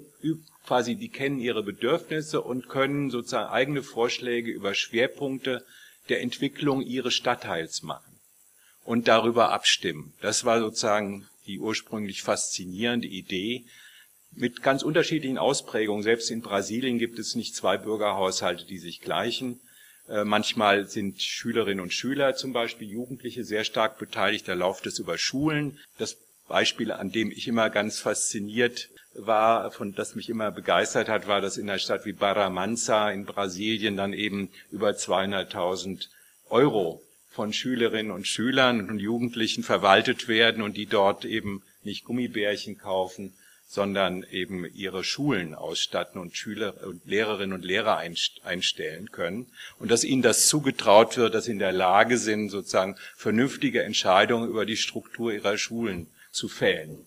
quasi, 0.67 0.97
die 0.97 1.09
kennen 1.09 1.39
ihre 1.39 1.63
Bedürfnisse 1.63 2.43
und 2.43 2.69
können 2.69 3.11
sozusagen 3.11 3.51
eigene 3.51 3.83
Vorschläge 3.85 4.51
über 4.51 4.75
Schwerpunkte 4.75 5.65
der 6.09 6.21
Entwicklung 6.21 6.83
ihres 6.83 7.15
Stadtteils 7.15 7.83
machen 7.83 8.06
und 8.87 9.09
darüber 9.09 9.53
abstimmen. 9.53 10.15
Das 10.21 10.45
war 10.45 10.61
sozusagen 10.61 11.29
die 11.47 11.59
ursprünglich 11.59 12.23
faszinierende 12.23 13.09
Idee 13.09 13.67
mit 14.33 14.63
ganz 14.63 14.83
unterschiedlichen 14.83 15.39
Ausprägungen. 15.39 16.03
Selbst 16.03 16.31
in 16.31 16.41
Brasilien 16.41 16.99
gibt 16.99 17.19
es 17.19 17.35
nicht 17.35 17.55
zwei 17.55 17.79
Bürgerhaushalte, 17.79 18.65
die 18.65 18.79
sich 18.79 19.01
gleichen. 19.01 19.61
Äh, 20.09 20.25
manchmal 20.25 20.87
sind 20.87 21.21
Schülerinnen 21.21 21.81
und 21.81 21.93
Schüler, 21.93 22.37
zum 22.37 22.53
Beispiel 22.53 22.89
Jugendliche, 22.89 23.45
sehr 23.45 23.65
stark 23.65 23.99
beteiligt. 23.99 24.47
Da 24.47 24.55
läuft 24.55 24.87
es 24.87 24.99
über 24.99 25.19
Schulen. 25.19 25.79
Das 25.99 26.19
Beispiel, 26.49 26.93
an 26.93 27.11
dem 27.11 27.31
ich 27.31 27.49
immer 27.49 27.71
ganz 27.71 27.99
fasziniert 27.99 28.91
war, 29.15 29.73
von 29.73 29.95
das 29.95 30.15
mich 30.15 30.29
immer 30.29 30.53
begeistert 30.53 31.09
hat, 31.09 31.27
war, 31.27 31.41
dass 31.41 31.57
in 31.57 31.69
einer 31.69 31.79
Stadt 31.79 32.05
wie 32.05 32.13
Barra 32.13 32.51
Mansa 32.51 33.11
in 33.11 33.25
Brasilien 33.25 33.97
dann 33.97 34.13
eben 34.13 34.51
über 34.71 34.91
200.000 34.91 36.09
Euro 36.51 37.03
von 37.37 37.53
Schülerinnen 37.53 38.13
und 38.13 38.27
Schülern 38.27 38.89
und 38.89 38.99
Jugendlichen 38.99 39.63
verwaltet 39.63 40.27
werden 40.27 40.63
und 40.63 40.75
die 40.75 40.87
dort 40.87 41.27
eben 41.27 41.63
nicht 41.85 42.05
Gummibärchen 42.05 42.79
kaufen, 42.79 43.35
sondern 43.69 44.25
eben 44.31 44.65
ihre 44.65 45.05
Schulen 45.05 45.55
ausstatten 45.55 46.19
und 46.19 46.35
Schüler 46.35 46.83
und 46.87 47.05
Lehrerinnen 47.05 47.53
und 47.53 47.63
Lehrer 47.63 47.99
einstellen 47.99 49.11
können 49.13 49.49
und 49.79 49.91
dass 49.91 50.03
ihnen 50.03 50.23
das 50.23 50.47
zugetraut 50.47 51.19
wird, 51.19 51.35
dass 51.35 51.45
sie 51.45 51.51
in 51.51 51.59
der 51.59 51.73
Lage 51.73 52.17
sind, 52.17 52.49
sozusagen 52.49 52.97
vernünftige 53.17 53.83
Entscheidungen 53.83 54.49
über 54.49 54.65
die 54.65 54.79
Struktur 54.79 55.31
ihrer 55.35 55.59
Schulen 55.59 56.07
zu 56.33 56.49
fällen. 56.49 57.05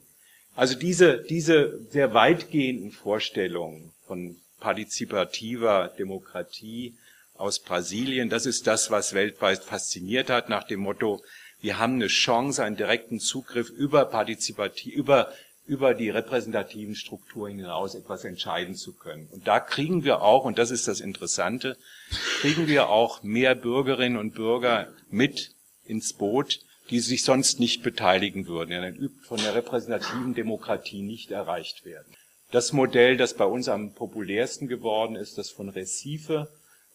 Also 0.56 0.78
diese, 0.78 1.24
diese 1.28 1.80
sehr 1.90 2.14
weitgehenden 2.14 2.92
Vorstellungen 2.92 3.94
von 4.06 4.36
partizipativer 4.60 5.92
Demokratie 5.98 6.94
aus 7.40 7.60
Brasilien, 7.60 8.30
das 8.30 8.46
ist 8.46 8.68
das, 8.68 8.92
was 8.92 9.14
weltweit 9.14 9.64
fasziniert 9.64 10.30
hat, 10.30 10.50
nach 10.50 10.66
dem 10.66 10.82
Motto, 10.82 11.24
wir 11.62 11.78
haben 11.78 11.96
eine 11.96 12.08
Chance, 12.08 12.64
einen 12.64 12.78
direkten 12.78 13.20
Zugriff 13.20 13.70
über 13.70 14.06
partizipativ, 14.06 14.94
über 14.94 15.32
über 15.70 15.94
die 15.94 16.10
repräsentativen 16.10 16.96
Strukturen 16.96 17.58
hinaus 17.58 17.94
etwas 17.94 18.24
entscheiden 18.24 18.74
zu 18.74 18.94
können. 18.94 19.28
Und 19.32 19.48
da 19.48 19.60
kriegen 19.60 20.04
wir 20.04 20.24
auch, 20.24 20.44
und 20.44 20.58
das 20.58 20.72
ist 20.72 20.88
das 20.88 21.00
Interessante, 21.00 21.78
kriegen 22.42 22.68
wir 22.68 22.90
auch 22.90 23.22
mehr 23.22 23.54
Bürgerinnen 23.54 24.18
und 24.18 24.34
Bürger 24.34 24.88
mit 25.12 25.52
ins 25.86 26.14
Boot, 26.14 26.62
die 26.90 27.00
sich 27.00 27.24
sonst 27.24 27.60
nicht 27.60 27.84
beteiligen 27.84 28.48
würden, 28.48 28.96
die 28.96 29.10
von 29.28 29.38
der 29.38 29.54
repräsentativen 29.54 30.34
Demokratie 30.34 31.04
nicht 31.04 31.30
erreicht 31.30 31.86
werden. 31.86 32.16
Das 32.50 32.74
Modell, 32.74 33.16
das 33.16 33.36
bei 33.36 33.46
uns 33.46 33.70
am 33.70 33.94
populärsten 33.94 34.68
geworden 34.68 35.16
ist, 35.16 35.38
das 35.38 35.52
von 35.52 35.70
Recife, 35.70 36.50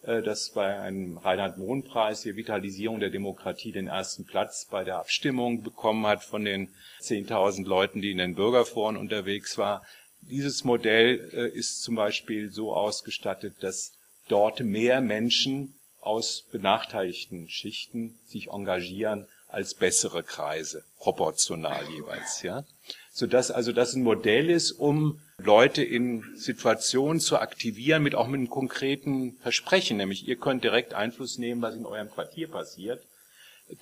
äh, 0.07 0.23
das 0.23 0.51
bei 0.51 0.79
einem 0.79 1.19
Reinhard-Mohn-Preis, 1.19 2.23
die 2.23 2.37
Vitalisierung 2.37 3.01
der 3.01 3.11
Demokratie, 3.11 3.73
den 3.73 3.88
ersten 3.88 4.25
Platz 4.25 4.67
bei 4.71 4.85
der 4.85 4.99
Abstimmung 4.99 5.62
bekommen 5.62 6.07
hat 6.07 6.23
von 6.23 6.45
den 6.45 6.69
10.000 7.01 7.67
Leuten, 7.67 8.01
die 8.01 8.11
in 8.11 8.19
den 8.19 8.35
Bürgerforen 8.35 8.97
unterwegs 8.97 9.59
waren. 9.59 9.83
Dieses 10.21 10.64
Modell 10.64 11.31
äh, 11.33 11.49
ist 11.49 11.83
zum 11.83 11.97
Beispiel 11.97 12.51
so 12.51 12.75
ausgestattet, 12.75 13.57
dass 13.61 13.93
dort 14.29 14.61
mehr 14.61 15.01
Menschen 15.01 15.75
aus 16.01 16.45
benachteiligten 16.53 17.49
Schichten 17.49 18.19
sich 18.27 18.49
engagieren 18.49 19.27
als 19.49 19.75
bessere 19.75 20.23
Kreise, 20.23 20.85
proportional 20.99 21.88
jeweils, 21.88 22.43
ja. 22.43 22.64
Sodass 23.12 23.51
also 23.51 23.73
das 23.73 23.95
ein 23.95 24.03
Modell 24.03 24.51
ist, 24.51 24.73
um 24.73 25.21
Leute 25.42 25.83
in 25.83 26.37
Situationen 26.37 27.20
zu 27.20 27.38
aktivieren, 27.38 28.03
mit 28.03 28.14
auch 28.14 28.29
mit 28.29 28.38
einem 28.38 28.51
konkreten 28.51 29.37
Versprechen, 29.40 29.97
nämlich 29.97 30.29
ihr 30.29 30.37
könnt 30.37 30.64
direkt 30.64 30.94
Einfluss 30.94 31.38
nehmen, 31.38 31.61
was 31.61 31.75
in 31.75 31.87
eurem 31.87 32.11
Quartier 32.11 32.49
passiert, 32.49 33.03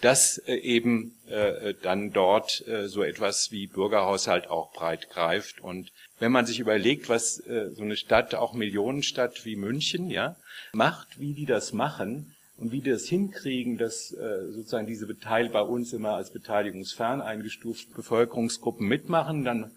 dass 0.00 0.38
äh, 0.38 0.54
eben 0.54 1.14
äh, 1.28 1.74
dann 1.82 2.12
dort 2.12 2.66
äh, 2.66 2.88
so 2.88 3.02
etwas 3.02 3.52
wie 3.52 3.66
Bürgerhaushalt 3.66 4.48
auch 4.48 4.72
breit 4.72 5.10
greift. 5.10 5.60
Und 5.60 5.92
wenn 6.18 6.32
man 6.32 6.46
sich 6.46 6.58
überlegt, 6.58 7.08
was 7.08 7.38
äh, 7.40 7.70
so 7.70 7.82
eine 7.82 7.96
Stadt, 7.96 8.34
auch 8.34 8.54
Millionenstadt 8.54 9.44
wie 9.44 9.56
München, 9.56 10.08
ja, 10.08 10.36
macht, 10.72 11.20
wie 11.20 11.34
die 11.34 11.46
das 11.46 11.72
machen 11.72 12.34
und 12.56 12.72
wie 12.72 12.80
die 12.80 12.90
das 12.90 13.06
hinkriegen, 13.06 13.76
dass 13.76 14.12
äh, 14.12 14.52
sozusagen 14.52 14.86
diese 14.86 15.06
Beteil 15.06 15.50
bei 15.50 15.62
uns 15.62 15.92
immer 15.92 16.14
als 16.14 16.30
beteiligungsfern 16.30 17.20
eingestuften 17.20 17.92
Bevölkerungsgruppen 17.94 18.86
mitmachen, 18.86 19.44
dann 19.44 19.72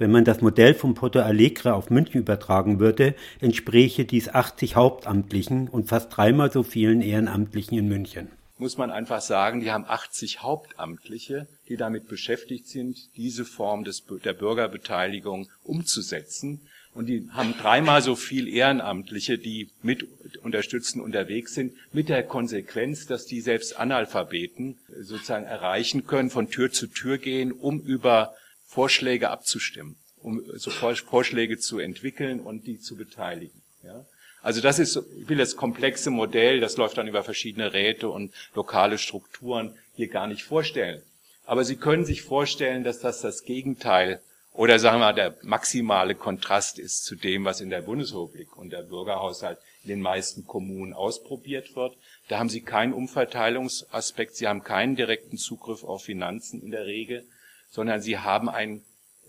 wenn 0.00 0.10
man 0.10 0.24
das 0.24 0.40
Modell 0.40 0.72
vom 0.72 0.94
Porto 0.94 1.20
Alegre 1.20 1.74
auf 1.74 1.90
München 1.90 2.22
übertragen 2.22 2.80
würde, 2.80 3.14
entspräche 3.40 4.06
dies 4.06 4.30
80 4.30 4.74
Hauptamtlichen 4.74 5.68
und 5.68 5.88
fast 5.88 6.16
dreimal 6.16 6.50
so 6.50 6.62
vielen 6.62 7.02
Ehrenamtlichen 7.02 7.78
in 7.78 7.86
München. 7.86 8.28
Muss 8.56 8.78
man 8.78 8.90
einfach 8.90 9.20
sagen, 9.20 9.60
die 9.60 9.70
haben 9.70 9.84
80 9.86 10.42
Hauptamtliche, 10.42 11.46
die 11.68 11.76
damit 11.76 12.08
beschäftigt 12.08 12.66
sind, 12.66 13.14
diese 13.16 13.44
Form 13.44 13.84
des, 13.84 14.02
der 14.24 14.32
Bürgerbeteiligung 14.32 15.48
umzusetzen. 15.64 16.62
Und 16.94 17.06
die 17.06 17.28
haben 17.32 17.54
dreimal 17.60 18.00
so 18.00 18.16
viel 18.16 18.48
Ehrenamtliche, 18.48 19.36
die 19.36 19.68
mit 19.82 20.06
unterstützen 20.42 21.02
unterwegs 21.02 21.54
sind, 21.54 21.74
mit 21.92 22.08
der 22.08 22.22
Konsequenz, 22.22 23.06
dass 23.06 23.26
die 23.26 23.42
selbst 23.42 23.78
Analphabeten 23.78 24.78
sozusagen 24.98 25.44
erreichen 25.44 26.06
können, 26.06 26.30
von 26.30 26.50
Tür 26.50 26.72
zu 26.72 26.86
Tür 26.86 27.18
gehen, 27.18 27.52
um 27.52 27.80
über 27.80 28.34
Vorschläge 28.70 29.30
abzustimmen, 29.30 29.96
um 30.22 30.44
so 30.54 30.70
Vorschläge 30.70 31.58
zu 31.58 31.80
entwickeln 31.80 32.38
und 32.38 32.68
die 32.68 32.78
zu 32.78 32.94
beteiligen. 32.96 33.60
Ja? 33.82 34.06
Also 34.42 34.60
das 34.60 34.78
ist, 34.78 34.96
ich 35.18 35.28
will 35.28 35.38
das 35.38 35.56
komplexe 35.56 36.10
Modell, 36.10 36.60
das 36.60 36.76
läuft 36.76 36.96
dann 36.96 37.08
über 37.08 37.24
verschiedene 37.24 37.72
Räte 37.72 38.08
und 38.08 38.32
lokale 38.54 38.96
Strukturen 38.98 39.74
hier 39.96 40.06
gar 40.06 40.28
nicht 40.28 40.44
vorstellen. 40.44 41.02
Aber 41.46 41.64
Sie 41.64 41.74
können 41.74 42.04
sich 42.04 42.22
vorstellen, 42.22 42.84
dass 42.84 43.00
das 43.00 43.20
das 43.20 43.42
Gegenteil 43.42 44.20
oder 44.52 44.78
sagen 44.78 45.00
wir 45.00 45.06
mal 45.06 45.14
der 45.14 45.36
maximale 45.42 46.14
Kontrast 46.14 46.78
ist 46.78 47.04
zu 47.04 47.16
dem, 47.16 47.44
was 47.44 47.60
in 47.60 47.70
der 47.70 47.82
Bundesrepublik 47.82 48.56
und 48.56 48.70
der 48.70 48.82
Bürgerhaushalt 48.82 49.58
in 49.82 49.88
den 49.88 50.00
meisten 50.00 50.46
Kommunen 50.46 50.92
ausprobiert 50.92 51.74
wird. 51.74 51.96
Da 52.28 52.38
haben 52.38 52.48
Sie 52.48 52.60
keinen 52.60 52.92
Umverteilungsaspekt, 52.92 54.36
Sie 54.36 54.46
haben 54.46 54.62
keinen 54.62 54.94
direkten 54.94 55.38
Zugriff 55.38 55.82
auf 55.82 56.04
Finanzen 56.04 56.62
in 56.62 56.70
der 56.70 56.86
Regel 56.86 57.26
sondern 57.70 58.02
sie 58.02 58.18
haben 58.18 58.48
ein, 58.48 58.82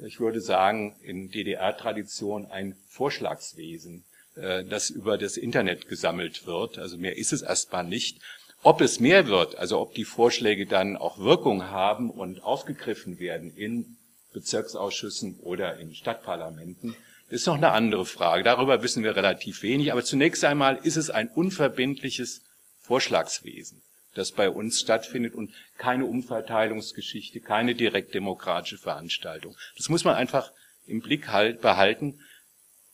ich 0.03 0.19
würde 0.19 0.41
sagen, 0.41 0.95
in 1.01 1.29
DDR-Tradition 1.29 2.47
ein 2.47 2.75
Vorschlagswesen, 2.89 4.03
äh, 4.35 4.63
das 4.65 4.89
über 4.89 5.17
das 5.17 5.37
Internet 5.37 5.87
gesammelt 5.87 6.45
wird. 6.45 6.79
Also 6.79 6.97
mehr 6.97 7.17
ist 7.17 7.33
es 7.33 7.43
erstmal 7.43 7.83
nicht. 7.83 8.19
Ob 8.63 8.81
es 8.81 8.99
mehr 8.99 9.27
wird, 9.27 9.55
also 9.57 9.79
ob 9.79 9.93
die 9.93 10.05
Vorschläge 10.05 10.65
dann 10.65 10.97
auch 10.97 11.17
Wirkung 11.17 11.63
haben 11.63 12.09
und 12.11 12.43
aufgegriffen 12.43 13.19
werden 13.19 13.55
in 13.55 13.97
Bezirksausschüssen 14.33 15.39
oder 15.39 15.77
in 15.77 15.95
Stadtparlamenten, 15.95 16.95
ist 17.29 17.47
noch 17.47 17.55
eine 17.55 17.71
andere 17.71 18.05
Frage. 18.05 18.43
Darüber 18.43 18.83
wissen 18.83 19.03
wir 19.03 19.15
relativ 19.15 19.63
wenig. 19.63 19.91
Aber 19.91 20.03
zunächst 20.03 20.43
einmal 20.43 20.77
ist 20.83 20.97
es 20.97 21.09
ein 21.09 21.29
unverbindliches 21.29 22.41
Vorschlagswesen 22.81 23.81
das 24.13 24.31
bei 24.31 24.49
uns 24.49 24.79
stattfindet 24.79 25.33
und 25.33 25.51
keine 25.77 26.05
Umverteilungsgeschichte, 26.05 27.39
keine 27.39 27.75
direktdemokratische 27.75 28.77
Veranstaltung. 28.77 29.55
Das 29.77 29.89
muss 29.89 30.03
man 30.03 30.15
einfach 30.15 30.51
im 30.85 31.01
Blick 31.01 31.29
halt 31.29 31.61
behalten. 31.61 32.19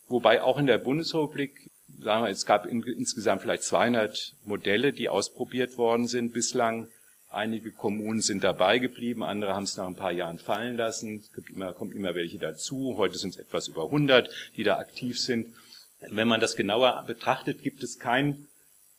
Wobei 0.08 0.42
auch 0.42 0.58
in 0.58 0.68
der 0.68 0.78
Bundesrepublik, 0.78 1.70
sagen 2.00 2.24
wir, 2.24 2.30
es 2.30 2.46
gab 2.46 2.66
in, 2.66 2.84
insgesamt 2.84 3.42
vielleicht 3.42 3.64
200 3.64 4.36
Modelle, 4.46 4.94
die 4.94 5.10
ausprobiert 5.10 5.78
worden 5.78 6.08
sind 6.08 6.34
bislang. 6.34 6.88
Einige 7.30 7.72
Kommunen 7.72 8.22
sind 8.22 8.44
dabei 8.44 8.80
geblieben, 8.80 9.22
andere 9.22 9.54
haben 9.54 9.64
es 9.64 9.76
nach 9.76 9.88
ein 9.88 9.96
paar 9.96 10.14
Jahren 10.14 10.40
fallen 10.40 10.78
lassen. 10.78 11.20
Es 11.20 11.34
gibt 11.34 11.50
immer, 11.50 11.74
kommt 11.74 11.94
immer 11.94 12.16
welche 12.16 12.38
dazu. 12.38 12.96
Heute 12.98 13.18
sind 13.18 13.32
es 13.32 13.38
etwas 13.38 13.68
über 13.68 13.86
100, 13.86 14.30
die 14.56 14.64
da 14.64 14.78
aktiv 14.78 15.20
sind. 15.20 15.54
Wenn 16.00 16.28
man 16.28 16.40
das 16.40 16.56
genauer 16.56 17.04
betrachtet, 17.06 17.64
gibt 17.64 17.84
es 17.84 18.00
kein 18.00 18.48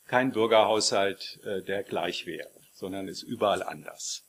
kein 0.09 0.33
Bürgerhaushalt, 0.33 1.38
äh, 1.44 1.62
der 1.62 1.85
gleich 1.85 2.27
wäre, 2.27 2.51
sondern 2.75 3.07
ist 3.07 3.23
überall 3.23 3.62
anders. 3.62 4.25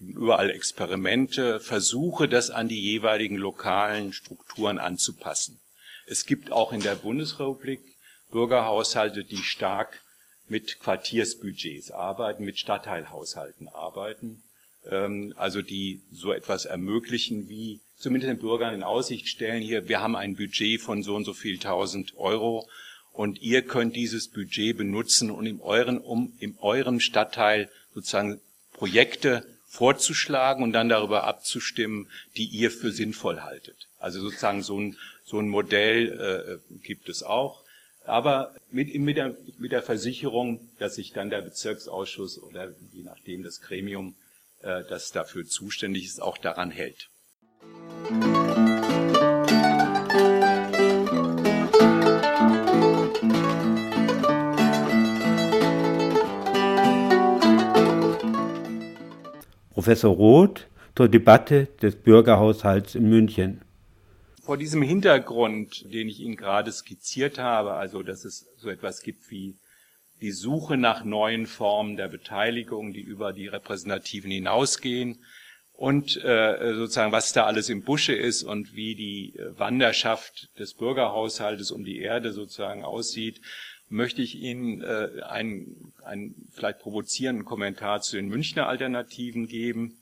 Überall 0.00 0.50
Experimente, 0.50 1.60
Versuche, 1.60 2.28
das 2.28 2.50
an 2.50 2.68
die 2.68 2.80
jeweiligen 2.80 3.36
lokalen 3.36 4.12
Strukturen 4.12 4.78
anzupassen. 4.78 5.60
Es 6.06 6.24
gibt 6.24 6.50
auch 6.50 6.72
in 6.72 6.80
der 6.80 6.94
Bundesrepublik 6.94 7.80
Bürgerhaushalte, 8.30 9.24
die 9.24 9.38
stark 9.38 10.00
mit 10.48 10.80
Quartiersbudgets 10.80 11.90
arbeiten, 11.90 12.44
mit 12.44 12.58
Stadtteilhaushalten 12.58 13.68
arbeiten, 13.68 14.42
ähm, 14.86 15.34
also 15.36 15.62
die 15.62 16.02
so 16.10 16.32
etwas 16.32 16.64
ermöglichen 16.64 17.48
wie 17.48 17.80
zumindest 17.96 18.30
den 18.30 18.38
Bürgern 18.38 18.74
in 18.74 18.82
Aussicht 18.82 19.28
stellen, 19.28 19.62
hier, 19.62 19.88
wir 19.88 20.00
haben 20.00 20.16
ein 20.16 20.36
Budget 20.36 20.80
von 20.80 21.02
so 21.02 21.16
und 21.16 21.24
so 21.24 21.34
viel 21.34 21.58
tausend 21.58 22.16
Euro 22.16 22.68
und 23.18 23.42
ihr 23.42 23.62
könnt 23.62 23.96
dieses 23.96 24.28
Budget 24.28 24.76
benutzen, 24.76 25.32
um 25.32 25.44
in 25.44 25.60
euren, 25.60 25.98
um 25.98 26.32
in 26.38 26.56
eurem 26.60 27.00
Stadtteil 27.00 27.68
sozusagen 27.92 28.40
Projekte 28.72 29.44
vorzuschlagen 29.66 30.62
und 30.62 30.72
dann 30.72 30.88
darüber 30.88 31.24
abzustimmen, 31.24 32.08
die 32.36 32.44
ihr 32.44 32.70
für 32.70 32.92
sinnvoll 32.92 33.40
haltet. 33.40 33.88
Also 33.98 34.20
sozusagen 34.20 34.62
so 34.62 34.78
ein, 34.78 34.96
so 35.24 35.40
ein 35.40 35.48
Modell 35.48 36.60
äh, 36.70 36.76
gibt 36.86 37.08
es 37.08 37.24
auch. 37.24 37.64
Aber 38.04 38.54
mit, 38.70 38.94
mit, 38.94 39.16
der, 39.16 39.36
mit 39.58 39.72
der 39.72 39.82
Versicherung, 39.82 40.68
dass 40.78 40.94
sich 40.94 41.12
dann 41.12 41.28
der 41.28 41.42
Bezirksausschuss 41.42 42.40
oder 42.40 42.72
je 42.92 43.02
nachdem 43.02 43.42
das 43.42 43.60
Gremium, 43.60 44.14
äh, 44.62 44.84
das 44.88 45.10
dafür 45.10 45.44
zuständig 45.44 46.04
ist, 46.04 46.22
auch 46.22 46.38
daran 46.38 46.70
hält. 46.70 47.08
Professor 59.78 60.12
Roth 60.12 60.66
zur 60.96 61.08
Debatte 61.08 61.68
des 61.80 61.94
Bürgerhaushalts 61.94 62.96
in 62.96 63.08
München. 63.08 63.60
Vor 64.42 64.56
diesem 64.56 64.82
Hintergrund, 64.82 65.84
den 65.94 66.08
ich 66.08 66.18
Ihnen 66.18 66.34
gerade 66.34 66.72
skizziert 66.72 67.38
habe, 67.38 67.74
also 67.74 68.02
dass 68.02 68.24
es 68.24 68.48
so 68.56 68.70
etwas 68.70 69.02
gibt 69.02 69.30
wie 69.30 69.56
die 70.20 70.32
Suche 70.32 70.76
nach 70.76 71.04
neuen 71.04 71.46
Formen 71.46 71.96
der 71.96 72.08
Beteiligung, 72.08 72.92
die 72.92 73.02
über 73.02 73.32
die 73.32 73.46
repräsentativen 73.46 74.32
hinausgehen 74.32 75.22
und 75.74 76.16
äh, 76.24 76.74
sozusagen 76.74 77.12
was 77.12 77.32
da 77.32 77.44
alles 77.44 77.68
im 77.68 77.84
Busche 77.84 78.14
ist 78.14 78.42
und 78.42 78.74
wie 78.74 78.96
die 78.96 79.38
Wanderschaft 79.56 80.48
des 80.58 80.74
Bürgerhaushaltes 80.74 81.70
um 81.70 81.84
die 81.84 82.00
Erde 82.00 82.32
sozusagen 82.32 82.82
aussieht, 82.82 83.40
möchte 83.88 84.22
ich 84.22 84.36
Ihnen 84.36 84.82
äh, 84.82 85.22
einen, 85.26 85.92
einen 86.04 86.48
vielleicht 86.52 86.80
provozierenden 86.80 87.44
Kommentar 87.44 88.00
zu 88.00 88.16
den 88.16 88.28
Münchner 88.28 88.68
Alternativen 88.68 89.46
geben. 89.46 89.98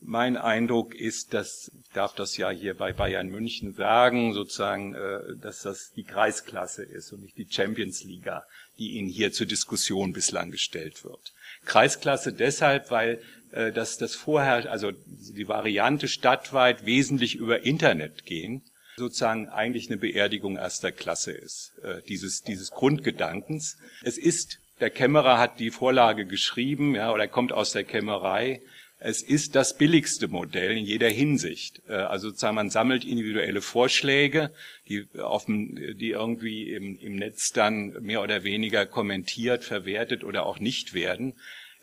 Mein 0.00 0.36
Eindruck 0.36 0.96
ist, 0.96 1.32
dass, 1.32 1.70
ich 1.80 1.92
darf 1.92 2.14
das 2.14 2.36
ja 2.36 2.50
hier 2.50 2.74
bei 2.74 2.92
Bayern 2.92 3.28
München 3.28 3.72
sagen, 3.72 4.34
sozusagen, 4.34 4.94
äh, 4.94 5.36
dass 5.40 5.62
das 5.62 5.92
die 5.92 6.02
Kreisklasse 6.04 6.82
ist 6.82 7.12
und 7.12 7.22
nicht 7.22 7.38
die 7.38 7.46
Champions 7.48 8.02
Liga, 8.02 8.44
die 8.78 8.92
Ihnen 8.92 9.08
hier 9.08 9.32
zur 9.32 9.46
Diskussion 9.46 10.12
bislang 10.12 10.50
gestellt 10.50 11.04
wird. 11.04 11.32
Kreisklasse 11.64 12.32
deshalb, 12.32 12.90
weil 12.90 13.22
äh, 13.52 13.70
dass 13.70 13.98
das 13.98 14.16
vorher, 14.16 14.70
also 14.70 14.90
die 15.06 15.46
Variante 15.46 16.08
stadtweit 16.08 16.84
wesentlich 16.84 17.36
über 17.36 17.64
Internet 17.64 18.24
gehen, 18.24 18.62
sozusagen 18.96 19.48
eigentlich 19.48 19.88
eine 19.88 19.96
Beerdigung 19.96 20.56
erster 20.56 20.92
Klasse 20.92 21.32
ist, 21.32 21.72
äh, 21.82 22.02
dieses, 22.08 22.42
dieses 22.42 22.70
Grundgedankens. 22.70 23.78
Es 24.02 24.18
ist, 24.18 24.58
der 24.80 24.90
Kämmerer 24.90 25.38
hat 25.38 25.60
die 25.60 25.70
Vorlage 25.70 26.26
geschrieben, 26.26 26.94
ja, 26.94 27.12
oder 27.12 27.28
kommt 27.28 27.52
aus 27.52 27.72
der 27.72 27.84
Kämmerei. 27.84 28.60
Es 29.04 29.20
ist 29.20 29.56
das 29.56 29.76
billigste 29.76 30.28
Modell 30.28 30.76
in 30.76 30.84
jeder 30.84 31.08
Hinsicht. 31.08 31.82
Äh, 31.88 31.94
also 31.94 32.28
sozusagen 32.28 32.54
man 32.54 32.70
sammelt 32.70 33.04
individuelle 33.04 33.60
Vorschläge, 33.60 34.52
die, 34.88 35.06
auf 35.18 35.46
dem, 35.46 35.74
die 35.98 36.10
irgendwie 36.10 36.72
im, 36.72 36.96
im 36.98 37.16
Netz 37.16 37.52
dann 37.52 37.96
mehr 38.00 38.22
oder 38.22 38.44
weniger 38.44 38.86
kommentiert, 38.86 39.64
verwertet 39.64 40.22
oder 40.22 40.46
auch 40.46 40.60
nicht 40.60 40.94
werden. 40.94 41.34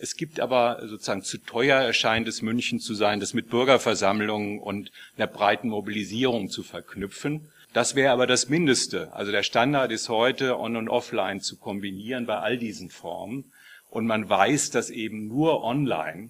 Es 0.02 0.16
gibt 0.16 0.40
aber 0.40 0.80
sozusagen 0.88 1.24
zu 1.24 1.38
teuer 1.40 1.82
erscheint 1.82 2.26
es 2.30 2.42
München 2.42 2.80
zu 2.80 2.94
sein, 2.94 3.20
das 3.20 3.34
mit 3.34 3.50
Bürgerversammlungen 3.50 4.60
und 4.60 4.94
einer 5.18 5.28
breiten 5.28 5.68
Mobilisierung 5.68 6.50
zu 6.50 6.64
verknüpfen. 6.64 7.52
Das 7.74 7.96
wäre 7.96 8.14
aber 8.14 8.26
das 8.26 8.48
Mindeste. 8.48 9.12
Also 9.12 9.34
der 9.34 9.44
Standard 9.44 9.92
ist 9.92 10.08
heute 10.08 10.58
on 10.58 10.78
und 10.78 10.88
offline 10.88 11.42
zu 11.42 11.58
kombinieren 11.58 12.26
bei 12.26 12.38
all 12.38 12.58
diesen 12.58 12.90
Formen. 12.90 13.52
Und 13.90 14.08
man 14.08 14.30
weiß, 14.30 14.70
dass 14.70 14.90
eben 14.90 15.28
nur 15.28 15.66
online 15.66 16.30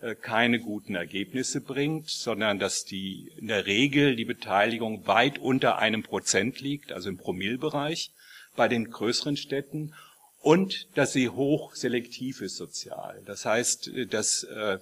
äh, 0.00 0.14
keine 0.14 0.60
guten 0.60 0.94
Ergebnisse 0.94 1.60
bringt, 1.60 2.08
sondern 2.08 2.60
dass 2.60 2.84
die 2.84 3.32
in 3.36 3.48
der 3.48 3.66
Regel 3.66 4.14
die 4.14 4.26
Beteiligung 4.26 5.08
weit 5.08 5.40
unter 5.40 5.78
einem 5.78 6.04
Prozent 6.04 6.60
liegt, 6.60 6.92
also 6.92 7.08
im 7.08 7.18
Promillbereich 7.18 8.12
bei 8.54 8.68
den 8.68 8.90
größeren 8.90 9.36
Städten 9.36 9.92
und 10.40 10.86
dass 10.94 11.12
sie 11.12 11.28
hoch 11.28 11.74
selektiv 11.74 12.40
ist 12.40 12.56
sozial. 12.56 13.20
Das 13.26 13.44
heißt, 13.44 13.90
dass 14.10 14.44
äh, 14.44 14.78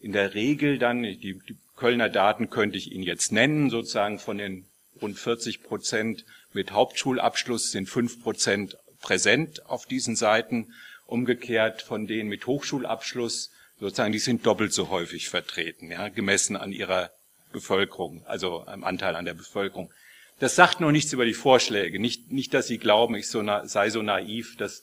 in 0.00 0.12
der 0.12 0.34
Regel 0.34 0.78
dann, 0.78 1.02
die, 1.02 1.18
die 1.18 1.56
Kölner 1.76 2.08
Daten 2.08 2.50
könnte 2.50 2.76
ich 2.76 2.92
Ihnen 2.92 3.04
jetzt 3.04 3.32
nennen, 3.32 3.70
sozusagen 3.70 4.18
von 4.18 4.38
den 4.38 4.66
rund 5.00 5.18
40 5.18 5.62
Prozent 5.62 6.24
mit 6.52 6.72
Hauptschulabschluss 6.72 7.72
sind 7.72 7.88
fünf 7.88 8.22
Prozent 8.22 8.76
präsent 9.00 9.66
auf 9.66 9.86
diesen 9.86 10.16
Seiten. 10.16 10.72
Umgekehrt 11.06 11.82
von 11.82 12.06
denen 12.06 12.28
mit 12.28 12.46
Hochschulabschluss, 12.46 13.50
sozusagen, 13.78 14.12
die 14.12 14.18
sind 14.18 14.46
doppelt 14.46 14.72
so 14.72 14.88
häufig 14.90 15.28
vertreten, 15.28 15.90
ja, 15.90 16.08
gemessen 16.08 16.56
an 16.56 16.72
ihrer 16.72 17.10
Bevölkerung, 17.52 18.24
also 18.26 18.64
am 18.66 18.84
Anteil 18.84 19.16
an 19.16 19.24
der 19.24 19.34
Bevölkerung. 19.34 19.92
Das 20.38 20.56
sagt 20.56 20.80
noch 20.80 20.90
nichts 20.90 21.12
über 21.12 21.24
die 21.24 21.34
Vorschläge. 21.34 22.00
Nicht, 22.00 22.32
nicht 22.32 22.54
dass 22.54 22.66
Sie 22.66 22.78
glauben, 22.78 23.14
ich 23.14 23.28
so 23.28 23.44
sei 23.64 23.90
so 23.90 24.02
naiv, 24.02 24.56
dass 24.56 24.82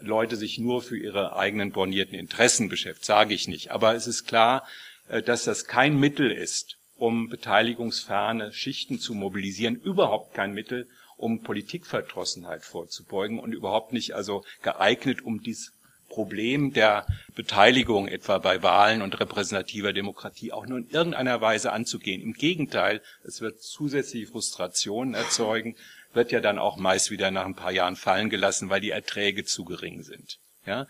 Leute 0.00 0.36
sich 0.36 0.58
nur 0.58 0.82
für 0.82 0.98
ihre 0.98 1.36
eigenen 1.36 1.72
bornierten 1.72 2.14
Interessen 2.14 2.68
beschäftigen, 2.68 3.04
sage 3.04 3.34
ich 3.34 3.48
nicht. 3.48 3.70
Aber 3.70 3.94
es 3.94 4.06
ist 4.06 4.26
klar, 4.26 4.66
äh, 5.08 5.22
dass 5.22 5.44
das 5.44 5.66
kein 5.66 5.98
Mittel 5.98 6.30
ist, 6.30 6.76
um 6.96 7.28
beteiligungsferne 7.28 8.52
Schichten 8.52 8.98
zu 8.98 9.14
mobilisieren, 9.14 9.76
überhaupt 9.76 10.34
kein 10.34 10.52
Mittel, 10.52 10.88
um 11.16 11.42
Politikverdrossenheit 11.42 12.64
vorzubeugen 12.64 13.38
und 13.38 13.52
überhaupt 13.52 13.92
nicht 13.92 14.14
also 14.14 14.44
geeignet, 14.62 15.22
um 15.22 15.42
dies 15.42 15.72
Problem 16.08 16.72
der 16.72 17.06
Beteiligung 17.34 18.08
etwa 18.08 18.38
bei 18.38 18.62
Wahlen 18.62 19.02
und 19.02 19.20
repräsentativer 19.20 19.92
Demokratie 19.92 20.52
auch 20.52 20.66
nur 20.66 20.78
in 20.78 20.88
irgendeiner 20.88 21.40
Weise 21.40 21.72
anzugehen. 21.72 22.22
Im 22.22 22.32
Gegenteil, 22.32 23.02
es 23.24 23.40
wird 23.40 23.60
zusätzliche 23.62 24.26
Frustrationen 24.26 25.14
erzeugen, 25.14 25.76
wird 26.14 26.32
ja 26.32 26.40
dann 26.40 26.58
auch 26.58 26.76
meist 26.76 27.10
wieder 27.10 27.30
nach 27.30 27.44
ein 27.44 27.54
paar 27.54 27.72
Jahren 27.72 27.96
fallen 27.96 28.30
gelassen, 28.30 28.70
weil 28.70 28.80
die 28.80 28.90
Erträge 28.90 29.44
zu 29.44 29.64
gering 29.64 30.02
sind. 30.02 30.38
Ja? 30.66 30.86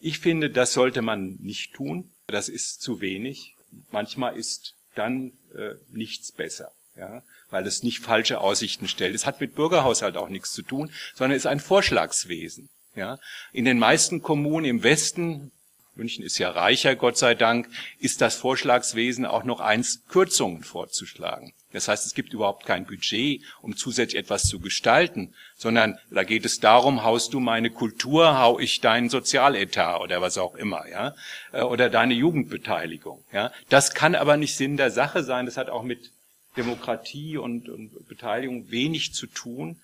Ich 0.00 0.18
finde, 0.18 0.50
das 0.50 0.72
sollte 0.72 1.02
man 1.02 1.36
nicht 1.40 1.74
tun. 1.74 2.12
Das 2.26 2.48
ist 2.48 2.82
zu 2.82 3.00
wenig. 3.00 3.54
Manchmal 3.90 4.36
ist 4.36 4.74
dann 4.94 5.32
äh, 5.54 5.74
nichts 5.90 6.32
besser, 6.32 6.72
ja? 6.96 7.22
weil 7.50 7.66
es 7.66 7.82
nicht 7.82 8.00
falsche 8.00 8.40
Aussichten 8.40 8.88
stellt. 8.88 9.14
Es 9.14 9.26
hat 9.26 9.40
mit 9.40 9.54
Bürgerhaushalt 9.54 10.16
auch 10.16 10.28
nichts 10.28 10.52
zu 10.52 10.62
tun, 10.62 10.90
sondern 11.14 11.36
ist 11.36 11.46
ein 11.46 11.60
Vorschlagswesen. 11.60 12.68
Ja? 12.94 13.18
In 13.52 13.64
den 13.64 13.78
meisten 13.78 14.22
Kommunen 14.22 14.66
im 14.66 14.82
Westen 14.82 15.52
München 15.96 16.24
ist 16.24 16.38
ja 16.38 16.50
reicher, 16.50 16.94
Gott 16.94 17.16
sei 17.16 17.34
Dank, 17.34 17.68
ist 17.98 18.20
das 18.20 18.36
Vorschlagswesen 18.36 19.26
auch 19.26 19.44
noch 19.44 19.60
eins, 19.60 20.02
Kürzungen 20.08 20.62
vorzuschlagen. 20.62 21.52
Das 21.72 21.88
heißt, 21.88 22.06
es 22.06 22.14
gibt 22.14 22.32
überhaupt 22.32 22.64
kein 22.64 22.86
Budget, 22.86 23.42
um 23.60 23.76
zusätzlich 23.76 24.18
etwas 24.18 24.44
zu 24.44 24.60
gestalten, 24.60 25.34
sondern 25.56 25.98
da 26.10 26.24
geht 26.24 26.44
es 26.44 26.60
darum, 26.60 27.02
haust 27.02 27.34
du 27.34 27.40
meine 27.40 27.70
Kultur, 27.70 28.38
hau 28.38 28.58
ich 28.58 28.80
deinen 28.80 29.10
Sozialetat 29.10 30.00
oder 30.00 30.20
was 30.20 30.38
auch 30.38 30.54
immer, 30.54 30.88
ja, 30.88 31.14
äh, 31.52 31.62
oder 31.62 31.90
deine 31.90 32.14
Jugendbeteiligung, 32.14 33.24
ja. 33.32 33.52
Das 33.68 33.94
kann 33.94 34.14
aber 34.14 34.36
nicht 34.36 34.56
Sinn 34.56 34.76
der 34.76 34.90
Sache 34.90 35.22
sein. 35.22 35.46
Das 35.46 35.56
hat 35.56 35.68
auch 35.68 35.82
mit 35.82 36.12
Demokratie 36.56 37.36
und, 37.36 37.68
und 37.68 38.08
Beteiligung 38.08 38.70
wenig 38.70 39.12
zu 39.12 39.26
tun. 39.26 39.76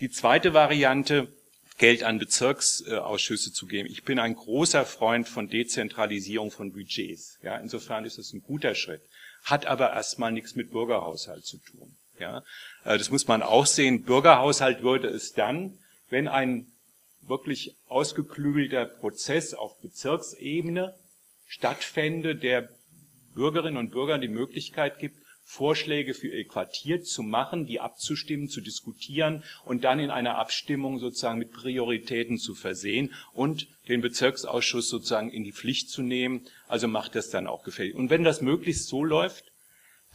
Die 0.00 0.10
zweite 0.10 0.52
Variante, 0.52 1.28
Geld 1.78 2.02
an 2.02 2.18
Bezirksausschüsse 2.18 3.52
zu 3.52 3.66
geben. 3.66 3.88
Ich 3.90 4.04
bin 4.04 4.18
ein 4.18 4.34
großer 4.34 4.84
Freund 4.84 5.28
von 5.28 5.48
Dezentralisierung 5.48 6.50
von 6.50 6.72
Budgets. 6.72 7.38
Ja, 7.42 7.56
insofern 7.56 8.04
ist 8.04 8.18
es 8.18 8.32
ein 8.32 8.42
guter 8.42 8.74
Schritt. 8.74 9.02
Hat 9.44 9.66
aber 9.66 9.92
erstmal 9.92 10.32
nichts 10.32 10.54
mit 10.54 10.70
Bürgerhaushalt 10.70 11.44
zu 11.44 11.58
tun. 11.58 11.96
Ja, 12.18 12.42
äh, 12.84 12.96
das 12.96 13.10
muss 13.10 13.28
man 13.28 13.42
auch 13.42 13.66
sehen. 13.66 14.04
Bürgerhaushalt 14.04 14.82
würde 14.82 15.08
es 15.08 15.34
dann, 15.34 15.78
wenn 16.08 16.28
ein 16.28 16.66
wirklich 17.20 17.76
ausgeklügelter 17.88 18.86
Prozess 18.86 19.52
auf 19.52 19.78
Bezirksebene 19.80 20.94
stattfände, 21.46 22.36
der 22.36 22.68
Bürgerinnen 23.34 23.76
und 23.76 23.90
Bürgern 23.90 24.20
die 24.20 24.28
Möglichkeit 24.28 24.98
gibt, 24.98 25.18
Vorschläge 25.48 26.12
für 26.12 26.26
ihr 26.26 26.44
Quartier 26.44 27.04
zu 27.04 27.22
machen, 27.22 27.66
die 27.66 27.78
abzustimmen, 27.78 28.48
zu 28.48 28.60
diskutieren 28.60 29.44
und 29.64 29.84
dann 29.84 30.00
in 30.00 30.10
einer 30.10 30.38
Abstimmung 30.38 30.98
sozusagen 30.98 31.38
mit 31.38 31.52
Prioritäten 31.52 32.36
zu 32.36 32.56
versehen 32.56 33.14
und 33.32 33.68
den 33.88 34.00
Bezirksausschuss 34.00 34.88
sozusagen 34.88 35.30
in 35.30 35.44
die 35.44 35.52
Pflicht 35.52 35.88
zu 35.88 36.02
nehmen. 36.02 36.44
Also 36.66 36.88
macht 36.88 37.14
das 37.14 37.30
dann 37.30 37.46
auch 37.46 37.62
gefällig. 37.62 37.94
Und 37.94 38.10
wenn 38.10 38.24
das 38.24 38.40
möglichst 38.40 38.88
so 38.88 39.04
läuft, 39.04 39.52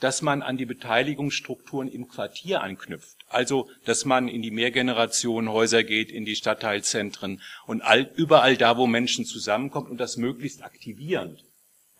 dass 0.01 0.21
man 0.21 0.41
an 0.41 0.57
die 0.57 0.65
Beteiligungsstrukturen 0.65 1.87
im 1.87 2.09
Quartier 2.09 2.61
anknüpft. 2.61 3.15
Also, 3.29 3.69
dass 3.85 4.03
man 4.03 4.27
in 4.27 4.41
die 4.41 4.51
Mehrgenerationenhäuser 4.51 5.83
geht, 5.83 6.11
in 6.11 6.25
die 6.25 6.35
Stadtteilzentren 6.35 7.41
und 7.67 7.81
all, 7.81 8.11
überall 8.15 8.57
da, 8.57 8.77
wo 8.77 8.85
Menschen 8.85 9.25
zusammenkommen 9.25 9.91
und 9.91 9.97
das 9.97 10.17
möglichst 10.17 10.63
aktivierend. 10.63 11.45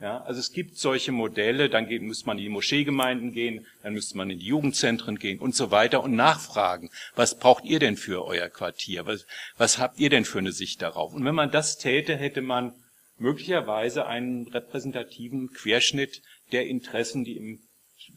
Ja, 0.02 0.24
also 0.24 0.39
es 0.39 0.52
gibt 0.52 0.78
solche 0.78 1.12
Modelle, 1.12 1.70
dann 1.70 1.88
geht, 1.88 2.02
muss 2.02 2.26
man 2.26 2.39
in 2.39 2.45
die 2.45 2.49
Moscheegemeinden 2.49 3.34
gehen, 3.34 3.68
dann 3.84 3.93
müsste 3.93 4.18
man 4.18 4.32
in 4.32 4.39
die 4.39 4.47
Jugendzentren 4.47 5.20
gehen 5.20 5.38
und 5.38 5.54
so 5.54 5.70
weiter 5.70 6.04
und 6.04 6.16
nachfragen, 6.16 6.89
was 7.16 7.38
braucht 7.38 7.66
ihr 7.66 7.78
denn 7.78 7.97
für 7.97 8.26
euer 8.26 8.49
Quartier? 8.49 9.06
Was, 9.06 9.28
was 9.58 9.78
habt 9.78 9.99
ihr 9.99 10.10
denn 10.10 10.26
für 10.26 10.39
eine 10.39 10.54
Sicht 10.54 10.82
darauf? 10.82 11.14
Und 11.14 11.24
wenn 11.24 11.36
man 11.36 11.52
das 11.52 11.78
täte, 11.78 12.16
hätte 12.16 12.41
man 12.41 12.74
möglicherweise 13.20 14.08
einen 14.08 14.47
repräsentativen 14.47 15.52
Querschnitt 15.52 16.24
der 16.52 16.66
Interessen, 16.66 17.24
die 17.24 17.38
im 17.38 17.60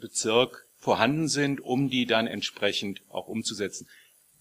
Bezirk 0.00 0.66
vorhanden 0.78 1.28
sind, 1.28 1.60
um 1.60 1.90
die 1.90 2.06
dann 2.06 2.26
entsprechend 2.26 3.02
auch 3.10 3.28
umzusetzen. 3.28 3.86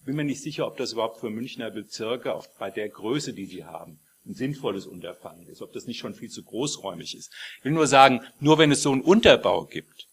Bin 0.06 0.16
mir 0.16 0.24
nicht 0.24 0.42
sicher, 0.42 0.66
ob 0.66 0.78
das 0.78 0.92
überhaupt 0.92 1.20
für 1.20 1.28
Münchner 1.30 1.70
Bezirke, 1.70 2.34
auch 2.34 2.46
bei 2.58 2.70
der 2.70 2.88
Größe, 2.88 3.34
die 3.34 3.46
sie 3.46 3.64
haben, 3.64 4.00
ein 4.26 4.34
sinnvolles 4.34 4.86
Unterfangen 4.86 5.46
ist, 5.48 5.62
ob 5.62 5.72
das 5.72 5.86
nicht 5.86 5.98
schon 5.98 6.14
viel 6.14 6.30
zu 6.30 6.42
großräumig 6.42 7.16
ist. 7.16 7.32
Ich 7.58 7.64
will 7.64 7.72
nur 7.72 7.86
sagen, 7.86 8.20
nur 8.40 8.58
wenn 8.58 8.72
es 8.72 8.82
so 8.82 8.92
einen 8.92 9.02
Unterbau 9.02 9.64
gibt, 9.66 10.08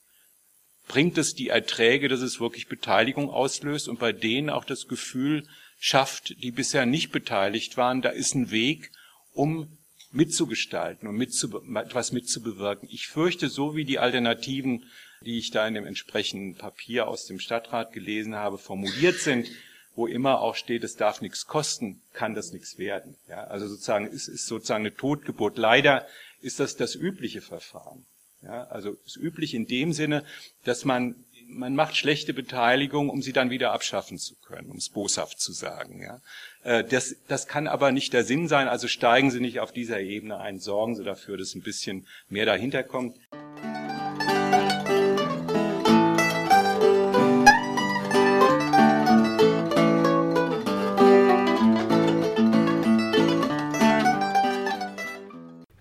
bringt 0.87 1.17
es 1.17 1.33
die 1.33 1.47
Erträge, 1.47 2.09
dass 2.09 2.21
es 2.21 2.39
wirklich 2.39 2.67
Beteiligung 2.67 3.29
auslöst 3.29 3.87
und 3.87 3.99
bei 3.99 4.11
denen 4.11 4.49
auch 4.49 4.65
das 4.65 4.87
Gefühl 4.87 5.47
schafft, 5.79 6.41
die 6.43 6.51
bisher 6.51 6.85
nicht 6.85 7.11
beteiligt 7.11 7.77
waren, 7.77 8.01
da 8.01 8.09
ist 8.09 8.35
ein 8.35 8.51
Weg, 8.51 8.91
um 9.33 9.77
mitzugestalten 10.11 11.07
und 11.07 11.15
mitzu, 11.15 11.61
etwas 11.75 12.11
mitzubewirken. 12.11 12.89
Ich 12.91 13.07
fürchte, 13.07 13.47
so 13.47 13.75
wie 13.75 13.85
die 13.85 13.99
Alternativen 13.99 14.83
die 15.23 15.37
ich 15.37 15.51
da 15.51 15.67
in 15.67 15.75
dem 15.75 15.85
entsprechenden 15.85 16.55
Papier 16.55 17.07
aus 17.07 17.25
dem 17.25 17.39
Stadtrat 17.39 17.93
gelesen 17.93 18.35
habe, 18.35 18.57
formuliert 18.57 19.19
sind, 19.19 19.47
wo 19.95 20.07
immer 20.07 20.41
auch 20.41 20.55
steht, 20.55 20.83
es 20.83 20.95
darf 20.95 21.21
nichts 21.21 21.47
kosten, 21.47 22.01
kann 22.13 22.33
das 22.33 22.53
nichts 22.53 22.77
werden. 22.77 23.15
Ja, 23.27 23.43
also 23.45 23.67
sozusagen 23.67 24.07
es 24.07 24.27
ist 24.27 24.47
sozusagen 24.47 24.85
eine 24.85 24.95
Totgeburt. 24.95 25.57
Leider 25.57 26.07
ist 26.41 26.59
das 26.59 26.77
das 26.77 26.95
übliche 26.95 27.41
Verfahren. 27.41 28.05
Ja, 28.41 28.63
also 28.65 28.97
es 29.05 29.15
ist 29.15 29.23
üblich 29.23 29.53
in 29.53 29.67
dem 29.67 29.93
Sinne, 29.93 30.25
dass 30.63 30.85
man 30.85 31.15
man 31.53 31.75
macht 31.75 31.95
schlechte 31.95 32.33
Beteiligung, 32.33 33.09
um 33.09 33.21
sie 33.21 33.33
dann 33.33 33.49
wieder 33.49 33.73
abschaffen 33.73 34.17
zu 34.17 34.35
können, 34.35 34.69
um 34.71 34.77
es 34.77 34.89
boshaft 34.89 35.39
zu 35.39 35.51
sagen. 35.51 36.01
Ja. 36.01 36.21
Äh, 36.63 36.83
das, 36.83 37.15
das 37.27 37.47
kann 37.47 37.67
aber 37.67 37.91
nicht 37.91 38.13
der 38.13 38.23
Sinn 38.23 38.47
sein, 38.47 38.67
also 38.67 38.87
steigen 38.87 39.31
Sie 39.31 39.39
nicht 39.39 39.59
auf 39.59 39.71
dieser 39.71 39.99
Ebene 39.99 40.39
ein, 40.39 40.59
sorgen 40.59 40.95
Sie 40.95 41.03
dafür, 41.03 41.37
dass 41.37 41.55
ein 41.55 41.61
bisschen 41.61 42.07
mehr 42.29 42.45
dahinter 42.45 42.83
kommt. 42.83 43.17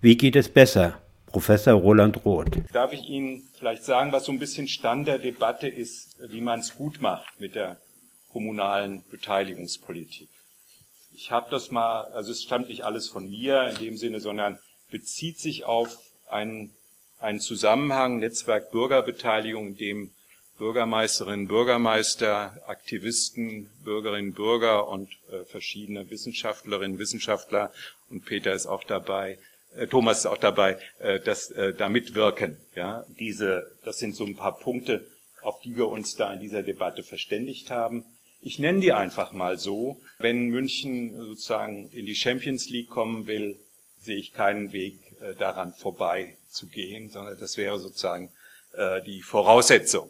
Wie 0.03 0.17
geht 0.17 0.35
es 0.35 0.49
besser? 0.49 0.99
Professor 1.27 1.75
Roland 1.75 2.25
Roth. 2.25 2.57
Darf 2.73 2.91
ich 2.91 3.07
Ihnen 3.07 3.47
vielleicht 3.53 3.83
sagen, 3.83 4.11
was 4.11 4.25
so 4.25 4.31
ein 4.31 4.39
bisschen 4.39 4.67
Stand 4.67 5.07
der 5.07 5.19
Debatte 5.19 5.67
ist, 5.67 6.17
wie 6.19 6.41
man 6.41 6.61
es 6.61 6.75
gut 6.75 7.01
macht 7.01 7.39
mit 7.39 7.53
der 7.53 7.77
kommunalen 8.31 9.03
Beteiligungspolitik? 9.11 10.27
Ich 11.13 11.29
habe 11.29 11.51
das 11.51 11.69
mal, 11.69 12.05
also 12.13 12.31
es 12.31 12.41
stammt 12.41 12.69
nicht 12.69 12.83
alles 12.83 13.09
von 13.09 13.29
mir 13.29 13.69
in 13.69 13.75
dem 13.75 13.97
Sinne, 13.97 14.21
sondern 14.21 14.57
bezieht 14.89 15.37
sich 15.37 15.65
auf 15.65 15.95
einen, 16.27 16.71
einen 17.19 17.39
Zusammenhang, 17.39 18.17
Netzwerk 18.17 18.71
Bürgerbeteiligung, 18.71 19.67
in 19.67 19.77
dem 19.77 20.11
Bürgermeisterinnen, 20.57 21.47
Bürgermeister, 21.47 22.59
Aktivisten, 22.65 23.69
Bürgerinnen, 23.83 24.33
Bürger 24.33 24.87
und 24.87 25.11
äh, 25.31 25.45
verschiedene 25.45 26.09
Wissenschaftlerinnen, 26.09 26.97
Wissenschaftler 26.97 27.71
und 28.09 28.25
Peter 28.25 28.51
ist 28.53 28.65
auch 28.65 28.83
dabei, 28.83 29.37
Thomas 29.89 30.19
ist 30.19 30.25
auch 30.25 30.37
dabei, 30.37 30.77
äh, 30.99 31.19
dass 31.19 31.51
äh, 31.51 31.73
da 31.73 31.89
mitwirken. 31.89 32.57
Ja, 32.75 33.05
diese, 33.19 33.71
das 33.83 33.99
sind 33.99 34.15
so 34.15 34.25
ein 34.25 34.35
paar 34.35 34.57
Punkte, 34.57 35.05
auf 35.41 35.59
die 35.61 35.75
wir 35.75 35.87
uns 35.87 36.15
da 36.15 36.33
in 36.33 36.39
dieser 36.39 36.63
Debatte 36.63 37.03
verständigt 37.03 37.69
haben. 37.71 38.05
Ich 38.41 38.59
nenne 38.59 38.79
die 38.79 38.91
einfach 38.91 39.31
mal 39.31 39.57
so. 39.57 40.01
Wenn 40.19 40.47
München 40.47 41.15
sozusagen 41.15 41.89
in 41.91 42.05
die 42.05 42.15
Champions 42.15 42.69
League 42.69 42.89
kommen 42.89 43.27
will, 43.27 43.59
sehe 43.99 44.17
ich 44.17 44.33
keinen 44.33 44.73
Weg 44.73 44.97
daran 45.37 45.73
vorbei 45.73 46.37
zu 46.49 46.67
gehen, 46.67 47.11
sondern 47.11 47.39
das 47.39 47.57
wäre 47.57 47.77
sozusagen 47.77 48.31
die 49.05 49.21
Voraussetzung, 49.21 50.09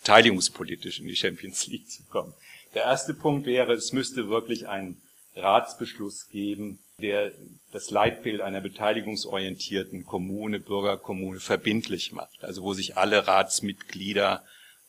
beteiligungspolitisch 0.00 1.00
in 1.00 1.06
die 1.06 1.16
Champions 1.16 1.66
League 1.66 1.90
zu 1.90 2.02
kommen. 2.04 2.32
Der 2.74 2.84
erste 2.84 3.12
Punkt 3.12 3.46
wäre, 3.46 3.74
es 3.74 3.92
müsste 3.92 4.30
wirklich 4.30 4.66
einen 4.68 5.01
Ratsbeschluss 5.34 6.28
geben, 6.28 6.78
der 7.00 7.32
das 7.72 7.90
Leitbild 7.90 8.40
einer 8.40 8.60
beteiligungsorientierten 8.60 10.04
Kommune, 10.04 10.60
Bürgerkommune 10.60 11.40
verbindlich 11.40 12.12
macht. 12.12 12.44
Also 12.44 12.62
wo 12.62 12.74
sich 12.74 12.96
alle 12.96 13.26
Ratsmitglieder, 13.26 14.44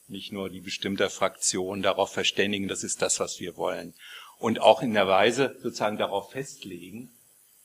nicht 0.08 0.32
nur 0.32 0.50
die 0.50 0.62
bestimmter 0.62 1.10
Fraktion, 1.10 1.82
darauf 1.82 2.12
verständigen, 2.12 2.68
das 2.68 2.84
ist 2.84 3.02
das, 3.02 3.20
was 3.20 3.40
wir 3.40 3.58
wollen. 3.58 3.94
Und 4.38 4.60
auch 4.60 4.82
in 4.82 4.94
der 4.94 5.08
Weise 5.08 5.56
sozusagen 5.62 5.98
darauf 5.98 6.32
festlegen, 6.32 7.10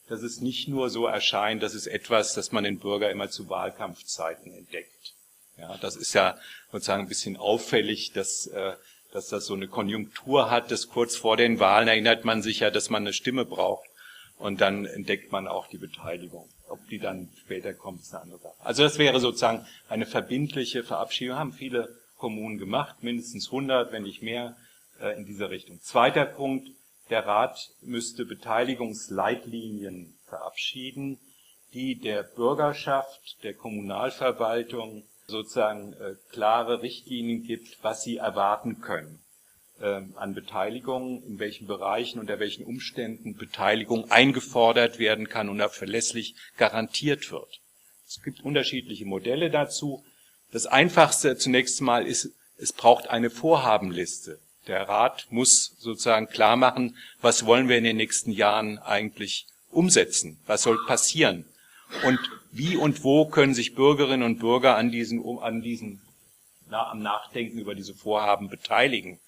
dass 0.07 0.21
es 0.21 0.39
nicht 0.41 0.67
nur 0.67 0.89
so 0.89 1.05
erscheint, 1.05 1.61
dass 1.61 1.73
es 1.73 1.85
etwas, 1.85 2.33
das 2.33 2.51
man 2.51 2.63
den 2.63 2.79
Bürger 2.79 3.11
immer 3.11 3.29
zu 3.29 3.49
Wahlkampfzeiten 3.49 4.51
entdeckt. 4.53 5.13
Ja, 5.57 5.77
das 5.77 5.95
ist 5.95 6.13
ja 6.13 6.37
sozusagen 6.71 7.03
ein 7.03 7.09
bisschen 7.09 7.37
auffällig, 7.37 8.13
dass, 8.13 8.47
äh, 8.47 8.73
dass 9.11 9.29
das 9.29 9.45
so 9.45 9.53
eine 9.53 9.67
Konjunktur 9.67 10.51
hat, 10.51 10.71
dass 10.71 10.89
kurz 10.89 11.15
vor 11.15 11.37
den 11.37 11.59
Wahlen 11.59 11.87
erinnert 11.87 12.25
man 12.25 12.41
sich 12.41 12.59
ja, 12.59 12.69
dass 12.69 12.89
man 12.89 13.03
eine 13.03 13.13
Stimme 13.13 13.45
braucht 13.45 13.87
und 14.37 14.61
dann 14.61 14.85
entdeckt 14.85 15.31
man 15.31 15.47
auch 15.47 15.67
die 15.67 15.77
Beteiligung. 15.77 16.47
Ob 16.67 16.79
die 16.89 16.99
dann 16.99 17.29
später 17.39 17.73
kommt, 17.73 18.01
ist 18.01 18.13
eine 18.13 18.23
andere 18.23 18.39
Sache. 18.39 18.55
Also 18.59 18.83
das 18.83 18.97
wäre 18.99 19.19
sozusagen 19.19 19.65
eine 19.89 20.05
verbindliche 20.05 20.83
Verabschiedung. 20.83 21.37
Haben 21.37 21.53
viele 21.53 21.89
Kommunen 22.17 22.57
gemacht, 22.57 23.01
mindestens 23.01 23.47
100, 23.47 23.91
wenn 23.91 24.03
nicht 24.03 24.21
mehr, 24.21 24.55
äh, 25.01 25.17
in 25.17 25.25
dieser 25.25 25.49
Richtung. 25.49 25.81
Zweiter 25.81 26.25
Punkt, 26.25 26.69
der 27.09 27.25
Rat 27.25 27.71
müsste 27.81 28.25
Beteiligungsleitlinien 28.25 30.15
verabschieden, 30.27 31.19
die 31.73 31.95
der 31.95 32.23
Bürgerschaft, 32.23 33.43
der 33.43 33.53
Kommunalverwaltung 33.53 35.03
sozusagen 35.29 35.93
äh, 35.93 36.15
klare 36.31 36.81
Richtlinien 36.81 37.43
gibt, 37.43 37.77
was 37.81 38.03
sie 38.03 38.17
erwarten 38.17 38.81
können 38.81 39.19
äh, 39.81 40.01
an 40.15 40.33
Beteiligung, 40.33 41.23
in 41.23 41.39
welchen 41.39 41.67
Bereichen, 41.67 42.19
unter 42.19 42.39
welchen 42.39 42.65
Umständen 42.65 43.35
Beteiligung 43.35 44.11
eingefordert 44.11 44.99
werden 44.99 45.29
kann 45.29 45.49
und 45.49 45.61
auch 45.61 45.71
verlässlich 45.71 46.35
garantiert 46.57 47.31
wird. 47.31 47.59
Es 48.07 48.21
gibt 48.23 48.41
unterschiedliche 48.41 49.05
Modelle 49.05 49.49
dazu. 49.49 50.03
Das 50.51 50.65
einfachste 50.65 51.37
zunächst 51.37 51.81
mal 51.81 52.05
ist, 52.07 52.33
es 52.57 52.73
braucht 52.73 53.07
eine 53.07 53.29
Vorhabenliste. 53.29 54.39
Der 54.67 54.89
Rat 54.89 55.27
muss 55.29 55.75
sozusagen 55.79 56.27
klar 56.27 56.55
machen, 56.55 56.97
was 57.21 57.45
wollen 57.45 57.69
wir 57.69 57.77
in 57.77 57.83
den 57.83 57.97
nächsten 57.97 58.31
Jahren 58.31 58.77
eigentlich 58.79 59.47
umsetzen? 59.71 60.39
Was 60.45 60.63
soll 60.63 60.83
passieren? 60.85 61.45
Und 62.05 62.19
wie 62.51 62.75
und 62.77 63.03
wo 63.03 63.25
können 63.25 63.53
sich 63.53 63.75
Bürgerinnen 63.75 64.23
und 64.23 64.39
Bürger 64.39 64.75
an 64.75 64.91
diesen, 64.91 65.23
an 65.39 65.61
diesen, 65.61 66.01
na, 66.69 66.89
am 66.89 67.01
Nachdenken 67.01 67.59
über 67.59 67.75
diese 67.75 67.93
Vorhaben 67.93 68.49
beteiligen? 68.49 69.19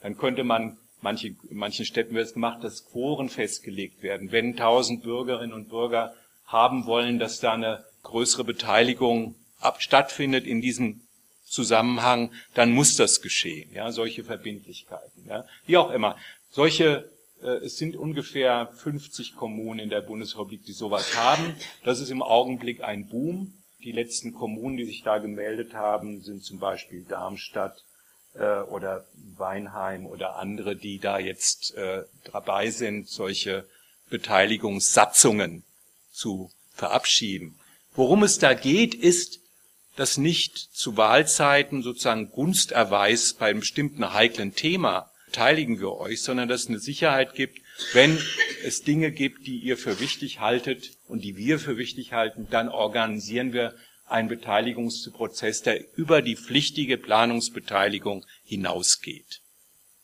Dann 0.00 0.16
könnte 0.16 0.44
man, 0.44 0.78
manche, 1.00 1.28
in 1.28 1.56
manchen 1.56 1.84
Städten 1.84 2.14
wird 2.14 2.26
es 2.26 2.34
gemacht, 2.34 2.62
dass 2.62 2.86
Quoren 2.86 3.28
festgelegt 3.28 4.02
werden. 4.02 4.32
Wenn 4.32 4.56
tausend 4.56 5.02
Bürgerinnen 5.02 5.52
und 5.52 5.68
Bürger 5.68 6.14
haben 6.46 6.86
wollen, 6.86 7.18
dass 7.18 7.40
da 7.40 7.52
eine 7.52 7.84
größere 8.02 8.44
Beteiligung 8.44 9.34
ab, 9.58 9.82
stattfindet 9.82 10.46
in 10.46 10.60
diesem 10.60 11.02
Zusammenhang, 11.44 12.32
dann 12.54 12.70
muss 12.70 12.96
das 12.96 13.22
geschehen. 13.22 13.72
Ja, 13.74 13.92
solche 13.92 14.24
Verbindlichkeiten. 14.24 15.26
Ja, 15.26 15.44
wie 15.66 15.76
auch 15.76 15.90
immer. 15.90 16.16
Solche 16.50 17.10
es 17.42 17.76
sind 17.76 17.96
ungefähr 17.96 18.70
50 18.74 19.36
Kommunen 19.36 19.80
in 19.80 19.90
der 19.90 20.00
Bundesrepublik, 20.00 20.64
die 20.64 20.72
sowas 20.72 21.16
haben. 21.16 21.54
Das 21.84 22.00
ist 22.00 22.10
im 22.10 22.22
Augenblick 22.22 22.82
ein 22.82 23.08
Boom. 23.08 23.54
Die 23.82 23.92
letzten 23.92 24.34
Kommunen, 24.34 24.76
die 24.76 24.84
sich 24.84 25.02
da 25.02 25.18
gemeldet 25.18 25.74
haben, 25.74 26.20
sind 26.20 26.44
zum 26.44 26.58
Beispiel 26.58 27.04
Darmstadt, 27.04 27.82
äh, 28.34 28.60
oder 28.60 29.06
Weinheim 29.36 30.06
oder 30.06 30.36
andere, 30.36 30.76
die 30.76 30.98
da 30.98 31.18
jetzt 31.18 31.74
äh, 31.74 32.04
dabei 32.32 32.70
sind, 32.70 33.08
solche 33.08 33.66
Beteiligungssatzungen 34.08 35.64
zu 36.12 36.50
verabschieden. 36.72 37.58
Worum 37.94 38.22
es 38.22 38.38
da 38.38 38.54
geht, 38.54 38.94
ist, 38.94 39.40
dass 39.96 40.16
nicht 40.16 40.56
zu 40.56 40.96
Wahlzeiten 40.96 41.82
sozusagen 41.82 42.30
Gunsterweis 42.30 43.34
bei 43.34 43.50
einem 43.50 43.60
bestimmten 43.60 44.12
heiklen 44.12 44.54
Thema 44.54 45.09
beteiligen 45.30 45.78
wir 45.78 45.92
euch, 45.92 46.22
sondern 46.22 46.48
dass 46.48 46.62
es 46.62 46.68
eine 46.68 46.80
Sicherheit 46.80 47.34
gibt, 47.34 47.60
wenn 47.92 48.18
es 48.64 48.82
Dinge 48.82 49.12
gibt, 49.12 49.46
die 49.46 49.58
ihr 49.58 49.76
für 49.76 50.00
wichtig 50.00 50.40
haltet 50.40 50.90
und 51.06 51.22
die 51.22 51.36
wir 51.36 51.58
für 51.58 51.76
wichtig 51.76 52.12
halten, 52.12 52.48
dann 52.50 52.68
organisieren 52.68 53.52
wir 53.52 53.74
ein 54.06 54.28
Beteiligungsprozess, 54.28 55.62
der 55.62 55.96
über 55.96 56.20
die 56.20 56.36
pflichtige 56.36 56.98
Planungsbeteiligung 56.98 58.26
hinausgeht. 58.44 59.40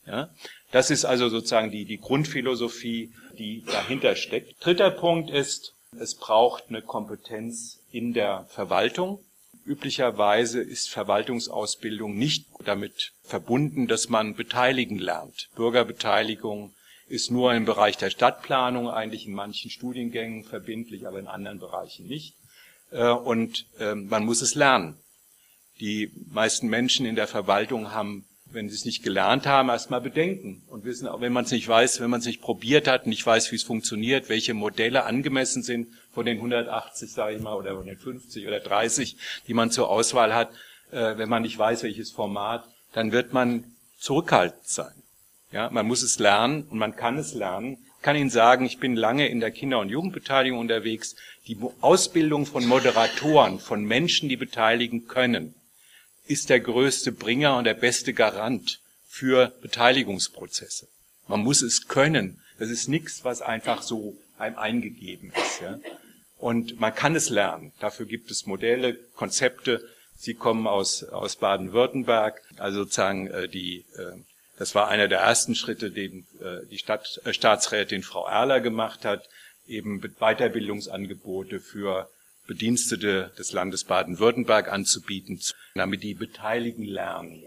Ja? 0.07 0.31
Das 0.71 0.91
ist 0.91 1.05
also 1.05 1.29
sozusagen 1.29 1.73
die, 1.73 1.85
die 1.85 1.99
Grundphilosophie, 1.99 3.13
die 3.37 3.65
dahinter 3.65 4.15
steckt. 4.15 4.65
Dritter 4.65 4.93
Punkt 4.93 5.31
ist, 5.31 5.75
es 5.99 6.15
braucht 6.15 6.69
eine 6.69 6.83
Kompetenz 6.83 7.81
in 7.91 8.13
der 8.13 8.47
Verwaltung. 8.49 9.19
Üblicherweise 9.67 10.61
ist 10.61 10.91
Verwaltungsausbildung 10.91 12.17
nicht 12.17 12.47
damit 12.65 13.13
verbunden, 13.23 13.89
dass 13.89 14.09
man 14.09 14.37
beteiligen 14.37 14.99
lernt. 14.99 15.49
Bürgerbeteiligung 15.57 16.73
ist 17.09 17.31
nur 17.31 17.53
im 17.53 17.65
Bereich 17.65 17.97
der 17.97 18.11
Stadtplanung 18.11 18.89
eigentlich 18.89 19.27
in 19.27 19.35
manchen 19.35 19.71
Studiengängen 19.71 20.45
verbindlich, 20.45 21.07
aber 21.07 21.19
in 21.19 21.27
anderen 21.27 21.59
Bereichen 21.59 22.07
nicht. 22.07 22.35
Äh, 22.91 23.11
und 23.11 23.67
ähm, 23.81 24.09
man 24.09 24.25
muss 24.25 24.41
es 24.41 24.55
lernen. 24.55 24.99
Die 25.81 26.13
meisten 26.29 26.69
Menschen 26.69 27.05
in 27.05 27.17
der 27.17 27.27
Verwaltung 27.27 27.93
haben 27.93 28.25
wenn 28.53 28.69
sie 28.69 28.75
es 28.75 28.85
nicht 28.85 29.03
gelernt 29.03 29.47
haben, 29.47 29.69
erstmal 29.69 30.01
bedenken 30.01 30.63
und 30.69 30.85
wissen, 30.85 31.09
auch 31.09 31.21
wenn 31.21 31.33
man 31.33 31.45
es 31.45 31.51
nicht 31.51 31.67
weiß, 31.67 32.01
wenn 32.01 32.11
man 32.11 32.21
es 32.21 32.27
nicht 32.27 32.41
probiert 32.41 32.87
hat, 32.87 33.07
nicht 33.07 33.25
weiß, 33.25 33.51
wie 33.51 33.57
es 33.57 33.63
funktioniert, 33.63 34.29
welche 34.29 34.55
Modelle 34.55 35.05
angemessen 35.05 35.63
sind 35.63 35.89
von 36.17 36.25
den 36.25 36.39
180, 36.39 37.13
sage 37.13 37.37
ich 37.37 37.43
mal, 37.43 37.55
oder 37.55 37.73
150 37.73 38.49
oder 38.49 38.59
30, 38.59 39.19
die 39.49 39.53
man 39.53 39.71
zur 39.71 39.91
Auswahl 39.91 40.35
hat, 40.35 40.49
äh, 40.91 41.19
wenn 41.19 41.29
man 41.29 41.43
nicht 41.43 41.59
weiß, 41.59 41.83
welches 41.83 42.11
Format, 42.11 42.65
dann 42.95 43.13
wird 43.13 43.35
man 43.35 43.77
zurückhaltend 43.99 44.67
sein. 44.67 44.95
Ja, 45.53 45.69
man 45.69 45.87
muss 45.87 46.01
es 46.01 46.19
lernen 46.19 46.63
und 46.71 46.79
man 46.79 46.97
kann 46.97 47.19
es 47.19 47.35
lernen. 47.35 47.77
Ich 47.99 48.03
kann 48.03 48.17
Ihnen 48.17 48.31
sagen, 48.31 48.65
ich 48.65 48.79
bin 48.79 48.97
lange 48.97 49.29
in 49.29 49.41
der 49.41 49.51
Kinder- 49.51 49.79
und 49.79 49.91
Jugendbeteiligung 49.91 50.59
unterwegs. 50.59 51.17
Die 51.49 51.59
Ausbildung 51.83 52.47
von 52.47 52.65
Moderatoren, 52.67 53.59
von 53.59 53.85
Menschen, 53.85 54.31
die 54.31 54.39
beteiligen 54.39 55.09
können, 55.09 55.55
ist 56.27 56.49
der 56.49 56.61
größte 56.61 57.13
Bringer 57.13 57.59
und 57.59 57.65
der 57.65 57.75
beste 57.75 58.15
Garant 58.15 58.81
für 59.07 59.53
Beteiligungsprozesse. 59.61 60.89
Man 61.29 61.41
muss 61.41 61.61
es 61.61 61.89
können. 61.89 62.41
Das 62.59 62.71
ist 62.71 62.89
nichts, 62.89 63.23
was 63.23 63.43
einfach 63.43 63.83
so 63.83 64.17
einem 64.39 64.57
eingegeben 64.57 65.31
ist. 65.37 65.61
Ja? 65.61 65.79
Und 66.47 66.79
man 66.79 66.95
kann 66.95 67.17
es 67.17 67.29
lernen. 67.29 67.73
Dafür 67.81 68.07
gibt 68.07 68.31
es 68.31 68.47
Modelle, 68.47 68.95
Konzepte. 69.17 69.85
Sie 70.17 70.35
kommen 70.35 70.69
aus, 70.69 71.03
aus 71.03 71.35
Baden-Württemberg. 71.35 72.41
Also 72.57 72.85
sozusagen 72.85 73.27
äh, 73.27 73.49
die, 73.49 73.85
äh, 73.97 74.13
das 74.57 74.77
war 74.77 74.87
einer 74.87 75.09
der 75.09 75.19
ersten 75.19 75.57
Schritte, 75.57 75.91
den 75.91 76.25
äh, 76.41 76.65
die 76.71 76.79
Stadt, 76.79 77.21
äh, 77.25 77.33
Staatsrätin 77.33 78.05
Frau 78.05 78.29
Erler 78.29 78.61
gemacht 78.61 79.05
hat, 79.05 79.29
eben 79.67 80.01
Weiterbildungsangebote 80.01 81.59
für 81.59 82.09
Bedienstete 82.47 83.33
des 83.37 83.51
Landes 83.51 83.83
Baden-Württemberg 83.83 84.71
anzubieten, 84.71 85.41
damit 85.75 86.05
die 86.05 86.15
Beteiligten 86.15 86.85
lernen. 86.85 87.43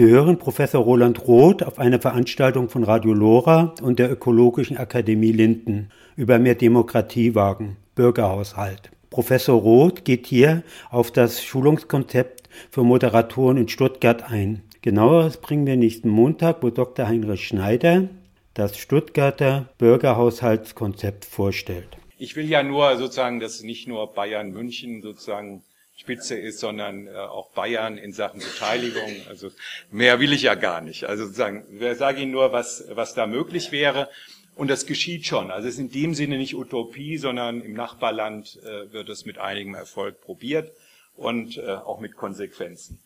Sie 0.00 0.06
hören 0.06 0.38
Professor 0.38 0.82
Roland 0.82 1.28
Roth 1.28 1.62
auf 1.62 1.78
einer 1.78 2.00
Veranstaltung 2.00 2.70
von 2.70 2.84
Radio 2.84 3.12
Lora 3.12 3.74
und 3.82 3.98
der 3.98 4.10
Ökologischen 4.10 4.78
Akademie 4.78 5.30
Linden 5.30 5.90
über 6.16 6.38
mehr 6.38 6.54
Demokratie 6.54 7.34
wagen, 7.34 7.76
Bürgerhaushalt. 7.96 8.90
Professor 9.10 9.60
Roth 9.60 10.06
geht 10.06 10.26
hier 10.26 10.62
auf 10.88 11.10
das 11.10 11.44
Schulungskonzept 11.44 12.48
für 12.70 12.82
Moderatoren 12.82 13.58
in 13.58 13.68
Stuttgart 13.68 14.30
ein. 14.30 14.62
Genaueres 14.80 15.36
bringen 15.36 15.66
wir 15.66 15.76
nächsten 15.76 16.08
Montag, 16.08 16.62
wo 16.62 16.70
Dr. 16.70 17.06
Heinrich 17.06 17.46
Schneider 17.46 18.08
das 18.54 18.78
Stuttgarter 18.78 19.68
Bürgerhaushaltskonzept 19.76 21.26
vorstellt. 21.26 21.98
Ich 22.16 22.36
will 22.36 22.48
ja 22.48 22.62
nur 22.62 22.96
sozusagen, 22.96 23.38
dass 23.38 23.62
nicht 23.62 23.86
nur 23.86 24.14
Bayern 24.14 24.52
München 24.52 25.02
sozusagen 25.02 25.62
Spitze 26.00 26.34
ist, 26.34 26.60
sondern 26.60 27.08
äh, 27.08 27.10
auch 27.10 27.50
Bayern 27.50 27.98
in 27.98 28.12
Sachen 28.12 28.40
Beteiligung. 28.40 29.10
Also 29.28 29.50
mehr 29.90 30.18
will 30.18 30.32
ich 30.32 30.42
ja 30.42 30.54
gar 30.54 30.80
nicht. 30.80 31.04
Also 31.04 31.24
sozusagen, 31.24 31.66
ich 31.78 31.98
sage 31.98 32.22
Ihnen 32.22 32.32
nur, 32.32 32.52
was, 32.52 32.84
was 32.90 33.12
da 33.14 33.26
möglich 33.26 33.70
wäre. 33.70 34.08
Und 34.56 34.68
das 34.68 34.86
geschieht 34.86 35.26
schon. 35.26 35.50
Also 35.50 35.68
es 35.68 35.74
ist 35.74 35.80
in 35.80 35.90
dem 35.90 36.14
Sinne 36.14 36.38
nicht 36.38 36.54
Utopie, 36.54 37.18
sondern 37.18 37.60
im 37.60 37.74
Nachbarland 37.74 38.58
äh, 38.64 38.92
wird 38.92 39.10
es 39.10 39.26
mit 39.26 39.38
einigem 39.38 39.74
Erfolg 39.74 40.22
probiert 40.22 40.72
und 41.16 41.58
äh, 41.58 41.66
auch 41.66 42.00
mit 42.00 42.16
Konsequenzen. 42.16 42.98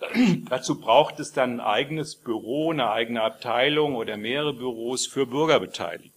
Dazu 0.48 0.80
braucht 0.80 1.18
es 1.18 1.32
dann 1.32 1.54
ein 1.54 1.60
eigenes 1.60 2.14
Büro, 2.14 2.70
eine 2.70 2.90
eigene 2.90 3.22
Abteilung 3.22 3.96
oder 3.96 4.16
mehrere 4.16 4.54
Büros 4.54 5.06
für 5.06 5.26
Bürgerbeteiligung. 5.26 6.13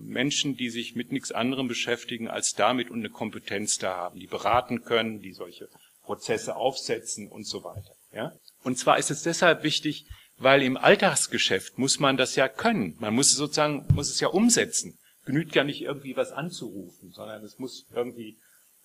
Menschen, 0.00 0.56
die 0.56 0.70
sich 0.70 0.94
mit 0.94 1.12
nichts 1.12 1.32
anderem 1.32 1.68
beschäftigen 1.68 2.28
als 2.28 2.52
damit 2.52 2.90
und 2.90 3.00
eine 3.00 3.10
Kompetenz 3.10 3.78
da 3.78 3.96
haben, 3.96 4.18
die 4.18 4.26
beraten 4.26 4.82
können, 4.82 5.20
die 5.20 5.32
solche 5.32 5.68
Prozesse 6.02 6.56
aufsetzen 6.56 7.28
und 7.28 7.46
so 7.46 7.62
weiter. 7.62 7.94
Ja? 8.12 8.32
Und 8.64 8.78
zwar 8.78 8.98
ist 8.98 9.10
es 9.10 9.22
deshalb 9.22 9.62
wichtig, 9.62 10.06
weil 10.38 10.62
im 10.62 10.76
Alltagsgeschäft 10.76 11.78
muss 11.78 12.00
man 12.00 12.16
das 12.16 12.34
ja 12.34 12.48
können. 12.48 12.96
Man 12.98 13.14
muss 13.14 13.30
es 13.30 13.36
sozusagen, 13.36 13.86
muss 13.92 14.10
es 14.10 14.20
ja 14.20 14.28
umsetzen. 14.28 14.98
Genügt 15.26 15.54
ja 15.54 15.64
nicht 15.64 15.82
irgendwie 15.82 16.16
was 16.16 16.32
anzurufen, 16.32 17.12
sondern 17.12 17.44
es 17.44 17.58
muss 17.58 17.86
irgendwie 17.94 18.38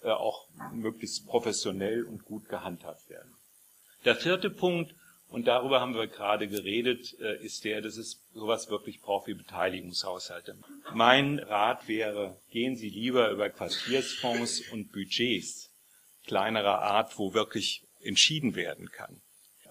äh, 0.04 0.10
auch 0.10 0.50
möglichst 0.74 1.26
professionell 1.26 2.04
und 2.04 2.26
gut 2.26 2.50
gehandhabt 2.50 3.10
werden. 3.10 3.34
Der 4.04 4.16
vierte 4.16 4.50
Punkt, 4.50 4.94
und 5.36 5.48
darüber 5.48 5.82
haben 5.82 5.96
wir 5.96 6.08
gerade 6.08 6.48
geredet, 6.48 7.14
äh, 7.20 7.44
ist 7.44 7.66
der, 7.66 7.82
dass 7.82 7.98
es 7.98 8.22
sowas 8.34 8.70
wirklich 8.70 9.02
braucht 9.02 9.28
wie 9.28 9.34
Beteiligungshaushalte. 9.34 10.58
Mein 10.94 11.40
Rat 11.40 11.90
wäre, 11.90 12.40
gehen 12.52 12.78
Sie 12.78 12.88
lieber 12.88 13.30
über 13.32 13.50
Quartiersfonds 13.50 14.62
und 14.72 14.94
Budgets 14.94 15.72
kleinerer 16.26 16.82
Art, 16.84 17.20
wo 17.20 17.34
wirklich 17.34 17.84
entschieden 18.02 18.56
werden 18.56 18.90
kann, 18.94 19.20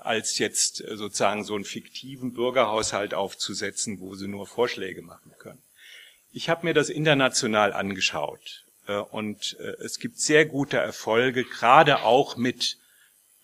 als 0.00 0.36
jetzt 0.36 0.82
äh, 0.82 0.98
sozusagen 0.98 1.44
so 1.44 1.54
einen 1.54 1.64
fiktiven 1.64 2.34
Bürgerhaushalt 2.34 3.14
aufzusetzen, 3.14 4.00
wo 4.00 4.14
Sie 4.16 4.28
nur 4.28 4.46
Vorschläge 4.46 5.00
machen 5.00 5.32
können. 5.38 5.62
Ich 6.30 6.50
habe 6.50 6.66
mir 6.66 6.74
das 6.74 6.90
international 6.90 7.72
angeschaut 7.72 8.66
äh, 8.86 8.98
und 8.98 9.56
es 9.78 9.98
gibt 9.98 10.18
sehr 10.18 10.44
gute 10.44 10.76
Erfolge, 10.76 11.42
gerade 11.44 12.02
auch 12.02 12.36
mit 12.36 12.76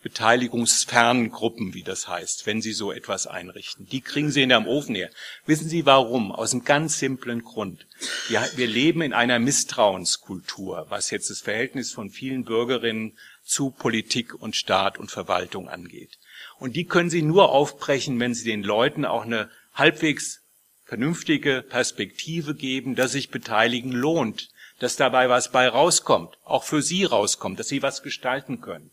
beteiligungsfernen 0.03 1.31
Gruppen, 1.31 1.75
wie 1.75 1.83
das 1.83 2.09
heißt, 2.09 2.47
wenn 2.47 2.63
Sie 2.63 2.73
so 2.73 2.91
etwas 2.91 3.27
einrichten. 3.27 3.87
Die 3.87 4.01
kriegen 4.01 4.31
Sie 4.31 4.43
in 4.43 4.49
der 4.49 4.67
Ofen 4.67 4.95
her. 4.95 5.11
Wissen 5.45 5.69
Sie 5.69 5.85
warum? 5.85 6.33
Aus 6.33 6.53
einem 6.53 6.65
ganz 6.65 6.99
simplen 6.99 7.43
Grund. 7.43 7.87
Wir, 8.29 8.49
wir 8.57 8.67
leben 8.67 9.03
in 9.03 9.13
einer 9.13 9.39
Misstrauenskultur, 9.39 10.87
was 10.89 11.11
jetzt 11.11 11.29
das 11.29 11.41
Verhältnis 11.41 11.93
von 11.93 12.11
vielen 12.11 12.45
Bürgerinnen 12.45 13.19
zu 13.45 13.71
Politik 13.71 14.35
und 14.35 14.57
Staat 14.57 14.97
und 14.97 15.11
Verwaltung 15.11 15.69
angeht. 15.69 16.19
Und 16.59 16.77
die 16.77 16.87
können 16.87 17.11
Sie 17.11 17.23
nur 17.23 17.51
aufbrechen, 17.51 18.19
wenn 18.21 18.35
Sie 18.35 18.45
den 18.45 18.63
Leuten 18.63 19.05
auch 19.05 19.25
eine 19.25 19.51
halbwegs 19.75 20.41
vernünftige 20.85 21.63
Perspektive 21.63 22.55
geben, 22.55 22.95
dass 22.95 23.13
sich 23.13 23.31
beteiligen 23.31 23.93
lohnt, 23.93 24.49
dass 24.79 24.97
dabei 24.97 25.29
was 25.29 25.53
bei 25.53 25.69
rauskommt, 25.69 26.39
auch 26.45 26.65
für 26.65 26.81
Sie 26.81 27.05
rauskommt, 27.05 27.61
dass 27.61 27.69
Sie 27.69 27.83
was 27.83 28.03
gestalten 28.03 28.61
können. 28.61 28.91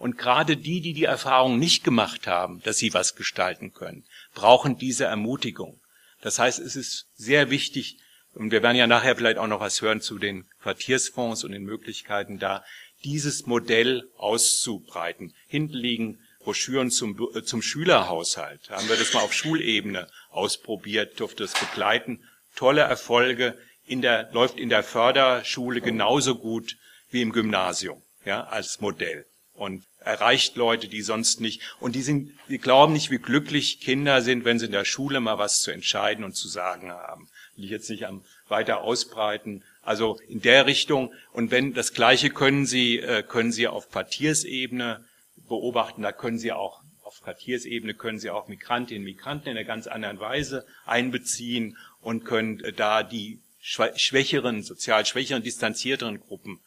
Und 0.00 0.16
gerade 0.16 0.56
die, 0.56 0.80
die 0.80 0.94
die 0.94 1.04
Erfahrung 1.04 1.58
nicht 1.58 1.84
gemacht 1.84 2.26
haben, 2.26 2.62
dass 2.62 2.78
sie 2.78 2.94
was 2.94 3.16
gestalten 3.16 3.74
können, 3.74 4.06
brauchen 4.34 4.78
diese 4.78 5.04
Ermutigung. 5.04 5.78
Das 6.22 6.38
heißt, 6.38 6.58
es 6.58 6.74
ist 6.74 7.04
sehr 7.16 7.50
wichtig, 7.50 7.98
und 8.32 8.50
wir 8.50 8.62
werden 8.62 8.78
ja 8.78 8.86
nachher 8.86 9.14
vielleicht 9.14 9.36
auch 9.36 9.46
noch 9.46 9.60
was 9.60 9.82
hören 9.82 10.00
zu 10.00 10.18
den 10.18 10.48
Quartiersfonds 10.62 11.44
und 11.44 11.52
den 11.52 11.64
Möglichkeiten 11.64 12.38
da, 12.38 12.64
dieses 13.04 13.44
Modell 13.44 14.08
auszubreiten. 14.16 15.34
Hinten 15.48 15.74
liegen 15.74 16.18
Broschüren 16.38 16.90
zum, 16.90 17.20
äh, 17.34 17.42
zum 17.42 17.60
Schülerhaushalt. 17.60 18.62
Da 18.68 18.78
haben 18.78 18.88
wir 18.88 18.96
das 18.96 19.12
mal 19.12 19.20
auf 19.20 19.34
Schulebene 19.34 20.08
ausprobiert, 20.30 21.20
durfte 21.20 21.44
es 21.44 21.52
begleiten. 21.52 22.24
Tolle 22.56 22.80
Erfolge 22.80 23.58
in 23.84 24.00
der, 24.00 24.30
läuft 24.32 24.56
in 24.56 24.70
der 24.70 24.82
Förderschule 24.82 25.82
genauso 25.82 26.36
gut 26.36 26.78
wie 27.10 27.20
im 27.20 27.32
Gymnasium, 27.32 28.02
ja, 28.24 28.44
als 28.44 28.80
Modell. 28.80 29.26
Und 29.52 29.84
erreicht 30.00 30.56
Leute, 30.56 30.88
die 30.88 31.02
sonst 31.02 31.40
nicht, 31.40 31.60
und 31.78 31.94
die 31.94 32.02
sind, 32.02 32.32
die 32.48 32.58
glauben 32.58 32.92
nicht, 32.92 33.10
wie 33.10 33.18
glücklich 33.18 33.80
Kinder 33.80 34.22
sind, 34.22 34.44
wenn 34.44 34.58
sie 34.58 34.66
in 34.66 34.72
der 34.72 34.84
Schule 34.84 35.20
mal 35.20 35.38
was 35.38 35.60
zu 35.60 35.70
entscheiden 35.70 36.24
und 36.24 36.32
zu 36.34 36.48
sagen 36.48 36.90
haben. 36.90 37.28
Will 37.56 37.64
ich 37.64 37.70
jetzt 37.70 37.90
nicht 37.90 38.06
am, 38.06 38.22
weiter 38.50 38.82
ausbreiten. 38.82 39.62
Also 39.82 40.18
in 40.28 40.40
der 40.42 40.66
Richtung. 40.66 41.12
Und 41.32 41.50
wenn 41.50 41.72
das 41.72 41.94
Gleiche 41.94 42.30
können 42.30 42.66
Sie, 42.66 42.98
äh, 42.98 43.22
können 43.22 43.52
Sie 43.52 43.68
auf 43.68 43.90
Quartiersebene 43.90 45.04
beobachten. 45.48 46.02
Da 46.02 46.12
können 46.12 46.38
Sie 46.38 46.52
auch 46.52 46.82
auf 47.02 47.22
Quartiersebene 47.22 47.94
können 47.94 48.18
Sie 48.18 48.30
auch 48.30 48.48
Migrantinnen 48.48 49.04
Migranten 49.04 49.48
in 49.48 49.56
einer 49.56 49.66
ganz 49.66 49.86
anderen 49.86 50.20
Weise 50.20 50.66
einbeziehen 50.84 51.76
und 52.00 52.24
können 52.24 52.60
äh, 52.60 52.72
da 52.72 53.02
die 53.02 53.40
schwächeren, 53.62 54.62
sozial 54.62 55.04
schwächeren, 55.04 55.42
distanzierteren 55.42 56.20
Gruppen 56.20 56.60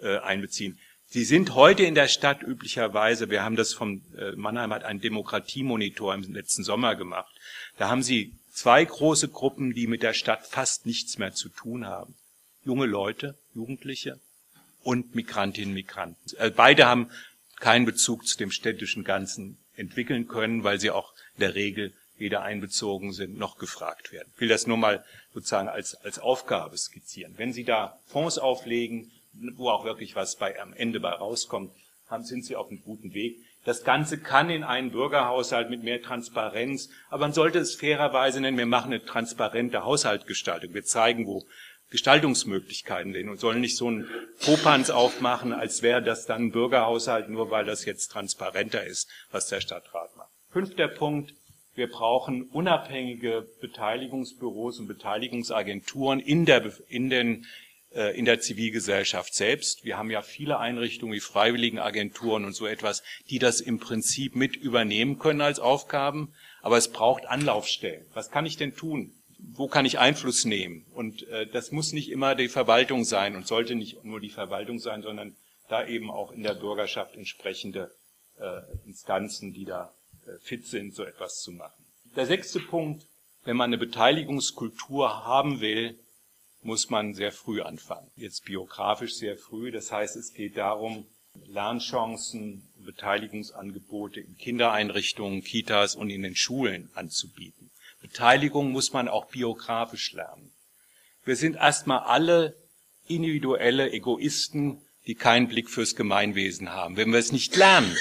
äh, 0.00 0.18
einbeziehen. 0.18 0.78
Sie 1.08 1.24
sind 1.24 1.54
heute 1.54 1.84
in 1.84 1.94
der 1.94 2.08
Stadt 2.08 2.42
üblicherweise, 2.42 3.30
wir 3.30 3.44
haben 3.44 3.56
das 3.56 3.72
vom, 3.72 4.02
äh, 4.18 4.32
Mannheim 4.32 4.72
hat 4.72 4.84
einen 4.84 5.00
Demokratiemonitor 5.00 6.14
im 6.14 6.22
letzten 6.34 6.64
Sommer 6.64 6.96
gemacht, 6.96 7.32
da 7.78 7.88
haben 7.88 8.02
Sie 8.02 8.34
zwei 8.52 8.84
große 8.84 9.28
Gruppen, 9.28 9.72
die 9.72 9.86
mit 9.86 10.02
der 10.02 10.14
Stadt 10.14 10.46
fast 10.46 10.84
nichts 10.86 11.18
mehr 11.18 11.32
zu 11.32 11.48
tun 11.48 11.86
haben. 11.86 12.16
Junge 12.64 12.86
Leute, 12.86 13.38
Jugendliche 13.54 14.18
und 14.82 15.14
Migrantinnen, 15.14 15.74
Migranten. 15.74 16.36
Äh, 16.38 16.50
beide 16.50 16.86
haben 16.86 17.10
keinen 17.60 17.86
Bezug 17.86 18.26
zu 18.26 18.36
dem 18.36 18.50
städtischen 18.50 19.04
Ganzen 19.04 19.58
entwickeln 19.76 20.26
können, 20.26 20.64
weil 20.64 20.80
sie 20.80 20.90
auch 20.90 21.12
in 21.34 21.40
der 21.40 21.54
Regel 21.54 21.92
weder 22.18 22.42
einbezogen 22.42 23.12
sind 23.12 23.38
noch 23.38 23.58
gefragt 23.58 24.10
werden. 24.12 24.30
Ich 24.34 24.40
will 24.40 24.48
das 24.48 24.66
nur 24.66 24.76
mal 24.76 25.04
sozusagen 25.34 25.68
als, 25.68 25.94
als 25.94 26.18
Aufgabe 26.18 26.76
skizzieren. 26.76 27.34
Wenn 27.36 27.52
Sie 27.52 27.64
da 27.64 28.00
Fonds 28.06 28.38
auflegen, 28.38 29.12
wo 29.56 29.70
auch 29.70 29.84
wirklich 29.84 30.16
was 30.16 30.36
bei, 30.36 30.60
am 30.60 30.72
Ende 30.72 31.00
bei 31.00 31.10
rauskommt, 31.10 31.72
haben, 32.08 32.24
sind 32.24 32.44
Sie 32.44 32.56
auf 32.56 32.68
einem 32.68 32.82
guten 32.82 33.14
Weg. 33.14 33.36
Das 33.64 33.82
Ganze 33.82 34.18
kann 34.18 34.48
in 34.48 34.62
einen 34.62 34.92
Bürgerhaushalt 34.92 35.70
mit 35.70 35.82
mehr 35.82 36.00
Transparenz, 36.00 36.88
aber 37.10 37.22
man 37.22 37.32
sollte 37.32 37.58
es 37.58 37.74
fairerweise 37.74 38.40
nennen, 38.40 38.58
wir 38.58 38.66
machen 38.66 38.92
eine 38.92 39.04
transparente 39.04 39.84
Haushaltgestaltung. 39.84 40.72
Wir 40.72 40.84
zeigen, 40.84 41.26
wo 41.26 41.44
Gestaltungsmöglichkeiten 41.90 43.12
sind 43.12 43.28
und 43.28 43.40
sollen 43.40 43.60
nicht 43.60 43.76
so 43.76 43.88
einen 43.88 44.08
Popanz 44.44 44.90
aufmachen, 44.90 45.52
als 45.52 45.82
wäre 45.82 46.02
das 46.02 46.26
dann 46.26 46.46
ein 46.46 46.52
Bürgerhaushalt, 46.52 47.28
nur 47.28 47.50
weil 47.50 47.64
das 47.64 47.84
jetzt 47.84 48.08
transparenter 48.08 48.84
ist, 48.84 49.08
was 49.30 49.48
der 49.48 49.60
Stadtrat 49.60 50.16
macht. 50.16 50.30
Fünfter 50.50 50.88
Punkt. 50.88 51.34
Wir 51.74 51.90
brauchen 51.90 52.44
unabhängige 52.44 53.46
Beteiligungsbüros 53.60 54.78
und 54.80 54.86
Beteiligungsagenturen 54.86 56.20
in 56.20 56.46
der, 56.46 56.72
in 56.88 57.10
den 57.10 57.46
in 58.14 58.26
der 58.26 58.40
Zivilgesellschaft 58.40 59.34
selbst. 59.34 59.84
Wir 59.84 59.96
haben 59.96 60.10
ja 60.10 60.20
viele 60.20 60.58
Einrichtungen 60.58 61.14
wie 61.14 61.20
Freiwilligenagenturen 61.20 62.44
und 62.44 62.52
so 62.52 62.66
etwas, 62.66 63.02
die 63.30 63.38
das 63.38 63.60
im 63.60 63.78
Prinzip 63.78 64.36
mit 64.36 64.54
übernehmen 64.54 65.18
können 65.18 65.40
als 65.40 65.60
Aufgaben. 65.60 66.34
Aber 66.60 66.76
es 66.76 66.88
braucht 66.88 67.26
Anlaufstellen. 67.26 68.04
Was 68.12 68.30
kann 68.30 68.44
ich 68.44 68.56
denn 68.56 68.74
tun? 68.74 69.14
Wo 69.38 69.68
kann 69.68 69.86
ich 69.86 69.98
Einfluss 69.98 70.44
nehmen? 70.44 70.84
Und 70.92 71.26
äh, 71.28 71.46
das 71.46 71.70
muss 71.72 71.92
nicht 71.92 72.10
immer 72.10 72.34
die 72.34 72.48
Verwaltung 72.48 73.04
sein 73.04 73.36
und 73.36 73.46
sollte 73.46 73.74
nicht 73.74 74.04
nur 74.04 74.20
die 74.20 74.30
Verwaltung 74.30 74.78
sein, 74.78 75.02
sondern 75.02 75.36
da 75.68 75.86
eben 75.86 76.10
auch 76.10 76.32
in 76.32 76.42
der 76.42 76.54
Bürgerschaft 76.54 77.14
entsprechende 77.14 77.90
äh, 78.38 78.60
Instanzen, 78.86 79.52
die 79.52 79.64
da 79.64 79.94
äh, 80.26 80.38
fit 80.40 80.66
sind, 80.66 80.94
so 80.94 81.04
etwas 81.04 81.40
zu 81.40 81.52
machen. 81.52 81.84
Der 82.16 82.26
sechste 82.26 82.60
Punkt, 82.60 83.06
wenn 83.44 83.56
man 83.56 83.70
eine 83.70 83.78
Beteiligungskultur 83.78 85.24
haben 85.24 85.60
will, 85.60 85.98
muss 86.66 86.90
man 86.90 87.14
sehr 87.14 87.32
früh 87.32 87.62
anfangen. 87.62 88.10
Jetzt 88.16 88.44
biografisch 88.44 89.14
sehr 89.14 89.36
früh. 89.36 89.70
Das 89.70 89.92
heißt, 89.92 90.16
es 90.16 90.34
geht 90.34 90.56
darum, 90.56 91.06
Lernchancen, 91.46 92.68
Beteiligungsangebote 92.84 94.20
in 94.20 94.36
Kindereinrichtungen, 94.36 95.42
Kitas 95.42 95.94
und 95.94 96.10
in 96.10 96.22
den 96.22 96.34
Schulen 96.34 96.90
anzubieten. 96.94 97.70
Beteiligung 98.00 98.72
muss 98.72 98.92
man 98.92 99.08
auch 99.08 99.26
biografisch 99.26 100.12
lernen. 100.12 100.52
Wir 101.24 101.36
sind 101.36 101.56
erstmal 101.56 102.00
alle 102.00 102.56
individuelle 103.06 103.90
Egoisten, 103.92 104.82
die 105.06 105.14
keinen 105.14 105.48
Blick 105.48 105.70
fürs 105.70 105.94
Gemeinwesen 105.94 106.70
haben. 106.70 106.96
Wenn 106.96 107.10
wir 107.10 107.18
es 107.18 107.32
nicht 107.32 107.56
lernen, 107.56 107.96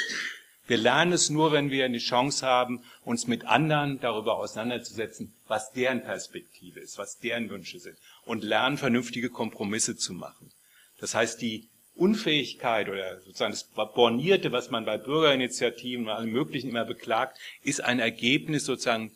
wir 0.68 0.78
lernen 0.78 1.14
es 1.14 1.30
nur, 1.30 1.52
wenn 1.52 1.70
wir 1.70 1.86
eine 1.86 2.00
Chance 2.00 2.46
haben, 2.46 2.84
uns 3.04 3.28
mit 3.28 3.46
anderen 3.46 4.00
darüber 4.00 4.38
auseinanderzusetzen, 4.38 5.34
was 5.48 5.72
deren 5.72 6.02
Perspektive 6.02 6.80
ist, 6.80 6.98
was 6.98 7.20
deren 7.20 7.50
Wünsche 7.50 7.80
sind 7.80 7.98
und 8.26 8.44
lernen, 8.44 8.78
vernünftige 8.78 9.30
Kompromisse 9.30 9.96
zu 9.96 10.14
machen. 10.14 10.52
Das 11.00 11.14
heißt, 11.14 11.42
die 11.42 11.70
Unfähigkeit 11.96 12.90
oder 12.90 13.22
sozusagen 13.22 13.54
das 13.54 13.64
Bornierte, 13.64 14.52
was 14.52 14.70
man 14.70 14.86
bei 14.86 14.98
Bürgerinitiativen 14.98 16.06
und 16.06 16.12
allem 16.12 16.32
Möglichen 16.32 16.70
immer 16.70 16.86
beklagt, 16.86 17.38
ist 17.64 17.82
ein 17.82 18.00
Ergebnis 18.00 18.66
sozusagen 18.66 19.12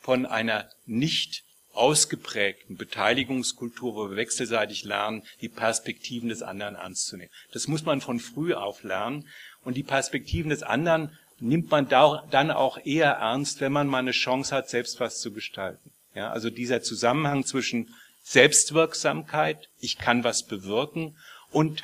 von 0.00 0.26
einer 0.26 0.70
nicht 0.86 1.44
ausgeprägten 1.72 2.76
Beteiligungskultur, 2.76 3.94
wo 3.94 4.10
wir 4.10 4.16
wechselseitig 4.16 4.84
lernen, 4.84 5.22
die 5.40 5.48
Perspektiven 5.48 6.28
des 6.28 6.42
anderen 6.42 6.74
ernst 6.74 7.06
zu 7.06 7.16
nehmen. 7.16 7.30
Das 7.52 7.68
muss 7.68 7.84
man 7.84 8.00
von 8.00 8.18
früh 8.18 8.54
auf 8.54 8.82
lernen. 8.82 9.28
Und 9.64 9.76
die 9.76 9.82
Perspektiven 9.82 10.50
des 10.50 10.62
anderen 10.62 11.16
nimmt 11.38 11.70
man 11.70 11.88
dann 11.88 12.50
auch 12.50 12.78
eher 12.84 13.12
ernst, 13.12 13.60
wenn 13.60 13.72
man 13.72 13.86
mal 13.86 13.98
eine 13.98 14.12
Chance 14.12 14.54
hat, 14.54 14.68
selbst 14.68 15.00
was 15.00 15.20
zu 15.20 15.32
gestalten. 15.32 15.90
Ja, 16.14 16.30
also 16.30 16.50
dieser 16.50 16.82
Zusammenhang 16.82 17.44
zwischen 17.44 17.94
Selbstwirksamkeit, 18.22 19.68
ich 19.80 19.98
kann 19.98 20.24
was 20.24 20.46
bewirken 20.46 21.16
und 21.50 21.82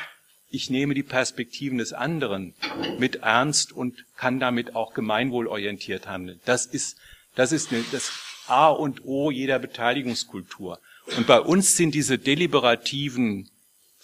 ich 0.51 0.71
nehme 0.71 0.95
die 0.95 1.03
Perspektiven 1.03 1.79
des 1.79 1.93
anderen 1.93 2.55
mit 2.99 3.17
ernst 3.17 3.73
und 3.73 4.05
kann 4.17 4.41
damit 4.41 4.75
auch 4.75 4.95
gemeinwohlorientiert 4.95 6.07
handeln. 6.07 6.41
Das 6.45 6.67
ist, 6.67 6.99
das 7.35 7.53
ist 7.53 7.73
eine, 7.73 7.85
das 7.93 8.13
A 8.47 8.69
und 8.69 9.05
O 9.05 9.31
jeder 9.31 9.59
Beteiligungskultur. 9.59 10.79
Und 11.17 11.27
bei 11.27 11.41
uns 11.41 11.77
sind 11.77 11.95
diese 11.95 12.19
deliberativen 12.19 13.51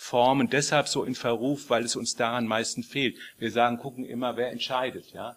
Formen 0.02 0.50
deshalb 0.50 0.88
so 0.88 1.04
in 1.04 1.14
Verruf, 1.14 1.70
weil 1.70 1.84
es 1.84 1.94
uns 1.94 2.16
daran 2.16 2.48
meistens 2.48 2.88
fehlt. 2.88 3.16
Wir 3.38 3.52
sagen, 3.52 3.78
gucken 3.78 4.04
immer, 4.04 4.36
wer 4.36 4.50
entscheidet, 4.50 5.12
ja. 5.12 5.36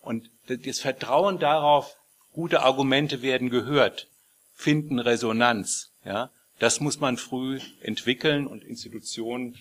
Und 0.00 0.30
das 0.48 0.80
Vertrauen 0.80 1.38
darauf, 1.38 1.96
gute 2.32 2.62
Argumente 2.62 3.22
werden 3.22 3.50
gehört, 3.50 4.08
finden 4.52 4.98
Resonanz, 4.98 5.92
ja. 6.04 6.30
Das 6.58 6.80
muss 6.80 6.98
man 6.98 7.16
früh 7.16 7.60
entwickeln 7.82 8.48
und 8.48 8.64
Institutionen 8.64 9.56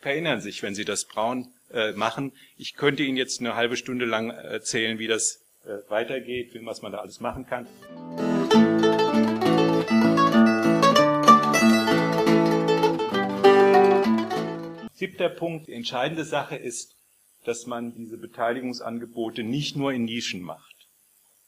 erinnern 0.00 0.40
sich, 0.40 0.62
wenn 0.62 0.74
sie 0.74 0.84
das 0.84 1.04
braun 1.04 1.52
äh, 1.72 1.92
machen. 1.92 2.32
Ich 2.56 2.74
könnte 2.74 3.04
Ihnen 3.04 3.16
jetzt 3.16 3.40
eine 3.40 3.54
halbe 3.54 3.76
Stunde 3.76 4.04
lang 4.04 4.30
erzählen, 4.30 4.98
wie 4.98 5.06
das 5.06 5.42
äh, 5.64 5.88
weitergeht, 5.88 6.50
was 6.64 6.82
man 6.82 6.92
da 6.92 6.98
alles 6.98 7.20
machen 7.20 7.46
kann. 7.46 7.66
Siebter 14.96 15.28
Punkt, 15.28 15.68
die 15.68 15.74
entscheidende 15.74 16.24
Sache 16.24 16.56
ist, 16.56 16.96
dass 17.44 17.66
man 17.66 17.94
diese 17.94 18.16
Beteiligungsangebote 18.16 19.42
nicht 19.42 19.76
nur 19.76 19.92
in 19.92 20.06
Nischen 20.06 20.40
macht, 20.40 20.74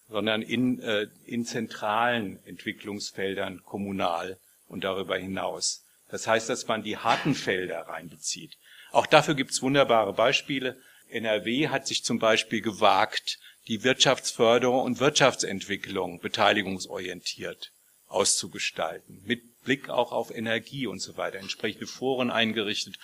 sondern 0.08 0.42
in, 0.42 0.80
äh, 0.80 1.06
in 1.24 1.46
zentralen 1.46 2.38
Entwicklungsfeldern 2.44 3.62
kommunal 3.64 4.38
und 4.68 4.84
darüber 4.84 5.16
hinaus. 5.16 5.86
Das 6.10 6.26
heißt, 6.26 6.50
dass 6.50 6.68
man 6.68 6.82
die 6.82 6.98
harten 6.98 7.34
Felder 7.34 7.80
reinbezieht. 7.88 8.54
Auch 8.90 9.06
dafür 9.06 9.34
gibt's 9.34 9.62
wunderbare 9.62 10.12
Beispiele. 10.12 10.78
NRW 11.08 11.68
hat 11.68 11.86
sich 11.86 12.04
zum 12.04 12.18
Beispiel 12.18 12.60
gewagt, 12.60 13.38
die 13.66 13.82
Wirtschaftsförderung 13.82 14.82
und 14.82 15.00
Wirtschaftsentwicklung 15.00 16.20
beteiligungsorientiert 16.20 17.72
auszugestalten, 18.08 19.22
mit 19.24 19.62
Blick 19.64 19.88
auch 19.88 20.12
auf 20.12 20.34
Energie 20.34 20.86
und 20.86 21.00
so 21.00 21.16
weiter, 21.16 21.38
entsprechende 21.38 21.86
Foren 21.86 22.30
eingerichtet 22.30 22.98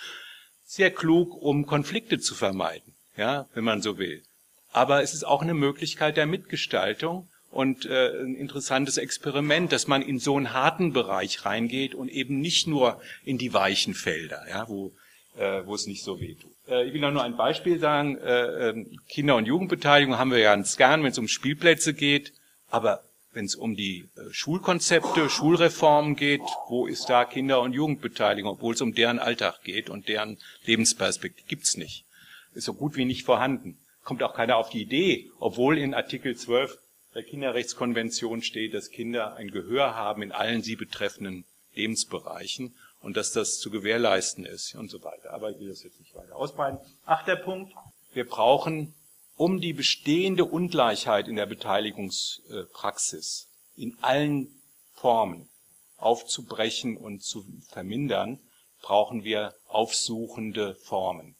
sehr 0.65 0.91
klug, 0.91 1.33
um 1.35 1.65
Konflikte 1.65 2.19
zu 2.19 2.35
vermeiden, 2.35 2.93
ja, 3.17 3.47
wenn 3.53 3.63
man 3.63 3.81
so 3.81 3.97
will. 3.97 4.23
Aber 4.71 5.01
es 5.01 5.13
ist 5.13 5.23
auch 5.23 5.41
eine 5.41 5.53
Möglichkeit 5.53 6.17
der 6.17 6.25
Mitgestaltung 6.25 7.29
und 7.51 7.85
äh, 7.85 8.09
ein 8.19 8.35
interessantes 8.35 8.97
Experiment, 8.97 9.71
dass 9.71 9.87
man 9.87 10.01
in 10.01 10.19
so 10.19 10.35
einen 10.35 10.51
harten 10.51 10.91
Bereich 10.91 11.45
reingeht 11.45 11.95
und 11.95 12.09
eben 12.09 12.41
nicht 12.41 12.67
nur 12.67 12.99
in 13.23 13.37
die 13.37 13.53
weichen 13.53 13.93
Felder, 13.93 14.43
ja, 14.49 14.67
wo, 14.67 14.91
äh, 15.37 15.61
wo 15.65 15.75
es 15.75 15.87
nicht 15.87 16.03
so 16.03 16.19
weh 16.19 16.35
tut. 16.35 16.51
Äh, 16.67 16.85
ich 16.85 16.93
will 16.93 16.99
nur 16.99 17.23
ein 17.23 17.37
Beispiel 17.37 17.79
sagen. 17.79 18.17
Äh, 18.17 18.69
ähm, 18.69 18.99
Kinder- 19.07 19.37
und 19.37 19.45
Jugendbeteiligung 19.45 20.17
haben 20.17 20.31
wir 20.31 20.39
ja 20.39 20.53
ganz 20.53 20.75
gern, 20.75 21.03
wenn 21.03 21.11
es 21.11 21.17
um 21.17 21.29
Spielplätze 21.29 21.93
geht. 21.93 22.33
Aber 22.69 23.04
wenn 23.35 23.45
es 23.45 23.55
um 23.55 23.75
die 23.75 24.09
äh, 24.15 24.31
Schulkonzepte, 24.31 25.29
Schulreformen 25.29 26.15
geht, 26.15 26.41
wo 26.67 26.87
ist 26.87 27.09
da 27.09 27.25
Kinder- 27.25 27.61
und 27.61 27.73
Jugendbeteiligung, 27.73 28.51
obwohl 28.51 28.73
es 28.73 28.81
um 28.81 28.95
deren 28.95 29.19
Alltag 29.19 29.61
geht 29.63 29.89
und 29.89 30.07
deren 30.07 30.37
Lebensperspektive, 30.65 31.47
gibt's 31.47 31.77
nicht. 31.77 32.05
Ist 32.53 32.65
so 32.65 32.73
gut 32.73 32.95
wie 32.95 33.05
nicht 33.05 33.25
vorhanden. 33.25 33.77
Kommt 34.03 34.23
auch 34.23 34.33
keiner 34.33 34.57
auf 34.57 34.69
die 34.69 34.81
Idee, 34.81 35.29
obwohl 35.39 35.77
in 35.77 35.93
Artikel 35.93 36.35
12 36.35 36.77
der 37.13 37.23
Kinderrechtskonvention 37.23 38.41
steht, 38.41 38.73
dass 38.73 38.89
Kinder 38.89 39.35
ein 39.35 39.51
Gehör 39.51 39.95
haben 39.95 40.21
in 40.21 40.31
allen 40.31 40.61
sie 40.61 40.75
betreffenden 40.75 41.45
Lebensbereichen 41.73 42.75
und 43.01 43.17
dass 43.17 43.31
das 43.31 43.59
zu 43.59 43.69
gewährleisten 43.69 44.45
ist 44.45 44.75
und 44.75 44.89
so 44.89 45.03
weiter. 45.03 45.33
Aber 45.33 45.51
ich 45.51 45.59
will 45.59 45.69
das 45.69 45.83
jetzt 45.83 45.99
nicht 45.99 46.15
weiter 46.15 46.35
ausbreiten. 46.35 46.79
Achter 47.05 47.35
Punkt. 47.35 47.73
Wir 48.13 48.25
brauchen 48.25 48.93
um 49.35 49.59
die 49.59 49.73
bestehende 49.73 50.45
Ungleichheit 50.45 51.27
in 51.27 51.35
der 51.35 51.45
Beteiligungspraxis 51.45 53.49
in 53.75 53.97
allen 54.01 54.47
Formen 54.93 55.49
aufzubrechen 55.97 56.97
und 56.97 57.23
zu 57.23 57.45
vermindern, 57.69 58.39
brauchen 58.81 59.23
wir 59.23 59.53
aufsuchende 59.67 60.75
Formen 60.75 61.35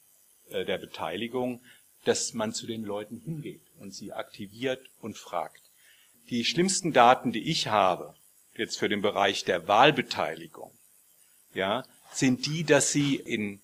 äh, 0.50 0.66
der 0.66 0.78
Beteiligung, 0.78 1.62
dass 2.04 2.34
man 2.34 2.54
zu 2.54 2.68
den 2.68 2.84
Leuten 2.84 3.20
hingeht 3.20 3.64
und 3.80 3.94
sie 3.94 4.14
aktiviert 4.14 4.82
und 5.00 5.18
fragt. 5.18 5.62
Die 6.30 6.44
schlimmsten 6.44 6.92
Daten, 6.92 7.32
die 7.32 7.50
ich 7.50 7.68
habe, 7.68 8.16
jetzt 8.56 8.78
für 8.78 8.90
den 8.90 9.02
Bereich 9.02 9.44
der 9.44 9.68
Wahlbeteiligung, 9.68 10.72
ja, 11.54 11.86
sind 12.12 12.46
die, 12.46 12.64
dass 12.64 12.92
sie 12.92 13.16
in 13.16 13.62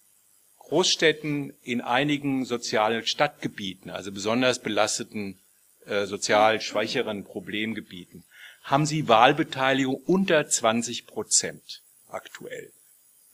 Großstädten 0.72 1.53
in 1.63 1.82
einigen 1.82 2.45
sozialen 2.45 3.05
Stadtgebieten, 3.05 3.91
also 3.91 4.13
besonders 4.13 4.59
belasteten, 4.59 5.38
äh, 5.86 6.05
sozial 6.05 6.61
schwächeren 6.61 7.26
Problemgebieten, 7.26 8.24
haben 8.63 8.86
sie 8.86 9.09
Wahlbeteiligung 9.09 9.95
unter 9.95 10.47
20 10.47 11.07
Prozent 11.07 11.82
aktuell. 12.07 12.72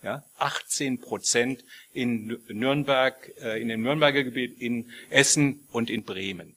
Ja, 0.02 0.24
18 0.40 1.00
Prozent 1.00 1.64
in 1.94 2.40
Nürnberg, 2.48 3.32
äh, 3.40 3.62
in 3.62 3.68
dem 3.68 3.84
Nürnberger 3.84 4.24
Gebiet, 4.24 4.60
in 4.60 4.92
Essen 5.12 5.60
und 5.72 5.92
in 5.92 6.06
Bremen. 6.06 6.56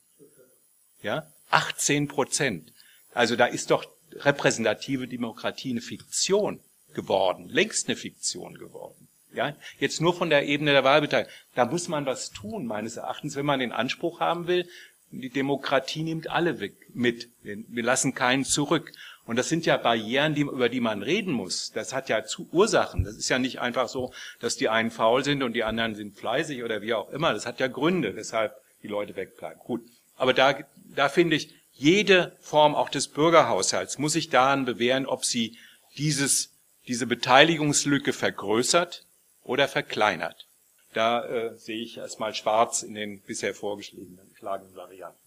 Ja, 1.03 1.31
18 1.51 2.07
Prozent. 2.07 2.73
Also 3.13 3.35
da 3.35 3.45
ist 3.45 3.69
doch 3.69 3.85
repräsentative 4.13 5.07
Demokratie 5.07 5.69
eine 5.69 5.81
Fiktion 5.81 6.59
geworden, 6.95 7.49
längst 7.49 7.87
eine 7.87 7.95
Fiktion 7.95 8.55
geworden. 8.57 9.09
Ja, 9.33 9.55
jetzt 9.79 10.01
nur 10.01 10.13
von 10.13 10.29
der 10.29 10.45
Ebene 10.47 10.71
der 10.71 10.83
Wahlbeteiligung. 10.83 11.33
Da 11.55 11.65
muss 11.65 11.87
man 11.87 12.05
was 12.05 12.31
tun, 12.31 12.65
meines 12.65 12.97
Erachtens, 12.97 13.35
wenn 13.35 13.45
man 13.45 13.59
den 13.59 13.71
Anspruch 13.71 14.19
haben 14.19 14.47
will, 14.47 14.67
die 15.11 15.29
Demokratie 15.29 16.03
nimmt 16.03 16.29
alle 16.29 16.59
weg, 16.59 16.73
mit. 16.93 17.29
Wir 17.43 17.83
lassen 17.83 18.15
keinen 18.15 18.45
zurück. 18.45 18.91
Und 19.25 19.35
das 19.35 19.49
sind 19.49 19.65
ja 19.65 19.77
Barrieren, 19.77 20.33
die, 20.33 20.41
über 20.41 20.69
die 20.69 20.79
man 20.79 21.03
reden 21.03 21.31
muss. 21.31 21.71
Das 21.71 21.93
hat 21.93 22.09
ja 22.09 22.25
zu 22.25 22.47
Ursachen. 22.51 23.03
Das 23.03 23.15
ist 23.15 23.29
ja 23.29 23.37
nicht 23.37 23.59
einfach 23.59 23.87
so, 23.87 24.13
dass 24.39 24.55
die 24.55 24.69
einen 24.69 24.89
faul 24.89 25.23
sind 25.23 25.43
und 25.43 25.53
die 25.53 25.63
anderen 25.63 25.95
sind 25.95 26.17
fleißig 26.17 26.63
oder 26.63 26.81
wie 26.81 26.93
auch 26.93 27.09
immer. 27.11 27.33
Das 27.33 27.45
hat 27.45 27.59
ja 27.59 27.67
Gründe, 27.67 28.15
weshalb 28.15 28.55
die 28.83 28.87
Leute 28.87 29.15
wegbleiben. 29.15 29.59
Gut. 29.59 29.81
Aber 30.17 30.33
da, 30.33 30.57
da 30.95 31.09
finde 31.09 31.35
ich, 31.35 31.53
jede 31.73 32.35
Form 32.41 32.75
auch 32.75 32.89
des 32.89 33.07
Bürgerhaushalts 33.07 33.97
muss 33.97 34.13
sich 34.13 34.29
daran 34.29 34.65
bewähren, 34.65 35.05
ob 35.05 35.23
sie 35.25 35.57
dieses, 35.97 36.53
diese 36.87 37.05
Beteiligungslücke 37.05 38.13
vergrößert 38.13 39.05
oder 39.43 39.67
verkleinert. 39.67 40.47
Da 40.93 41.25
äh, 41.25 41.57
sehe 41.57 41.81
ich 41.81 41.97
erstmal 41.97 42.33
schwarz 42.33 42.83
in 42.83 42.93
den 42.93 43.21
bisher 43.21 43.55
vorgeschlagenen 43.55 44.75
Varianten. 44.75 45.17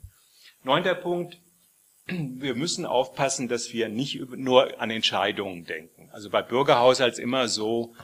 Neunter 0.62 0.94
Punkt. 0.94 1.38
Wir 2.06 2.54
müssen 2.54 2.84
aufpassen, 2.84 3.48
dass 3.48 3.72
wir 3.72 3.88
nicht 3.88 4.20
nur 4.36 4.78
an 4.78 4.90
Entscheidungen 4.90 5.64
denken. 5.64 6.10
Also 6.12 6.28
bei 6.28 6.42
Bürgerhaushalts 6.42 7.18
immer 7.18 7.48
so, 7.48 7.94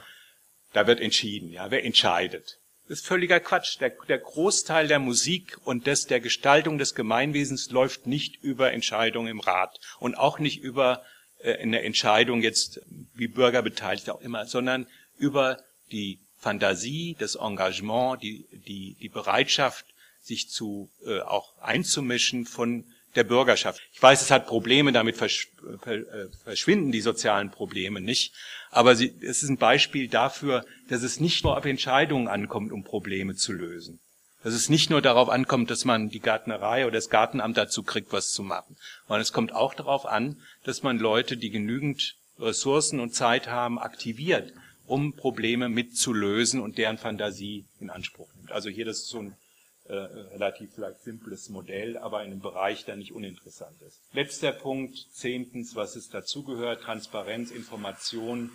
da 0.73 0.87
wird 0.87 0.99
entschieden, 1.01 1.51
ja, 1.51 1.69
wer 1.69 1.85
entscheidet. 1.85 2.57
Das 2.87 2.99
ist 2.99 3.07
völliger 3.07 3.39
Quatsch. 3.39 3.79
Der, 3.79 3.91
der 4.07 4.17
Großteil 4.17 4.87
der 4.87 4.99
Musik 4.99 5.57
und 5.65 5.85
des, 5.85 6.07
der 6.07 6.19
Gestaltung 6.19 6.77
des 6.77 6.95
Gemeinwesens 6.95 7.69
läuft 7.69 8.07
nicht 8.07 8.43
über 8.43 8.71
Entscheidungen 8.73 9.27
im 9.27 9.39
Rat 9.39 9.79
und 9.99 10.15
auch 10.15 10.39
nicht 10.39 10.61
über 10.61 11.03
äh, 11.39 11.57
eine 11.57 11.83
Entscheidung 11.83 12.41
jetzt, 12.41 12.81
wie 13.13 13.27
Bürger 13.27 13.61
beteiligt 13.61 14.09
auch 14.09 14.21
immer, 14.21 14.45
sondern 14.45 14.87
über 15.17 15.61
die 15.91 16.19
Fantasie, 16.37 17.15
das 17.19 17.35
Engagement, 17.35 18.21
die, 18.23 18.45
die, 18.67 18.95
die 18.99 19.09
Bereitschaft, 19.09 19.85
sich 20.21 20.49
zu 20.49 20.89
äh, 21.05 21.21
auch 21.21 21.57
einzumischen 21.59 22.45
von 22.45 22.85
der 23.15 23.23
Bürgerschaft. 23.23 23.81
Ich 23.93 24.01
weiß, 24.01 24.21
es 24.21 24.31
hat 24.31 24.47
Probleme, 24.47 24.91
damit 24.91 25.17
versch 25.17 25.49
äh, 25.85 26.27
verschwinden 26.43 26.91
die 26.91 27.01
sozialen 27.01 27.51
Probleme 27.51 27.99
nicht. 27.99 28.33
Aber 28.69 28.95
sie, 28.95 29.13
es 29.21 29.43
ist 29.43 29.49
ein 29.49 29.57
Beispiel 29.57 30.07
dafür, 30.07 30.65
dass 30.87 31.03
es 31.03 31.19
nicht 31.19 31.43
nur 31.43 31.57
auf 31.57 31.65
Entscheidungen 31.65 32.27
ankommt, 32.27 32.71
um 32.71 32.83
Probleme 32.83 33.35
zu 33.35 33.51
lösen. 33.51 33.99
Dass 34.43 34.53
es 34.53 34.69
nicht 34.69 34.89
nur 34.89 35.01
darauf 35.01 35.29
ankommt, 35.29 35.69
dass 35.69 35.85
man 35.85 36.09
die 36.09 36.19
Gärtnerei 36.19 36.85
oder 36.85 36.93
das 36.93 37.09
Gartenamt 37.09 37.57
dazu 37.57 37.83
kriegt, 37.83 38.11
was 38.11 38.31
zu 38.31 38.43
machen, 38.43 38.75
sondern 39.07 39.21
es 39.21 39.33
kommt 39.33 39.53
auch 39.53 39.73
darauf 39.73 40.05
an, 40.05 40.41
dass 40.63 40.81
man 40.81 40.97
Leute, 40.97 41.37
die 41.37 41.51
genügend 41.51 42.15
Ressourcen 42.39 42.99
und 42.99 43.13
Zeit 43.13 43.47
haben, 43.47 43.77
aktiviert, 43.77 44.53
um 44.91 45.13
Probleme 45.13 45.69
mitzulösen 45.69 46.59
und 46.59 46.77
deren 46.77 46.97
Fantasie 46.97 47.65
in 47.79 47.89
Anspruch 47.89 48.27
nimmt. 48.35 48.51
Also 48.51 48.69
hier 48.69 48.83
das 48.83 48.97
ist 48.97 49.07
so 49.07 49.19
ein 49.19 49.37
äh, 49.85 49.93
relativ 49.93 50.69
vielleicht 50.75 51.01
simples 51.01 51.47
Modell, 51.47 51.97
aber 51.97 52.23
in 52.23 52.31
einem 52.31 52.41
Bereich, 52.41 52.83
der 52.83 52.97
nicht 52.97 53.13
uninteressant 53.13 53.81
ist. 53.87 54.01
Letzter 54.11 54.51
Punkt, 54.51 54.97
zehntens, 55.13 55.75
was 55.75 55.95
es 55.95 56.09
dazugehört, 56.09 56.83
Transparenz, 56.83 57.51
Information, 57.51 58.51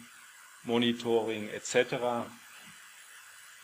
Monitoring 0.65 1.49
etc. 1.49 2.27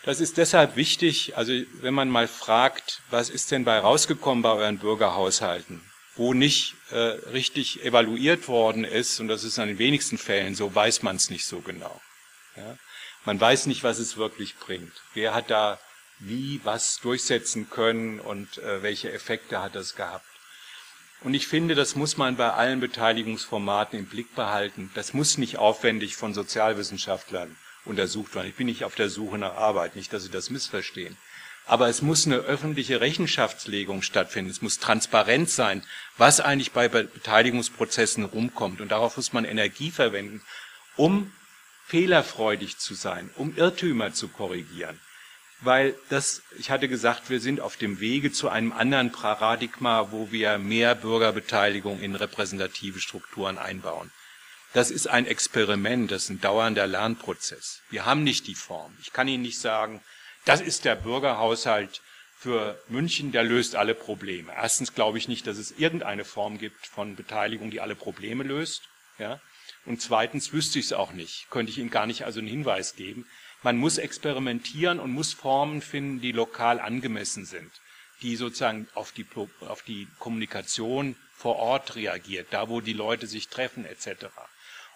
Das 0.05 0.21
ist 0.23 0.39
deshalb 0.39 0.75
wichtig, 0.75 1.37
also 1.37 1.53
wenn 1.83 1.93
man 1.93 2.09
mal 2.09 2.27
fragt, 2.27 3.03
was 3.11 3.29
ist 3.29 3.51
denn 3.51 3.65
bei 3.65 3.79
rausgekommen 3.81 4.43
bei 4.43 4.53
euren 4.53 4.79
Bürgerhaushalten, 4.79 5.83
wo 6.17 6.33
nicht 6.33 6.75
äh, 6.91 6.97
richtig 6.97 7.85
evaluiert 7.85 8.49
worden 8.49 8.85
ist, 8.85 9.21
und 9.21 9.29
das 9.29 9.45
ist 9.45 9.59
in 9.59 9.69
den 9.69 9.79
wenigsten 9.79 10.17
Fällen 10.17 10.55
so, 10.55 10.75
weiß 10.75 11.03
man 11.03 11.17
es 11.17 11.29
nicht 11.29 11.45
so 11.45 11.61
genau. 11.61 12.01
Ja? 12.57 12.77
Man 13.25 13.41
weiß 13.41 13.67
nicht, 13.67 13.85
was 13.85 13.99
es 13.99 14.17
wirklich 14.17 14.57
bringt. 14.57 14.93
Wer 15.15 15.35
hat 15.35 15.51
da 15.51 15.79
wie 16.19 16.61
was 16.65 17.01
durchsetzen 17.01 17.69
können 17.69 18.21
und 18.21 18.59
äh, 18.59 18.83
welche 18.83 19.13
Effekte 19.13 19.61
hat 19.61 19.75
das 19.75 19.97
gehabt. 19.97 20.27
Und 21.21 21.35
ich 21.35 21.47
finde, 21.47 21.75
das 21.75 21.95
muss 21.95 22.17
man 22.17 22.37
bei 22.37 22.53
allen 22.53 22.81
Beteiligungsformaten 22.81 23.99
im 23.99 24.07
Blick 24.07 24.35
behalten. 24.35 24.91
Das 24.95 25.15
muss 25.15 25.39
nicht 25.39 25.59
aufwendig 25.59 26.17
von 26.17 26.35
Sozialwissenschaftlern 26.35 27.57
untersucht 27.85 28.35
werden. 28.35 28.49
Ich 28.49 28.57
bin 28.57 28.67
nicht 28.67 28.85
auf 28.85 28.95
der 28.95 29.09
Suche 29.09 29.39
nach 29.39 29.55
Arbeit, 29.55 29.95
nicht, 29.95 30.13
dass 30.13 30.25
Sie 30.25 30.31
das 30.31 30.51
missverstehen. 30.51 31.17
Aber 31.65 31.89
es 31.89 32.03
muss 32.03 32.27
eine 32.27 32.37
öffentliche 32.37 33.01
Rechenschaftslegung 33.01 34.03
stattfinden. 34.03 34.51
Es 34.51 34.63
muss 34.63 34.81
transparent 34.81 35.49
sein, 35.49 35.85
was 36.17 36.41
eigentlich 36.41 36.73
bei 36.73 36.89
Beteiligungsprozessen 36.89 38.25
rumkommt. 38.25 38.81
Und 38.81 38.91
darauf 38.91 39.17
muss 39.17 39.33
man 39.33 39.45
Energie 39.45 39.93
verwenden, 39.93 40.43
um 40.97 41.33
fehlerfreudig 41.93 42.79
zu 42.79 42.95
sein, 42.95 43.29
um 43.37 43.55
Irrtümer 43.55 44.15
zu 44.15 44.29
korrigieren. 44.29 44.99
Weil 45.61 45.95
das, 46.09 46.41
ich 46.59 46.71
hatte 46.71 46.89
gesagt, 46.89 47.29
wir 47.29 47.39
sind 47.39 47.61
auf 47.61 47.77
dem 47.77 48.01
Wege 48.01 48.33
zu 48.33 48.49
einem 48.49 48.73
anderen 48.73 49.13
Paradigma, 49.13 50.11
wo 50.11 50.33
wir 50.33 50.57
mehr 50.57 50.95
Bürgerbeteiligung 50.95 52.01
in 52.01 52.15
repräsentative 52.15 52.99
Strukturen 52.99 53.59
einbauen. 53.59 54.11
Das 54.73 54.91
ist 54.91 55.07
ein 55.07 55.27
Experiment, 55.27 56.11
das 56.11 56.23
ist 56.23 56.29
ein 56.31 56.41
dauernder 56.41 56.87
Lernprozess. 56.87 57.83
Wir 57.91 58.07
haben 58.07 58.25
nicht 58.25 58.47
die 58.47 58.55
Form. 58.55 58.97
Ich 59.03 59.13
kann 59.13 59.29
Ihnen 59.29 59.43
nicht 59.43 59.61
sagen, 59.61 60.03
das 60.47 60.63
ist 60.63 60.87
der 60.87 60.97
Bürgerhaushalt 60.97 62.01
für 62.39 62.83
München, 62.89 63.33
der 63.33 63.45
löst 63.45 63.77
alle 63.77 63.95
Probleme. 63.95 64.51
Erstens 64.57 64.95
glaube 64.95 65.19
ich 65.19 65.29
nicht, 65.29 65.47
dass 65.47 65.59
es 65.59 65.73
irgendeine 65.73 66.25
Form 66.25 66.57
gibt 66.57 66.87
von 66.87 67.17
Beteiligung, 67.17 67.71
die 67.71 67.83
alle 67.83 67.97
Probleme 67.97 68.45
löst. 68.45 68.89
Ja? 69.19 69.43
Und 69.85 70.01
zweitens 70.01 70.53
wüsste 70.53 70.79
ich 70.79 70.87
es 70.87 70.93
auch 70.93 71.13
nicht, 71.13 71.51
könnte 71.51 71.71
ich 71.71 71.79
Ihnen 71.79 71.91
gar 71.91 72.07
nicht 72.07 72.25
also 72.25 72.39
einen 72.39 72.49
Hinweis 72.49 72.95
geben. 72.95 73.27
Man 73.63 73.77
muss 73.77 73.99
experimentieren 73.99 75.01
und 75.01 75.13
muss 75.13 75.33
Formen 75.33 75.83
finden, 75.83 76.21
die 76.21 76.33
lokal 76.33 76.81
angemessen 76.81 77.45
sind, 77.45 77.71
die 78.23 78.37
sozusagen 78.37 78.89
auf 78.95 79.13
die, 79.13 79.27
auf 79.61 79.83
die 79.83 80.09
Kommunikation 80.19 81.17
vor 81.35 81.57
Ort 81.57 81.97
reagiert, 81.97 82.49
da 82.51 82.69
wo 82.69 82.81
die 82.81 82.93
Leute 82.93 83.27
sich 83.27 83.49
treffen 83.49 83.85
etc. 83.85 84.27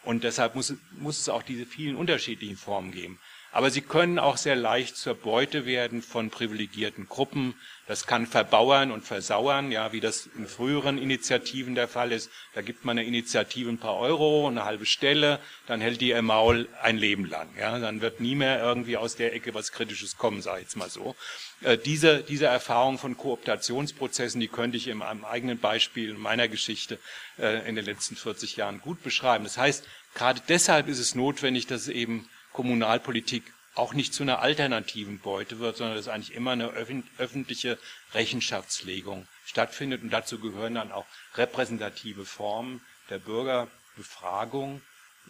Und 0.03 0.23
deshalb 0.23 0.55
muss, 0.55 0.75
muss 0.93 1.19
es 1.19 1.29
auch 1.29 1.43
diese 1.43 1.67
vielen 1.67 1.97
unterschiedlichen 1.97 2.57
Formen 2.57 2.93
geben. 2.93 3.19
Aber 3.57 3.71
sie 3.71 3.81
können 3.81 4.19
auch 4.19 4.37
sehr 4.37 4.55
leicht 4.55 4.99
zur 4.99 5.15
Beute 5.15 5.65
werden 5.65 6.03
von 6.03 6.29
privilegierten 6.29 7.09
Gruppen. 7.09 7.55
Das 7.87 8.07
kann 8.07 8.27
verbauern 8.27 8.91
und 8.91 9.03
versauern, 9.03 9.73
ja, 9.73 9.95
wie 9.95 10.01
das 10.01 10.29
in 10.37 10.47
früheren 10.47 10.99
Initiativen 10.99 11.75
der 11.75 11.89
Fall 11.89 12.13
ist. 12.13 12.31
Da 12.53 12.61
gibt 12.61 12.85
man 12.85 12.99
eine 12.99 13.09
Initiative 13.09 13.71
ein 13.71 13.79
paar 13.79 13.97
Euro, 13.97 14.47
eine 14.47 14.67
halbe 14.67 14.85
Stelle, 14.85 15.41
dann 15.67 15.81
hält 15.81 16.03
die 16.03 16.11
ihr 16.11 16.21
Maul 16.21 16.69
ein 16.83 16.99
Leben 16.99 17.25
lang. 17.25 17.49
Ja, 17.59 17.79
dann 17.79 18.03
wird 18.03 18.21
nie 18.21 18.35
mehr 18.35 18.61
irgendwie 18.61 18.99
aus 18.99 19.17
der 19.17 19.35
Ecke 19.35 19.55
was 19.55 19.73
Kritisches 19.73 20.19
kommen, 20.19 20.43
sage 20.43 20.59
ich 20.59 20.65
jetzt 20.65 20.77
mal 20.77 20.91
so. 20.91 21.17
Äh, 21.63 21.79
diese, 21.79 22.25
diese 22.25 22.45
Erfahrung 22.45 22.99
von 22.99 23.17
Kooptationsprozessen, 23.17 24.39
die 24.39 24.49
könnte 24.49 24.77
ich 24.77 24.89
in 24.89 25.01
einem 25.01 25.25
eigenen 25.25 25.59
Beispiel 25.59 26.13
meiner 26.13 26.49
Geschichte 26.49 26.99
äh, 27.39 27.67
in 27.67 27.75
den 27.75 27.87
letzten 27.87 28.17
40 28.17 28.57
Jahren 28.57 28.83
gut 28.83 29.03
beschreiben. 29.03 29.45
Das 29.45 29.57
heißt, 29.57 29.87
gerade 30.15 30.43
deshalb 30.47 30.89
ist 30.89 30.99
es 30.99 31.15
notwendig, 31.15 31.67
dass 31.67 31.89
eben 31.89 32.29
Kommunalpolitik 32.57 33.45
auch 33.75 33.93
nicht 33.93 34.15
zu 34.15 34.23
einer 34.23 34.41
alternativen 34.41 35.19
Beute 35.19 35.59
wird, 35.59 35.77
sondern 35.77 35.97
dass 35.97 36.09
eigentlich 36.09 36.35
immer 36.35 36.53
eine 36.53 36.71
öffentliche 36.71 37.79
Rechenschaftslegung 38.15 39.29
stattfindet. 39.45 40.03
Und 40.03 40.11
dazu 40.11 40.41
gehören 40.41 40.75
dann 40.75 40.91
auch 40.91 41.05
repräsentative 41.35 42.25
Formen 42.25 42.81
der 43.11 43.19
Bürgerbefragung. 43.19 44.81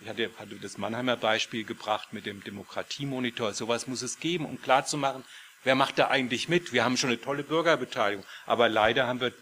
Ich 0.01 0.09
hatte, 0.09 0.31
hatte 0.39 0.55
das 0.55 0.79
Mannheimer 0.79 1.17
Beispiel 1.17 1.65
gebracht 1.65 2.13
mit 2.13 2.27
dem 2.27 2.45
Demokratiemonitor. 2.45 3.53
Sowas 3.53 3.89
muss 3.89 4.03
es 4.03 4.21
geben, 4.21 4.47
um 4.47 4.63
klarzumachen, 4.63 5.25
wer 5.65 5.75
macht 5.75 5.99
da 5.99 6.07
eigentlich 6.07 6.49
mit? 6.49 6.73
Wir 6.73 6.85
haben 6.85 6.97
schon 6.97 7.11
eine 7.11 7.21
tolle 7.21 7.43
Bürgerbeteiligung, 7.43 8.25
aber 8.47 8.69
leider 8.69 9.09
haben 9.09 9.21
wir 9.21 9.33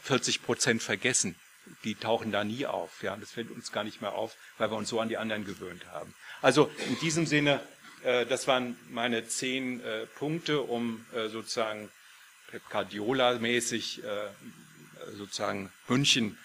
40 0.00 0.42
Prozent 0.42 0.82
vergessen 0.82 1.36
die 1.84 1.94
tauchen 1.94 2.32
da 2.32 2.44
nie 2.44 2.66
auf. 2.66 3.02
Ja, 3.02 3.16
das 3.16 3.32
fällt 3.32 3.50
uns 3.50 3.72
gar 3.72 3.84
nicht 3.84 4.00
mehr 4.00 4.12
auf, 4.12 4.36
weil 4.58 4.70
wir 4.70 4.76
uns 4.76 4.88
so 4.88 5.00
an 5.00 5.08
die 5.08 5.16
anderen 5.16 5.44
gewöhnt 5.44 5.86
haben. 5.86 6.14
Also 6.44 6.68
in 6.90 6.98
diesem 7.00 7.24
Sinne, 7.24 7.58
äh, 8.04 8.26
das 8.26 8.46
waren 8.46 8.76
meine 8.90 9.26
zehn 9.26 9.80
äh, 9.80 10.04
Punkte, 10.18 10.60
um 10.60 11.06
äh, 11.14 11.28
sozusagen 11.28 11.88
Guardiola-mäßig 12.70 14.02
sozusagen 15.18 15.72
München 15.88 16.38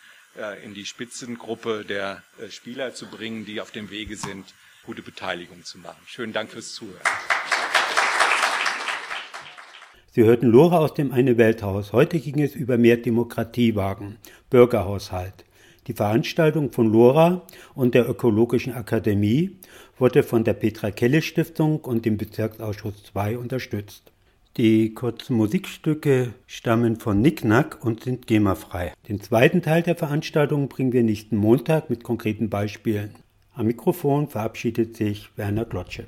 in 0.64 0.74
die 0.74 0.86
Spitzengruppe 0.86 1.86
der 1.86 2.24
Spieler 2.50 2.96
zu 2.96 3.06
bringen, 3.06 3.46
die 3.46 3.62
auf 3.62 3.70
dem 3.70 3.92
Wege 3.92 4.16
sind, 4.16 4.46
gute 4.88 5.04
Beteiligung 5.04 5.64
zu 5.64 5.78
machen. 5.78 6.02
Schönen 6.08 6.34
Dank 6.34 6.50
fürs 6.50 6.74
Zuhören. 6.74 6.98
Sie 10.14 10.24
hörten 10.24 10.48
Lore 10.48 10.80
aus 10.80 10.96
dem 10.96 11.12
Eine 11.12 11.38
Welthaus. 11.38 11.94
Heute 11.94 12.20
ging 12.20 12.42
es 12.42 12.56
über 12.56 12.80
mehr 12.80 12.98
Demokratiewagen, 12.98 14.18
Bürgerhaushalt. 14.50 15.46
Die 15.90 15.96
Veranstaltung 15.96 16.72
von 16.72 16.92
LoRa 16.92 17.42
und 17.74 17.96
der 17.96 18.08
Ökologischen 18.08 18.74
Akademie 18.74 19.58
wurde 19.98 20.22
von 20.22 20.44
der 20.44 20.54
Petra 20.54 20.92
Kelle 20.92 21.24
Stiftung 21.24 21.80
und 21.80 22.06
dem 22.06 22.16
Bezirksausschuss 22.16 23.12
II 23.16 23.38
unterstützt. 23.38 24.12
Die 24.58 24.94
kurzen 24.94 25.36
Musikstücke 25.36 26.36
stammen 26.46 26.98
von 26.98 27.22
Nicknack 27.22 27.84
und 27.84 28.04
sind 28.04 28.28
GEMA-frei. 28.28 28.94
Den 29.08 29.20
zweiten 29.20 29.64
Teil 29.64 29.82
der 29.82 29.96
Veranstaltung 29.96 30.70
bringen 30.70 30.94
wir 30.94 31.02
nächsten 31.02 31.38
Montag 31.38 31.90
mit 31.90 32.04
konkreten 32.04 32.52
Beispielen. 32.52 33.16
Am 33.56 33.66
Mikrofon 33.66 34.28
verabschiedet 34.28 34.96
sich 34.96 35.32
Werner 35.38 35.66
Klotsche. 35.66 36.06